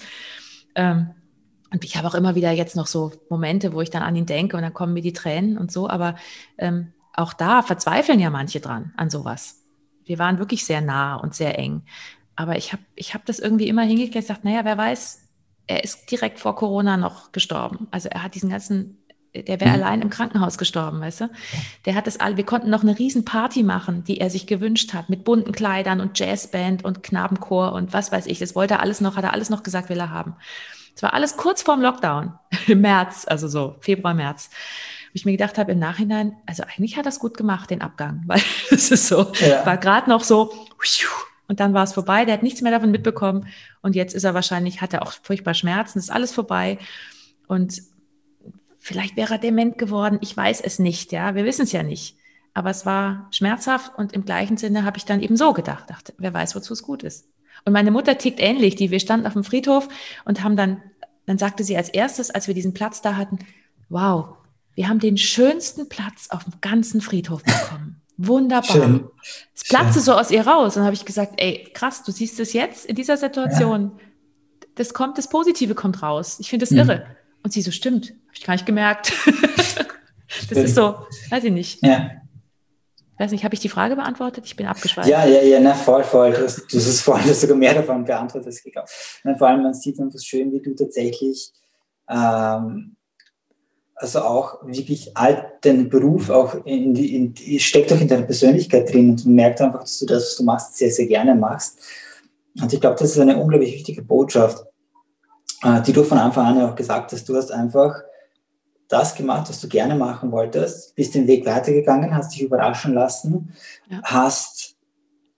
Ähm, 0.75 1.11
und 1.71 1.83
ich 1.83 1.97
habe 1.97 2.07
auch 2.07 2.15
immer 2.15 2.35
wieder 2.35 2.51
jetzt 2.51 2.75
noch 2.75 2.87
so 2.87 3.11
Momente, 3.29 3.73
wo 3.73 3.81
ich 3.81 3.89
dann 3.89 4.03
an 4.03 4.15
ihn 4.15 4.25
denke 4.25 4.55
und 4.55 4.63
dann 4.63 4.73
kommen 4.73 4.93
mir 4.93 5.01
die 5.01 5.13
Tränen 5.13 5.57
und 5.57 5.71
so. 5.71 5.89
Aber 5.89 6.15
ähm, 6.57 6.93
auch 7.13 7.33
da 7.33 7.61
verzweifeln 7.61 8.19
ja 8.19 8.29
manche 8.29 8.59
dran 8.59 8.93
an 8.97 9.09
sowas. 9.09 9.63
Wir 10.05 10.19
waren 10.19 10.37
wirklich 10.37 10.65
sehr 10.65 10.81
nah 10.81 11.15
und 11.15 11.33
sehr 11.33 11.57
eng. 11.57 11.83
Aber 12.35 12.57
ich 12.57 12.73
habe 12.73 12.83
ich 12.95 13.13
hab 13.13 13.25
das 13.25 13.39
irgendwie 13.39 13.67
immer 13.67 13.83
hingekriegt 13.83 14.15
und 14.15 14.21
gesagt, 14.21 14.43
naja, 14.43 14.63
wer 14.63 14.77
weiß, 14.77 15.21
er 15.67 15.83
ist 15.83 16.11
direkt 16.11 16.39
vor 16.39 16.55
Corona 16.55 16.97
noch 16.97 17.31
gestorben. 17.31 17.87
Also 17.91 18.09
er 18.09 18.23
hat 18.23 18.35
diesen 18.35 18.49
ganzen, 18.49 19.03
der 19.43 19.59
wäre 19.59 19.69
mhm. 19.69 19.83
allein 19.83 20.01
im 20.01 20.09
Krankenhaus 20.09 20.57
gestorben, 20.57 21.01
weißt 21.01 21.21
du? 21.21 21.29
Der 21.85 21.95
hat 21.95 22.07
das 22.07 22.19
alle, 22.19 22.37
wir 22.37 22.45
konnten 22.45 22.69
noch 22.69 22.83
eine 22.83 22.97
riesen 22.97 23.25
Party 23.25 23.63
machen, 23.63 24.03
die 24.03 24.19
er 24.19 24.29
sich 24.29 24.47
gewünscht 24.47 24.93
hat, 24.93 25.09
mit 25.09 25.23
bunten 25.23 25.51
Kleidern 25.51 26.01
und 26.01 26.17
Jazzband 26.17 26.83
und 26.83 27.03
Knabenchor 27.03 27.73
und 27.73 27.93
was 27.93 28.11
weiß 28.11 28.25
ich. 28.27 28.39
Das 28.39 28.55
wollte 28.55 28.75
er 28.75 28.81
alles 28.81 29.01
noch, 29.01 29.15
hat 29.15 29.23
er 29.23 29.33
alles 29.33 29.49
noch 29.49 29.63
gesagt, 29.63 29.89
will 29.89 29.99
er 29.99 30.11
haben. 30.11 30.35
Es 30.95 31.03
war 31.03 31.13
alles 31.13 31.37
kurz 31.37 31.61
vorm 31.61 31.81
Lockdown, 31.81 32.33
im 32.67 32.81
März, 32.81 33.25
also 33.27 33.47
so 33.47 33.75
Februar, 33.79 34.13
März 34.13 34.49
ich 35.15 35.23
mir 35.23 35.31
gedacht 35.31 35.57
habe 35.57 35.71
im 35.71 35.79
Nachhinein, 35.79 36.35
also 36.45 36.63
eigentlich 36.63 36.97
hat 36.97 37.05
er 37.05 37.09
es 37.09 37.19
gut 37.19 37.37
gemacht, 37.37 37.69
den 37.69 37.81
Abgang, 37.81 38.23
weil 38.27 38.41
es 38.69 38.91
ist 38.91 39.07
so, 39.07 39.31
ja. 39.39 39.65
war 39.65 39.77
gerade 39.77 40.09
noch 40.09 40.23
so, 40.23 40.53
und 41.47 41.59
dann 41.59 41.73
war 41.73 41.83
es 41.83 41.93
vorbei, 41.93 42.25
der 42.25 42.33
hat 42.33 42.43
nichts 42.43 42.61
mehr 42.61 42.71
davon 42.71 42.91
mitbekommen 42.91 43.47
und 43.81 43.95
jetzt 43.95 44.13
ist 44.13 44.25
er 44.25 44.33
wahrscheinlich, 44.33 44.81
hat 44.81 44.93
er 44.93 45.03
auch 45.03 45.13
furchtbar 45.23 45.53
Schmerzen, 45.53 45.99
ist 45.99 46.11
alles 46.11 46.33
vorbei 46.33 46.77
und 47.47 47.81
vielleicht 48.85 49.17
wäre 49.17 49.33
er 49.33 49.39
dement 49.39 49.79
geworden, 49.79 50.19
ich 50.21 50.37
weiß 50.37 50.61
es 50.61 50.77
nicht, 50.77 51.11
ja, 51.11 51.33
wir 51.33 51.43
wissen 51.43 51.63
es 51.63 51.71
ja 51.71 51.81
nicht. 51.81 52.17
Aber 52.53 52.69
es 52.69 52.85
war 52.85 53.27
schmerzhaft 53.31 53.97
und 53.97 54.13
im 54.13 54.25
gleichen 54.25 54.57
Sinne 54.57 54.85
habe 54.85 54.97
ich 54.97 55.05
dann 55.05 55.23
eben 55.23 55.35
so 55.37 55.53
gedacht, 55.53 55.89
dachte, 55.89 56.13
wer 56.19 56.35
weiß, 56.35 56.55
wozu 56.55 56.73
es 56.73 56.83
gut 56.83 57.01
ist. 57.01 57.27
Und 57.65 57.73
meine 57.73 57.89
Mutter 57.89 58.15
tickt 58.19 58.39
ähnlich, 58.39 58.75
die 58.75 58.91
wir 58.91 58.99
standen 58.99 59.25
auf 59.25 59.33
dem 59.33 59.43
Friedhof 59.43 59.89
und 60.23 60.43
haben 60.43 60.55
dann, 60.55 60.83
dann 61.25 61.39
sagte 61.39 61.63
sie 61.63 61.75
als 61.75 61.89
erstes, 61.89 62.29
als 62.29 62.47
wir 62.47 62.53
diesen 62.53 62.75
Platz 62.75 63.01
da 63.01 63.15
hatten, 63.15 63.39
wow, 63.89 64.37
wir 64.75 64.87
haben 64.87 64.99
den 64.99 65.17
schönsten 65.17 65.89
Platz 65.89 66.27
auf 66.29 66.43
dem 66.43 66.53
ganzen 66.61 67.01
Friedhof 67.01 67.43
bekommen. 67.43 68.01
Wunderbar. 68.17 68.71
Schön. 68.71 69.07
Es 69.55 69.63
platzte 69.63 69.95
Schön. 69.95 70.03
so 70.03 70.13
aus 70.13 70.29
ihr 70.29 70.45
raus. 70.45 70.77
Und 70.77 70.83
habe 70.83 70.93
ich 70.93 71.05
gesagt, 71.05 71.33
ey, 71.37 71.67
krass, 71.73 72.03
du 72.03 72.11
siehst 72.11 72.39
es 72.39 72.53
jetzt 72.53 72.85
in 72.85 72.95
dieser 72.95 73.17
Situation. 73.17 73.93
Ja. 73.97 74.05
Das 74.75 74.93
kommt, 74.93 75.17
das 75.17 75.27
Positive 75.27 75.73
kommt 75.73 76.03
raus. 76.03 76.39
Ich 76.39 76.51
finde 76.51 76.65
das 76.65 76.71
mhm. 76.71 76.77
irre. 76.77 77.15
Und 77.45 77.53
sie 77.53 77.61
so, 77.61 77.69
stimmt, 77.69 78.07
habe 78.07 78.33
ich 78.33 78.43
gar 78.43 78.53
nicht 78.55 78.65
gemerkt. 78.65 79.13
das 80.49 80.57
ist 80.57 80.73
so, 80.73 80.95
weiß 81.29 81.43
ich 81.43 81.51
nicht. 81.51 81.85
Ja. 81.85 82.09
Weiß 83.19 83.29
nicht, 83.29 83.43
habe 83.43 83.53
ich 83.53 83.59
die 83.59 83.69
Frage 83.69 83.95
beantwortet? 83.95 84.47
Ich 84.47 84.55
bin 84.55 84.65
abgeschweift. 84.65 85.07
Ja, 85.07 85.27
ja, 85.27 85.43
ja, 85.43 85.59
na, 85.59 85.75
voll, 85.75 86.03
voll. 86.03 86.31
Du 86.31 86.43
hast, 86.43 86.73
du 86.73 86.77
hast 86.77 87.01
vorhin 87.01 87.31
sogar 87.35 87.55
mehr 87.55 87.75
davon 87.75 88.03
beantwortet. 88.03 88.55
Na, 89.23 89.37
vor 89.37 89.47
allem, 89.47 89.61
man 89.61 89.75
sieht 89.75 89.99
einfach 89.99 90.19
schön, 90.19 90.51
wie 90.53 90.59
du 90.59 90.73
tatsächlich 90.73 91.51
ähm, 92.09 92.95
also 93.93 94.21
auch 94.21 94.65
wirklich 94.65 95.15
all 95.15 95.53
deinen 95.61 95.87
Beruf 95.87 96.31
auch 96.31 96.65
in 96.65 96.95
die, 96.95 97.15
in 97.15 97.35
die, 97.35 97.59
steckt 97.59 97.93
auch 97.93 98.01
in 98.01 98.07
deiner 98.07 98.25
Persönlichkeit 98.25 98.91
drin 98.91 99.11
und 99.11 99.23
man 99.27 99.35
merkt 99.35 99.61
einfach, 99.61 99.81
dass 99.81 99.99
du 99.99 100.07
das, 100.07 100.23
was 100.23 100.37
du 100.37 100.43
machst, 100.45 100.77
sehr, 100.77 100.89
sehr 100.89 101.05
gerne 101.05 101.35
machst. 101.35 101.77
Und 102.59 102.73
ich 102.73 102.81
glaube, 102.81 102.95
das 102.97 103.11
ist 103.11 103.19
eine 103.19 103.37
unglaublich 103.37 103.71
wichtige 103.71 104.01
Botschaft, 104.01 104.65
die 105.85 105.93
du 105.93 106.03
von 106.03 106.17
Anfang 106.17 106.45
an 106.45 106.57
ja 106.57 106.69
auch 106.69 106.75
gesagt 106.75 107.11
hast. 107.11 107.27
Du 107.27 107.35
hast 107.35 107.51
einfach 107.51 107.95
das 108.87 109.15
gemacht, 109.15 109.49
was 109.49 109.61
du 109.61 109.67
gerne 109.67 109.95
machen 109.95 110.31
wolltest, 110.31 110.95
bist 110.95 111.15
den 111.15 111.27
Weg 111.27 111.45
weitergegangen, 111.45 112.15
hast 112.15 112.33
dich 112.33 112.41
überraschen 112.43 112.93
lassen, 112.93 113.53
ja. 113.89 113.99
hast 114.03 114.75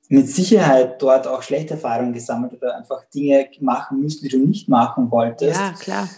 mit 0.10 0.30
Sicherheit 0.30 1.02
dort 1.02 1.28
auch 1.28 1.42
schlechte 1.44 1.74
Erfahrungen 1.76 2.14
gesammelt 2.14 2.54
oder 2.54 2.78
einfach 2.78 3.04
Dinge 3.14 3.48
machen 3.60 4.02
müssen, 4.02 4.24
die 4.24 4.30
du 4.30 4.40
nicht 4.40 4.70
machen 4.70 5.12
wolltest. 5.12 5.60
Ja, 5.60 5.74
klar. 5.74 6.10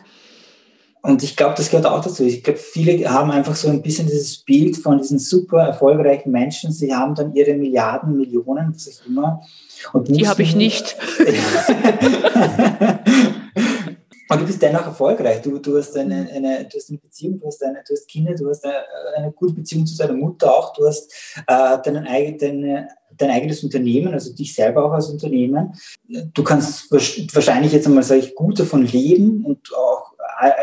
Und 1.01 1.23
ich 1.23 1.37
glaube, 1.37 1.55
das 1.55 1.69
gehört 1.69 1.85
auch 1.85 2.03
dazu. 2.03 2.25
Ich 2.25 2.43
glaube, 2.43 2.59
viele 2.59 3.09
haben 3.09 3.31
einfach 3.31 3.55
so 3.55 3.69
ein 3.69 3.81
bisschen 3.81 4.07
dieses 4.07 4.39
Bild 4.39 4.75
von 4.75 4.97
diesen 4.97 5.17
super 5.17 5.61
erfolgreichen 5.61 6.29
Menschen. 6.29 6.73
Sie 6.73 6.93
haben 6.93 7.15
dann 7.15 7.33
ihre 7.33 7.53
Milliarden, 7.53 8.17
Millionen, 8.17 8.75
was 8.75 8.89
auch 8.89 9.05
immer. 9.07 9.41
Und 9.93 10.09
Die 10.09 10.27
habe 10.27 10.43
ich 10.43 10.55
nicht. 10.55 10.97
Und 14.31 14.41
du 14.41 14.45
bist 14.45 14.61
dennoch 14.61 14.85
erfolgreich. 14.85 15.41
Du, 15.41 15.57
du, 15.57 15.77
hast 15.77 15.97
eine, 15.97 16.29
eine, 16.31 16.65
du 16.65 16.77
hast 16.77 16.89
eine 16.89 16.99
Beziehung, 16.99 17.39
du 17.39 17.47
hast, 17.47 17.63
eine, 17.63 17.83
du 17.87 17.93
hast 17.93 18.07
Kinder, 18.07 18.35
du 18.35 18.47
hast 18.49 18.63
eine, 18.63 18.75
eine 19.17 19.31
gute 19.31 19.53
Beziehung 19.53 19.87
zu 19.87 19.97
deiner 19.97 20.13
Mutter 20.13 20.55
auch. 20.55 20.73
Du 20.73 20.85
hast 20.85 21.11
äh, 21.47 21.77
deinen, 21.83 22.05
deine, 22.37 22.89
dein 23.17 23.29
eigenes 23.31 23.63
Unternehmen, 23.63 24.13
also 24.13 24.33
dich 24.33 24.53
selber 24.53 24.85
auch 24.85 24.91
als 24.91 25.09
Unternehmen. 25.09 25.73
Du 26.07 26.43
kannst 26.43 26.91
wahrscheinlich 26.91 27.73
jetzt 27.73 27.87
einmal, 27.87 28.03
sage 28.03 28.21
ich, 28.21 28.35
gut 28.35 28.59
davon 28.59 28.85
leben 28.85 29.43
und 29.45 29.73
auch 29.75 30.13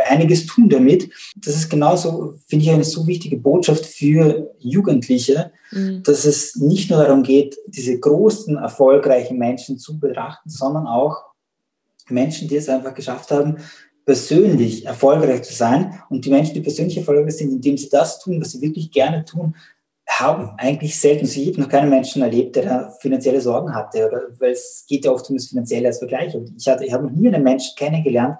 einiges 0.08 0.46
tun 0.46 0.68
damit. 0.68 1.10
Das 1.36 1.54
ist 1.54 1.68
genauso, 1.68 2.34
finde 2.46 2.64
ich, 2.64 2.70
eine 2.70 2.84
so 2.84 3.06
wichtige 3.06 3.36
Botschaft 3.36 3.84
für 3.84 4.54
Jugendliche, 4.58 5.52
mhm. 5.70 6.02
dass 6.02 6.24
es 6.24 6.56
nicht 6.56 6.90
nur 6.90 7.02
darum 7.02 7.22
geht, 7.22 7.56
diese 7.66 7.98
großen, 7.98 8.56
erfolgreichen 8.56 9.38
Menschen 9.38 9.78
zu 9.78 9.98
betrachten, 9.98 10.48
sondern 10.48 10.86
auch 10.86 11.24
Menschen, 12.08 12.48
die 12.48 12.56
es 12.56 12.68
einfach 12.68 12.94
geschafft 12.94 13.30
haben, 13.30 13.56
persönlich 14.04 14.86
erfolgreich 14.86 15.42
zu 15.42 15.52
sein. 15.52 16.00
Und 16.08 16.24
die 16.24 16.30
Menschen, 16.30 16.54
die 16.54 16.60
persönlich 16.60 16.96
erfolgreich 16.96 17.36
sind, 17.36 17.50
indem 17.50 17.76
sie 17.76 17.88
das 17.88 18.20
tun, 18.20 18.40
was 18.40 18.52
sie 18.52 18.62
wirklich 18.62 18.90
gerne 18.90 19.24
tun, 19.24 19.54
haben 20.08 20.52
eigentlich 20.56 20.98
selten, 20.98 21.26
so 21.26 21.40
ich 21.40 21.48
habe 21.48 21.60
noch 21.60 21.68
keinen 21.68 21.90
Menschen 21.90 22.22
erlebt, 22.22 22.54
der 22.54 22.64
da 22.64 22.90
finanzielle 23.00 23.40
Sorgen 23.40 23.74
hatte, 23.74 24.06
oder, 24.06 24.22
weil 24.38 24.52
es 24.52 24.84
geht 24.88 25.04
ja 25.04 25.10
oft 25.10 25.28
um 25.28 25.36
das 25.36 25.46
Finanzielle 25.46 25.88
als 25.88 25.98
Vergleich. 25.98 26.34
Und 26.34 26.52
ich, 26.56 26.68
hatte, 26.68 26.84
ich 26.84 26.92
habe 26.92 27.04
noch 27.04 27.10
nie 27.10 27.26
einen 27.26 27.42
Menschen 27.42 27.74
kennengelernt, 27.76 28.38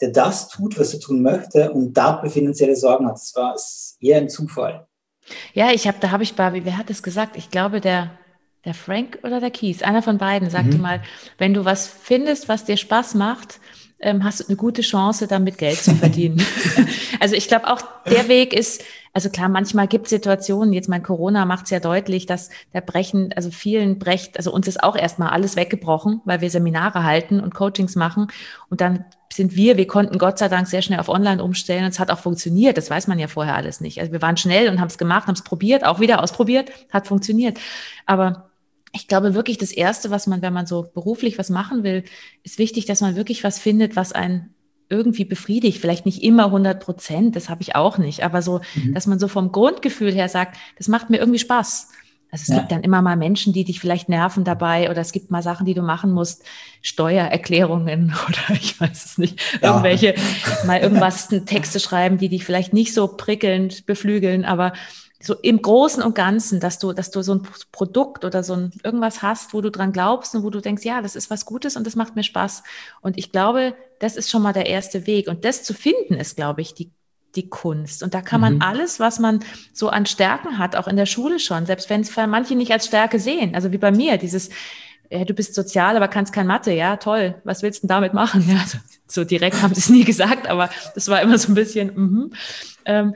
der 0.00 0.10
das 0.10 0.48
tut, 0.48 0.78
was 0.78 0.92
er 0.92 1.00
tun 1.00 1.22
möchte 1.22 1.70
und 1.70 1.92
dabei 1.94 2.28
finanzielle 2.28 2.74
Sorgen 2.74 3.06
hat. 3.06 3.14
Das 3.14 3.32
war 3.36 3.56
eher 4.00 4.18
ein 4.18 4.28
Zufall. 4.28 4.88
Ja, 5.54 5.70
ich 5.70 5.86
habe, 5.86 5.98
da 6.00 6.10
habe 6.10 6.24
ich 6.24 6.34
Barbie, 6.34 6.64
wer 6.64 6.76
hat 6.76 6.90
das 6.90 7.02
gesagt? 7.02 7.36
Ich 7.36 7.50
glaube, 7.50 7.80
der, 7.80 8.10
der 8.64 8.74
Frank 8.74 9.18
oder 9.22 9.40
der 9.40 9.50
Kies, 9.50 9.82
einer 9.82 10.02
von 10.02 10.18
beiden 10.18 10.50
sagte 10.50 10.76
mhm. 10.76 10.82
mal, 10.82 11.02
wenn 11.38 11.54
du 11.54 11.64
was 11.64 11.86
findest, 11.86 12.48
was 12.48 12.64
dir 12.64 12.76
Spaß 12.76 13.14
macht, 13.14 13.60
ähm, 14.00 14.22
hast 14.22 14.40
du 14.40 14.44
eine 14.48 14.56
gute 14.56 14.82
Chance, 14.82 15.26
damit 15.26 15.58
Geld 15.58 15.78
zu 15.78 15.94
verdienen. 15.94 16.44
also 17.20 17.34
ich 17.34 17.48
glaube 17.48 17.68
auch, 17.72 17.80
der 18.06 18.28
Weg 18.28 18.52
ist, 18.52 18.82
also 19.12 19.30
klar, 19.30 19.48
manchmal 19.48 19.86
gibt 19.86 20.06
es 20.06 20.10
Situationen, 20.10 20.72
jetzt 20.72 20.88
mein 20.88 21.02
Corona 21.02 21.44
macht 21.44 21.64
es 21.64 21.70
ja 21.70 21.80
deutlich, 21.80 22.26
dass 22.26 22.50
der 22.74 22.80
Brechen, 22.80 23.32
also 23.34 23.50
vielen 23.50 23.98
brecht, 23.98 24.36
also 24.36 24.52
uns 24.52 24.68
ist 24.68 24.82
auch 24.82 24.96
erstmal 24.96 25.30
alles 25.30 25.56
weggebrochen, 25.56 26.20
weil 26.24 26.40
wir 26.40 26.50
Seminare 26.50 27.04
halten 27.04 27.40
und 27.40 27.54
Coachings 27.54 27.96
machen. 27.96 28.28
Und 28.68 28.80
dann 28.80 29.04
sind 29.32 29.56
wir, 29.56 29.76
wir 29.76 29.86
konnten 29.86 30.18
Gott 30.18 30.38
sei 30.38 30.48
Dank 30.48 30.66
sehr 30.66 30.82
schnell 30.82 31.00
auf 31.00 31.08
Online 31.08 31.42
umstellen 31.42 31.84
und 31.84 31.90
es 31.90 31.98
hat 31.98 32.10
auch 32.10 32.18
funktioniert. 32.18 32.76
Das 32.76 32.90
weiß 32.90 33.06
man 33.06 33.18
ja 33.18 33.26
vorher 33.26 33.56
alles 33.56 33.80
nicht. 33.80 34.00
Also 34.00 34.12
wir 34.12 34.22
waren 34.22 34.36
schnell 34.36 34.68
und 34.68 34.80
haben 34.80 34.88
es 34.88 34.98
gemacht, 34.98 35.26
haben 35.28 35.34
es 35.34 35.42
probiert, 35.42 35.84
auch 35.84 35.98
wieder 35.98 36.22
ausprobiert, 36.22 36.70
hat 36.92 37.06
funktioniert. 37.06 37.58
Aber 38.06 38.50
ich 38.94 39.08
glaube 39.08 39.34
wirklich, 39.34 39.58
das 39.58 39.72
Erste, 39.72 40.10
was 40.10 40.26
man, 40.26 40.40
wenn 40.40 40.52
man 40.52 40.66
so 40.66 40.82
beruflich 40.94 41.38
was 41.38 41.50
machen 41.50 41.82
will, 41.82 42.04
ist 42.44 42.58
wichtig, 42.58 42.86
dass 42.86 43.00
man 43.00 43.16
wirklich 43.16 43.42
was 43.42 43.58
findet, 43.58 43.96
was 43.96 44.12
einen 44.12 44.54
irgendwie 44.88 45.24
befriedigt. 45.24 45.80
Vielleicht 45.80 46.06
nicht 46.06 46.22
immer 46.22 46.46
100 46.46 46.80
Prozent, 46.80 47.34
das 47.34 47.48
habe 47.48 47.62
ich 47.62 47.74
auch 47.74 47.98
nicht, 47.98 48.22
aber 48.22 48.40
so, 48.40 48.60
mhm. 48.74 48.94
dass 48.94 49.06
man 49.06 49.18
so 49.18 49.26
vom 49.26 49.50
Grundgefühl 49.50 50.12
her 50.12 50.28
sagt, 50.28 50.56
das 50.78 50.88
macht 50.88 51.10
mir 51.10 51.18
irgendwie 51.18 51.40
Spaß. 51.40 51.88
Also 52.30 52.42
es 52.42 52.48
ja. 52.48 52.58
gibt 52.58 52.72
dann 52.72 52.82
immer 52.82 53.00
mal 53.00 53.16
Menschen, 53.16 53.52
die 53.52 53.64
dich 53.64 53.78
vielleicht 53.78 54.08
nerven 54.08 54.42
dabei 54.44 54.90
oder 54.90 55.00
es 55.00 55.12
gibt 55.12 55.30
mal 55.30 55.42
Sachen, 55.42 55.66
die 55.66 55.74
du 55.74 55.82
machen 55.82 56.12
musst, 56.12 56.44
Steuererklärungen 56.82 58.14
oder 58.28 58.56
ich 58.60 58.80
weiß 58.80 59.04
es 59.04 59.18
nicht, 59.18 59.40
ja. 59.60 59.70
irgendwelche, 59.70 60.14
mal 60.66 60.80
irgendwas, 60.80 61.28
Texte 61.46 61.80
schreiben, 61.80 62.18
die 62.18 62.28
dich 62.28 62.44
vielleicht 62.44 62.72
nicht 62.72 62.94
so 62.94 63.08
prickelnd 63.08 63.86
beflügeln, 63.86 64.44
aber 64.44 64.72
so 65.24 65.34
im 65.34 65.62
Großen 65.62 66.02
und 66.02 66.14
Ganzen, 66.14 66.60
dass 66.60 66.78
du, 66.78 66.92
dass 66.92 67.10
du 67.10 67.22
so 67.22 67.34
ein 67.34 67.42
Produkt 67.72 68.24
oder 68.24 68.42
so 68.42 68.54
ein 68.54 68.72
irgendwas 68.82 69.22
hast, 69.22 69.54
wo 69.54 69.62
du 69.62 69.70
dran 69.70 69.92
glaubst 69.92 70.34
und 70.34 70.42
wo 70.42 70.50
du 70.50 70.60
denkst, 70.60 70.84
ja, 70.84 71.00
das 71.00 71.16
ist 71.16 71.30
was 71.30 71.46
Gutes 71.46 71.76
und 71.76 71.86
das 71.86 71.96
macht 71.96 72.14
mir 72.14 72.22
Spaß. 72.22 72.62
Und 73.00 73.16
ich 73.16 73.32
glaube, 73.32 73.74
das 74.00 74.16
ist 74.16 74.30
schon 74.30 74.42
mal 74.42 74.52
der 74.52 74.66
erste 74.66 75.06
Weg. 75.06 75.28
Und 75.28 75.44
das 75.44 75.62
zu 75.62 75.72
finden 75.72 76.14
ist, 76.14 76.36
glaube 76.36 76.60
ich, 76.60 76.74
die, 76.74 76.90
die 77.36 77.48
Kunst. 77.48 78.02
Und 78.02 78.12
da 78.12 78.20
kann 78.20 78.40
man 78.40 78.56
mhm. 78.56 78.62
alles, 78.62 79.00
was 79.00 79.18
man 79.18 79.40
so 79.72 79.88
an 79.88 80.04
Stärken 80.04 80.58
hat, 80.58 80.76
auch 80.76 80.88
in 80.88 80.96
der 80.96 81.06
Schule 81.06 81.38
schon, 81.38 81.64
selbst 81.64 81.88
wenn 81.88 82.02
es 82.02 82.14
manche 82.14 82.54
nicht 82.54 82.72
als 82.72 82.86
Stärke 82.86 83.18
sehen, 83.18 83.54
also 83.54 83.72
wie 83.72 83.78
bei 83.78 83.92
mir, 83.92 84.18
dieses, 84.18 84.50
ja, 85.10 85.24
du 85.24 85.32
bist 85.32 85.54
sozial, 85.54 85.96
aber 85.96 86.08
kannst 86.08 86.32
kein 86.32 86.46
Mathe, 86.46 86.72
ja, 86.72 86.96
toll, 86.96 87.36
was 87.44 87.62
willst 87.62 87.82
du 87.82 87.86
denn 87.86 87.94
damit 87.94 88.14
machen? 88.14 88.44
Ja, 88.48 88.64
so, 88.66 88.78
so 89.06 89.24
direkt 89.24 89.62
haben 89.62 89.74
sie 89.74 89.80
es 89.80 89.88
nie 89.88 90.04
gesagt, 90.04 90.48
aber 90.48 90.68
das 90.94 91.08
war 91.08 91.22
immer 91.22 91.38
so 91.38 91.52
ein 91.52 91.54
bisschen, 91.54 91.88
mm 91.88 92.30
-hmm. 92.30 92.36
ähm, 92.84 93.14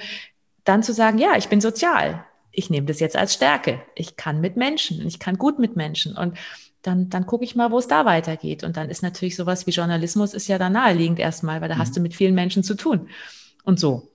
dann 0.69 0.83
zu 0.83 0.93
sagen, 0.93 1.19
ja, 1.19 1.37
ich 1.37 1.49
bin 1.49 1.61
sozial. 1.61 2.25
ich 2.53 2.71
nehme 2.71 2.87
das 2.87 2.99
jetzt 2.99 3.17
als 3.17 3.35
Stärke. 3.35 3.81
Ich 3.95 4.17
kann 4.17 4.41
mit 4.41 4.57
Menschen, 4.57 5.07
ich 5.07 5.21
kann 5.21 5.39
gut 5.39 5.61
mit 5.61 5.77
Menschen 5.77 6.17
und 6.17 6.37
dann, 6.83 7.09
dann 7.09 7.27
gucke 7.27 7.45
ich 7.45 7.55
mal, 7.55 7.71
wo 7.71 7.79
es 7.79 7.89
da 7.89 8.05
weitergeht. 8.05 8.65
Und 8.65 8.77
dann 8.77 8.89
ist 8.89 9.03
natürlich 9.03 9.37
sowas 9.37 9.67
wie 9.67 9.71
Journalismus 9.71 10.35
ist 10.35 10.49
ja 10.49 10.59
da 10.59 10.71
naheliegend 10.71 11.19
erstmal, 11.19 11.61
weil 11.61 11.69
da 11.69 11.77
mhm. 11.77 11.81
hast 11.81 11.97
du 11.97 12.01
mit 12.01 12.15
vielen 12.15 12.35
Menschen 12.35 12.63
zu 12.63 12.75
tun. 12.75 13.09
Und 13.65 13.79
so. 13.79 14.09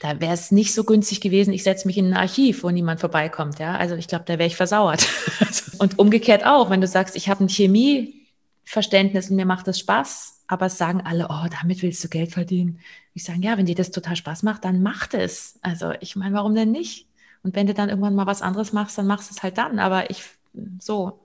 Da 0.00 0.20
wäre 0.20 0.32
es 0.32 0.50
nicht 0.50 0.74
so 0.74 0.84
günstig 0.84 1.20
gewesen, 1.20 1.52
ich 1.52 1.62
setze 1.62 1.86
mich 1.86 1.96
in 1.96 2.08
ein 2.08 2.16
Archiv, 2.16 2.64
wo 2.64 2.70
niemand 2.70 2.98
vorbeikommt. 3.00 3.58
Ja? 3.58 3.76
Also 3.76 3.94
ich 3.94 4.08
glaube, 4.08 4.24
da 4.26 4.38
wäre 4.38 4.48
ich 4.48 4.56
versauert. 4.56 5.06
und 5.78 5.98
umgekehrt 5.98 6.44
auch, 6.44 6.70
wenn 6.70 6.80
du 6.80 6.86
sagst, 6.86 7.14
ich 7.14 7.28
habe 7.28 7.44
ein 7.44 7.48
Chemieverständnis 7.48 9.30
und 9.30 9.36
mir 9.36 9.46
macht 9.46 9.68
das 9.68 9.78
Spaß, 9.78 10.31
aber 10.52 10.66
es 10.66 10.76
sagen 10.76 11.00
alle, 11.00 11.28
oh, 11.30 11.46
damit 11.62 11.80
willst 11.80 12.04
du 12.04 12.10
Geld 12.10 12.30
verdienen. 12.30 12.78
Ich 13.14 13.24
sage, 13.24 13.38
ja, 13.40 13.56
wenn 13.56 13.64
dir 13.64 13.74
das 13.74 13.90
total 13.90 14.16
Spaß 14.16 14.42
macht, 14.42 14.66
dann 14.66 14.82
macht 14.82 15.14
es. 15.14 15.58
Also 15.62 15.92
ich 16.00 16.14
meine, 16.14 16.34
warum 16.34 16.54
denn 16.54 16.70
nicht? 16.70 17.08
Und 17.42 17.56
wenn 17.56 17.66
du 17.66 17.72
dann 17.72 17.88
irgendwann 17.88 18.14
mal 18.14 18.26
was 18.26 18.42
anderes 18.42 18.74
machst, 18.74 18.98
dann 18.98 19.06
machst 19.06 19.30
du 19.30 19.34
es 19.34 19.42
halt 19.42 19.56
dann. 19.56 19.78
Aber 19.78 20.10
ich, 20.10 20.22
so, 20.78 21.20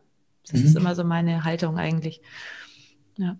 das 0.49 0.61
mhm. 0.61 0.65
ist 0.65 0.78
immer 0.78 0.95
so 0.95 1.03
meine 1.03 1.43
Haltung 1.43 1.78
eigentlich. 1.78 2.21
Ja. 3.17 3.36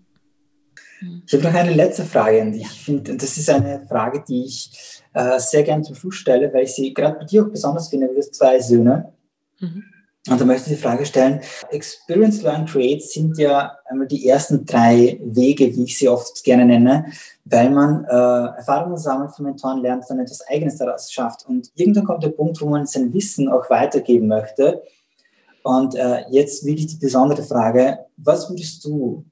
Ich 1.26 1.32
habe 1.32 1.44
noch 1.44 1.54
eine 1.54 1.72
letzte 1.72 2.04
Frage 2.04 2.42
an 2.42 2.52
dich. 2.52 2.64
Ich 2.64 2.82
finde, 2.84 3.16
das 3.16 3.38
ist 3.38 3.48
eine 3.48 3.86
Frage, 3.86 4.22
die 4.28 4.44
ich 4.44 5.02
äh, 5.14 5.40
sehr 5.40 5.62
gerne 5.62 5.84
zum 5.84 5.94
Schluss 5.94 6.16
stelle, 6.16 6.52
weil 6.52 6.64
ich 6.64 6.74
sie 6.74 6.92
gerade 6.92 7.18
bei 7.18 7.24
dir 7.24 7.46
auch 7.46 7.50
besonders 7.50 7.88
finde. 7.88 8.08
Du 8.08 8.16
hast 8.18 8.34
zwei 8.34 8.60
Söhne. 8.60 9.10
Mhm. 9.58 9.84
Und 10.30 10.40
da 10.40 10.44
möchte 10.44 10.70
ich 10.70 10.76
die 10.76 10.82
Frage 10.82 11.06
stellen, 11.06 11.40
Experience, 11.70 12.42
Learn, 12.42 12.66
Create 12.66 13.02
sind 13.02 13.38
ja 13.38 13.76
einmal 13.86 14.06
die 14.06 14.28
ersten 14.28 14.66
drei 14.66 15.18
Wege, 15.24 15.74
wie 15.74 15.84
ich 15.84 15.96
sie 15.96 16.08
oft 16.08 16.44
gerne 16.44 16.66
nenne, 16.66 17.06
weil 17.44 17.70
man 17.70 18.04
äh, 18.04 18.56
Erfahrungen 18.56 18.98
sammelt 18.98 19.32
von 19.34 19.46
Mentoren 19.46 19.80
lernt, 19.80 20.04
dann 20.08 20.20
etwas 20.20 20.46
Eigenes 20.48 20.76
daraus 20.76 21.10
schafft. 21.10 21.46
Und 21.46 21.70
irgendwann 21.74 22.04
kommt 22.04 22.22
der 22.22 22.30
Punkt, 22.30 22.60
wo 22.60 22.68
man 22.68 22.86
sein 22.86 23.12
Wissen 23.14 23.48
auch 23.48 23.70
weitergeben 23.70 24.28
möchte. 24.28 24.82
Und 25.62 25.94
äh, 25.94 26.24
jetzt 26.30 26.64
wirklich 26.64 26.86
die 26.88 26.98
besondere 26.98 27.42
Frage, 27.42 27.98
was 28.16 28.50
würdest 28.50 28.84
du 28.84 29.24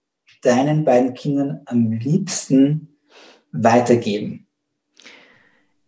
deinen 0.42 0.84
beiden 0.84 1.14
Kindern 1.14 1.60
am 1.66 1.92
liebsten 1.92 2.96
weitergeben? 3.52 4.45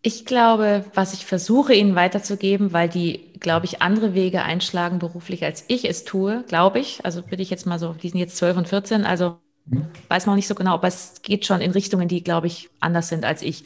Ich 0.00 0.24
glaube, 0.24 0.84
was 0.94 1.12
ich 1.12 1.26
versuche 1.26 1.74
ihnen 1.74 1.96
weiterzugeben, 1.96 2.72
weil 2.72 2.88
die, 2.88 3.32
glaube 3.40 3.66
ich, 3.66 3.82
andere 3.82 4.14
Wege 4.14 4.42
einschlagen 4.42 5.00
beruflich, 5.00 5.44
als 5.44 5.64
ich 5.66 5.88
es 5.88 6.04
tue, 6.04 6.44
glaube 6.46 6.78
ich. 6.78 7.04
Also 7.04 7.28
würde 7.30 7.42
ich 7.42 7.50
jetzt 7.50 7.66
mal 7.66 7.80
so, 7.80 7.94
die 7.94 8.08
sind 8.08 8.20
jetzt 8.20 8.36
12 8.36 8.58
und 8.58 8.68
14, 8.68 9.04
also 9.04 9.38
mhm. 9.66 9.88
weiß 10.08 10.26
man 10.26 10.34
auch 10.34 10.36
nicht 10.36 10.46
so 10.46 10.54
genau, 10.54 10.74
aber 10.74 10.86
es 10.86 11.20
geht 11.22 11.46
schon 11.46 11.60
in 11.60 11.72
Richtungen, 11.72 12.06
die, 12.06 12.22
glaube 12.22 12.46
ich, 12.46 12.70
anders 12.78 13.08
sind 13.08 13.24
als 13.24 13.42
ich. 13.42 13.64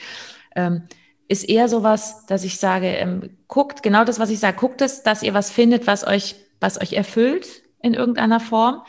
Ähm, 0.56 0.84
ist 1.28 1.48
eher 1.48 1.68
sowas, 1.68 2.24
dass 2.26 2.44
ich 2.44 2.58
sage, 2.58 2.86
ähm, 2.88 3.36
guckt, 3.46 3.82
genau 3.82 4.04
das, 4.04 4.18
was 4.18 4.30
ich 4.30 4.38
sage, 4.38 4.56
guckt 4.56 4.80
es, 4.80 5.02
dass 5.02 5.22
ihr 5.22 5.34
was 5.34 5.50
findet, 5.50 5.86
was 5.86 6.06
euch, 6.06 6.36
was 6.60 6.80
euch 6.80 6.94
erfüllt 6.94 7.62
in 7.82 7.94
irgendeiner 7.94 8.40
Form 8.40 8.82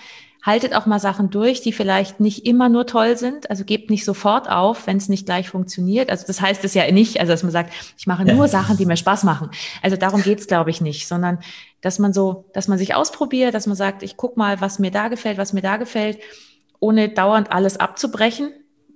haltet 0.43 0.75
auch 0.75 0.85
mal 0.85 0.99
Sachen 0.99 1.29
durch, 1.29 1.61
die 1.61 1.71
vielleicht 1.71 2.19
nicht 2.19 2.45
immer 2.45 2.67
nur 2.67 2.85
toll 2.85 3.17
sind. 3.17 3.49
Also 3.49 3.63
gebt 3.63 3.89
nicht 3.89 4.03
sofort 4.03 4.49
auf, 4.49 4.87
wenn 4.87 4.97
es 4.97 5.07
nicht 5.07 5.25
gleich 5.25 5.49
funktioniert. 5.49 6.09
Also 6.09 6.27
das 6.27 6.41
heißt 6.41 6.65
es 6.65 6.73
ja 6.73 6.89
nicht, 6.91 7.21
also 7.21 7.31
dass 7.31 7.43
man 7.43 7.53
sagt, 7.53 7.73
ich 7.97 8.07
mache 8.07 8.25
nur 8.25 8.45
ja. 8.45 8.47
Sachen, 8.47 8.75
die 8.75 8.85
mir 8.85 8.97
Spaß 8.97 9.23
machen. 9.23 9.49
Also 9.81 9.95
darum 9.95 10.21
geht's, 10.21 10.47
glaube 10.47 10.69
ich, 10.69 10.81
nicht, 10.81 11.07
sondern 11.07 11.39
dass 11.79 11.97
man 11.97 12.11
so, 12.11 12.49
dass 12.53 12.67
man 12.67 12.77
sich 12.77 12.93
ausprobiert, 12.93 13.53
dass 13.53 13.67
man 13.67 13.77
sagt, 13.77 14.03
ich 14.03 14.17
guck 14.17 14.35
mal, 14.35 14.59
was 14.59 14.79
mir 14.79 14.91
da 14.91 15.07
gefällt, 15.07 15.37
was 15.37 15.53
mir 15.53 15.61
da 15.61 15.77
gefällt, 15.77 16.19
ohne 16.79 17.07
dauernd 17.07 17.53
alles 17.53 17.79
abzubrechen, 17.79 18.51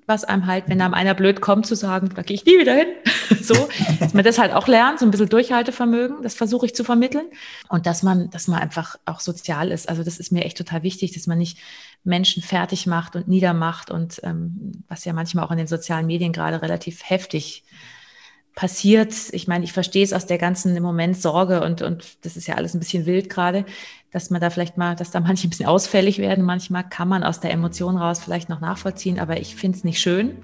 was 0.06 0.26
einem 0.26 0.48
halt, 0.48 0.66
wenn 0.68 0.82
einem 0.82 0.93
einer 0.93 1.14
blöd 1.14 1.39
kommt, 1.39 1.66
zu 1.66 1.76
sagen, 1.76 2.10
da 2.14 2.24
gehe 2.24 2.36
ich 2.36 2.45
nie 2.45 2.60
wieder 2.60 2.74
hin. 2.74 2.88
so, 3.41 3.69
dass 3.99 4.13
man 4.13 4.23
das 4.23 4.38
halt 4.38 4.53
auch 4.53 4.67
lernt, 4.67 4.99
so 4.99 5.05
ein 5.05 5.11
bisschen 5.11 5.30
Durchhaltevermögen, 5.30 6.21
das 6.23 6.36
versuche 6.36 6.65
ich 6.65 6.75
zu 6.75 6.84
vermitteln. 6.84 7.28
Und 7.69 7.86
dass 7.86 8.03
man, 8.03 8.30
dass 8.30 8.47
man 8.47 8.59
einfach 8.59 8.97
auch 9.05 9.19
sozial 9.19 9.71
ist. 9.71 9.89
Also 9.89 10.03
das 10.03 10.19
ist 10.19 10.32
mir 10.32 10.45
echt 10.45 10.57
total 10.57 10.84
wichtig, 10.84 11.13
dass 11.13 11.28
man 11.28 11.38
nicht 11.38 11.57
Menschen 12.03 12.41
fertig 12.41 12.88
macht 12.88 13.15
und 13.15 13.28
niedermacht 13.28 13.91
und 13.91 14.21
ähm, 14.23 14.84
was 14.88 15.05
ja 15.05 15.13
manchmal 15.13 15.45
auch 15.45 15.51
in 15.51 15.57
den 15.57 15.67
sozialen 15.67 16.05
Medien 16.05 16.34
gerade 16.34 16.61
relativ 16.61 17.01
heftig 17.03 17.63
passiert. 18.57 19.13
Ich 19.34 19.47
meine, 19.47 19.65
ich 19.65 19.71
verstehe 19.71 20.03
es 20.03 20.13
aus 20.13 20.25
der 20.25 20.39
ganzen 20.39 20.75
im 20.75 20.82
Moment 20.82 21.21
Sorge 21.21 21.61
und, 21.61 21.84
und 21.84 22.25
das 22.25 22.36
ist 22.36 22.47
ja 22.47 22.55
alles 22.55 22.73
ein 22.73 22.80
bisschen 22.80 23.05
wild 23.05 23.30
gerade, 23.30 23.65
dass 24.12 24.30
man 24.30 24.39
da 24.39 24.49
vielleicht 24.49 24.78
mal, 24.78 24.95
dass 24.95 25.12
da 25.12 25.20
manche 25.20 25.47
ein 25.47 25.49
bisschen 25.49 25.66
ausfällig 25.66 26.18
werden. 26.18 26.43
Manchmal 26.45 26.84
kann 26.88 27.08
man 27.08 27.24
aus 27.24 27.39
der 27.39 27.51
Emotion 27.51 27.97
raus 27.97 28.20
vielleicht 28.20 28.49
noch 28.49 28.62
nachvollziehen, 28.62 29.20
aber 29.20 29.39
ich 29.39 29.55
finde 29.55 29.78
es 29.78 29.84
nicht 29.84 29.99
schön. 29.99 30.38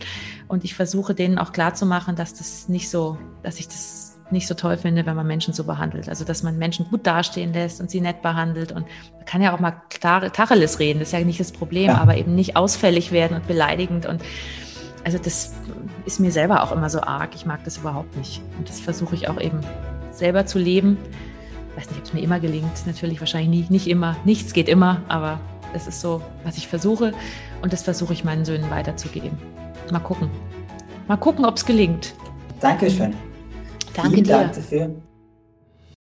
Und 0.47 0.63
ich 0.63 0.75
versuche 0.75 1.15
denen 1.15 1.37
auch 1.37 1.53
klarzumachen, 1.53 2.15
dass 2.15 2.33
das 2.33 2.67
nicht 2.67 2.89
so, 2.89 3.17
dass 3.41 3.59
ich 3.59 3.67
das 3.67 4.19
nicht 4.31 4.47
so 4.47 4.53
toll 4.53 4.77
finde, 4.77 5.05
wenn 5.05 5.15
man 5.15 5.27
Menschen 5.27 5.53
so 5.53 5.63
behandelt. 5.63 6.09
Also, 6.09 6.25
dass 6.25 6.43
man 6.43 6.57
Menschen 6.57 6.87
gut 6.89 7.05
dastehen 7.07 7.53
lässt 7.53 7.79
und 7.79 7.89
sie 7.89 8.01
nett 8.01 8.21
behandelt. 8.21 8.71
Und 8.71 8.85
man 9.15 9.25
kann 9.25 9.41
ja 9.41 9.55
auch 9.55 9.59
mal 9.59 9.81
Tacheles 9.89 10.79
reden, 10.79 10.99
das 10.99 11.09
ist 11.09 11.13
ja 11.13 11.19
nicht 11.19 11.39
das 11.39 11.51
Problem, 11.51 11.87
ja. 11.87 11.97
aber 11.97 12.17
eben 12.17 12.35
nicht 12.35 12.55
ausfällig 12.57 13.11
werden 13.11 13.37
und 13.37 13.47
beleidigend 13.47 14.05
und 14.05 14.21
also 15.05 15.17
das 15.17 15.53
ist 16.05 16.19
mir 16.19 16.31
selber 16.31 16.63
auch 16.63 16.71
immer 16.71 16.89
so 16.89 17.01
arg. 17.01 17.35
Ich 17.35 17.45
mag 17.45 17.63
das 17.65 17.77
überhaupt 17.77 18.15
nicht. 18.15 18.41
Und 18.57 18.69
das 18.69 18.79
versuche 18.79 19.15
ich 19.15 19.27
auch 19.27 19.39
eben 19.39 19.59
selber 20.11 20.45
zu 20.45 20.59
leben. 20.59 20.97
Weiß 21.75 21.89
nicht, 21.89 21.99
ob 21.99 22.05
es 22.05 22.13
mir 22.13 22.21
immer 22.21 22.39
gelingt. 22.39 22.85
Natürlich 22.85 23.19
wahrscheinlich 23.19 23.49
nie, 23.49 23.73
nicht 23.73 23.87
immer. 23.87 24.15
Nichts 24.25 24.53
geht 24.53 24.69
immer, 24.69 25.01
aber 25.07 25.39
das 25.73 25.87
ist 25.87 26.01
so, 26.01 26.21
was 26.43 26.57
ich 26.57 26.67
versuche. 26.67 27.13
Und 27.61 27.73
das 27.73 27.83
versuche 27.83 28.13
ich 28.13 28.23
meinen 28.23 28.45
Söhnen 28.45 28.69
weiterzugeben. 28.69 29.37
Mal 29.91 29.99
gucken. 29.99 30.29
Mal 31.07 31.17
gucken, 31.17 31.45
ob 31.45 31.57
es 31.57 31.65
gelingt. 31.65 32.13
Dankeschön. 32.59 33.13
Danke 33.93 34.11
Vielen 34.11 34.23
dir. 34.23 34.31
Dank 34.31 34.53
dafür. 34.53 35.02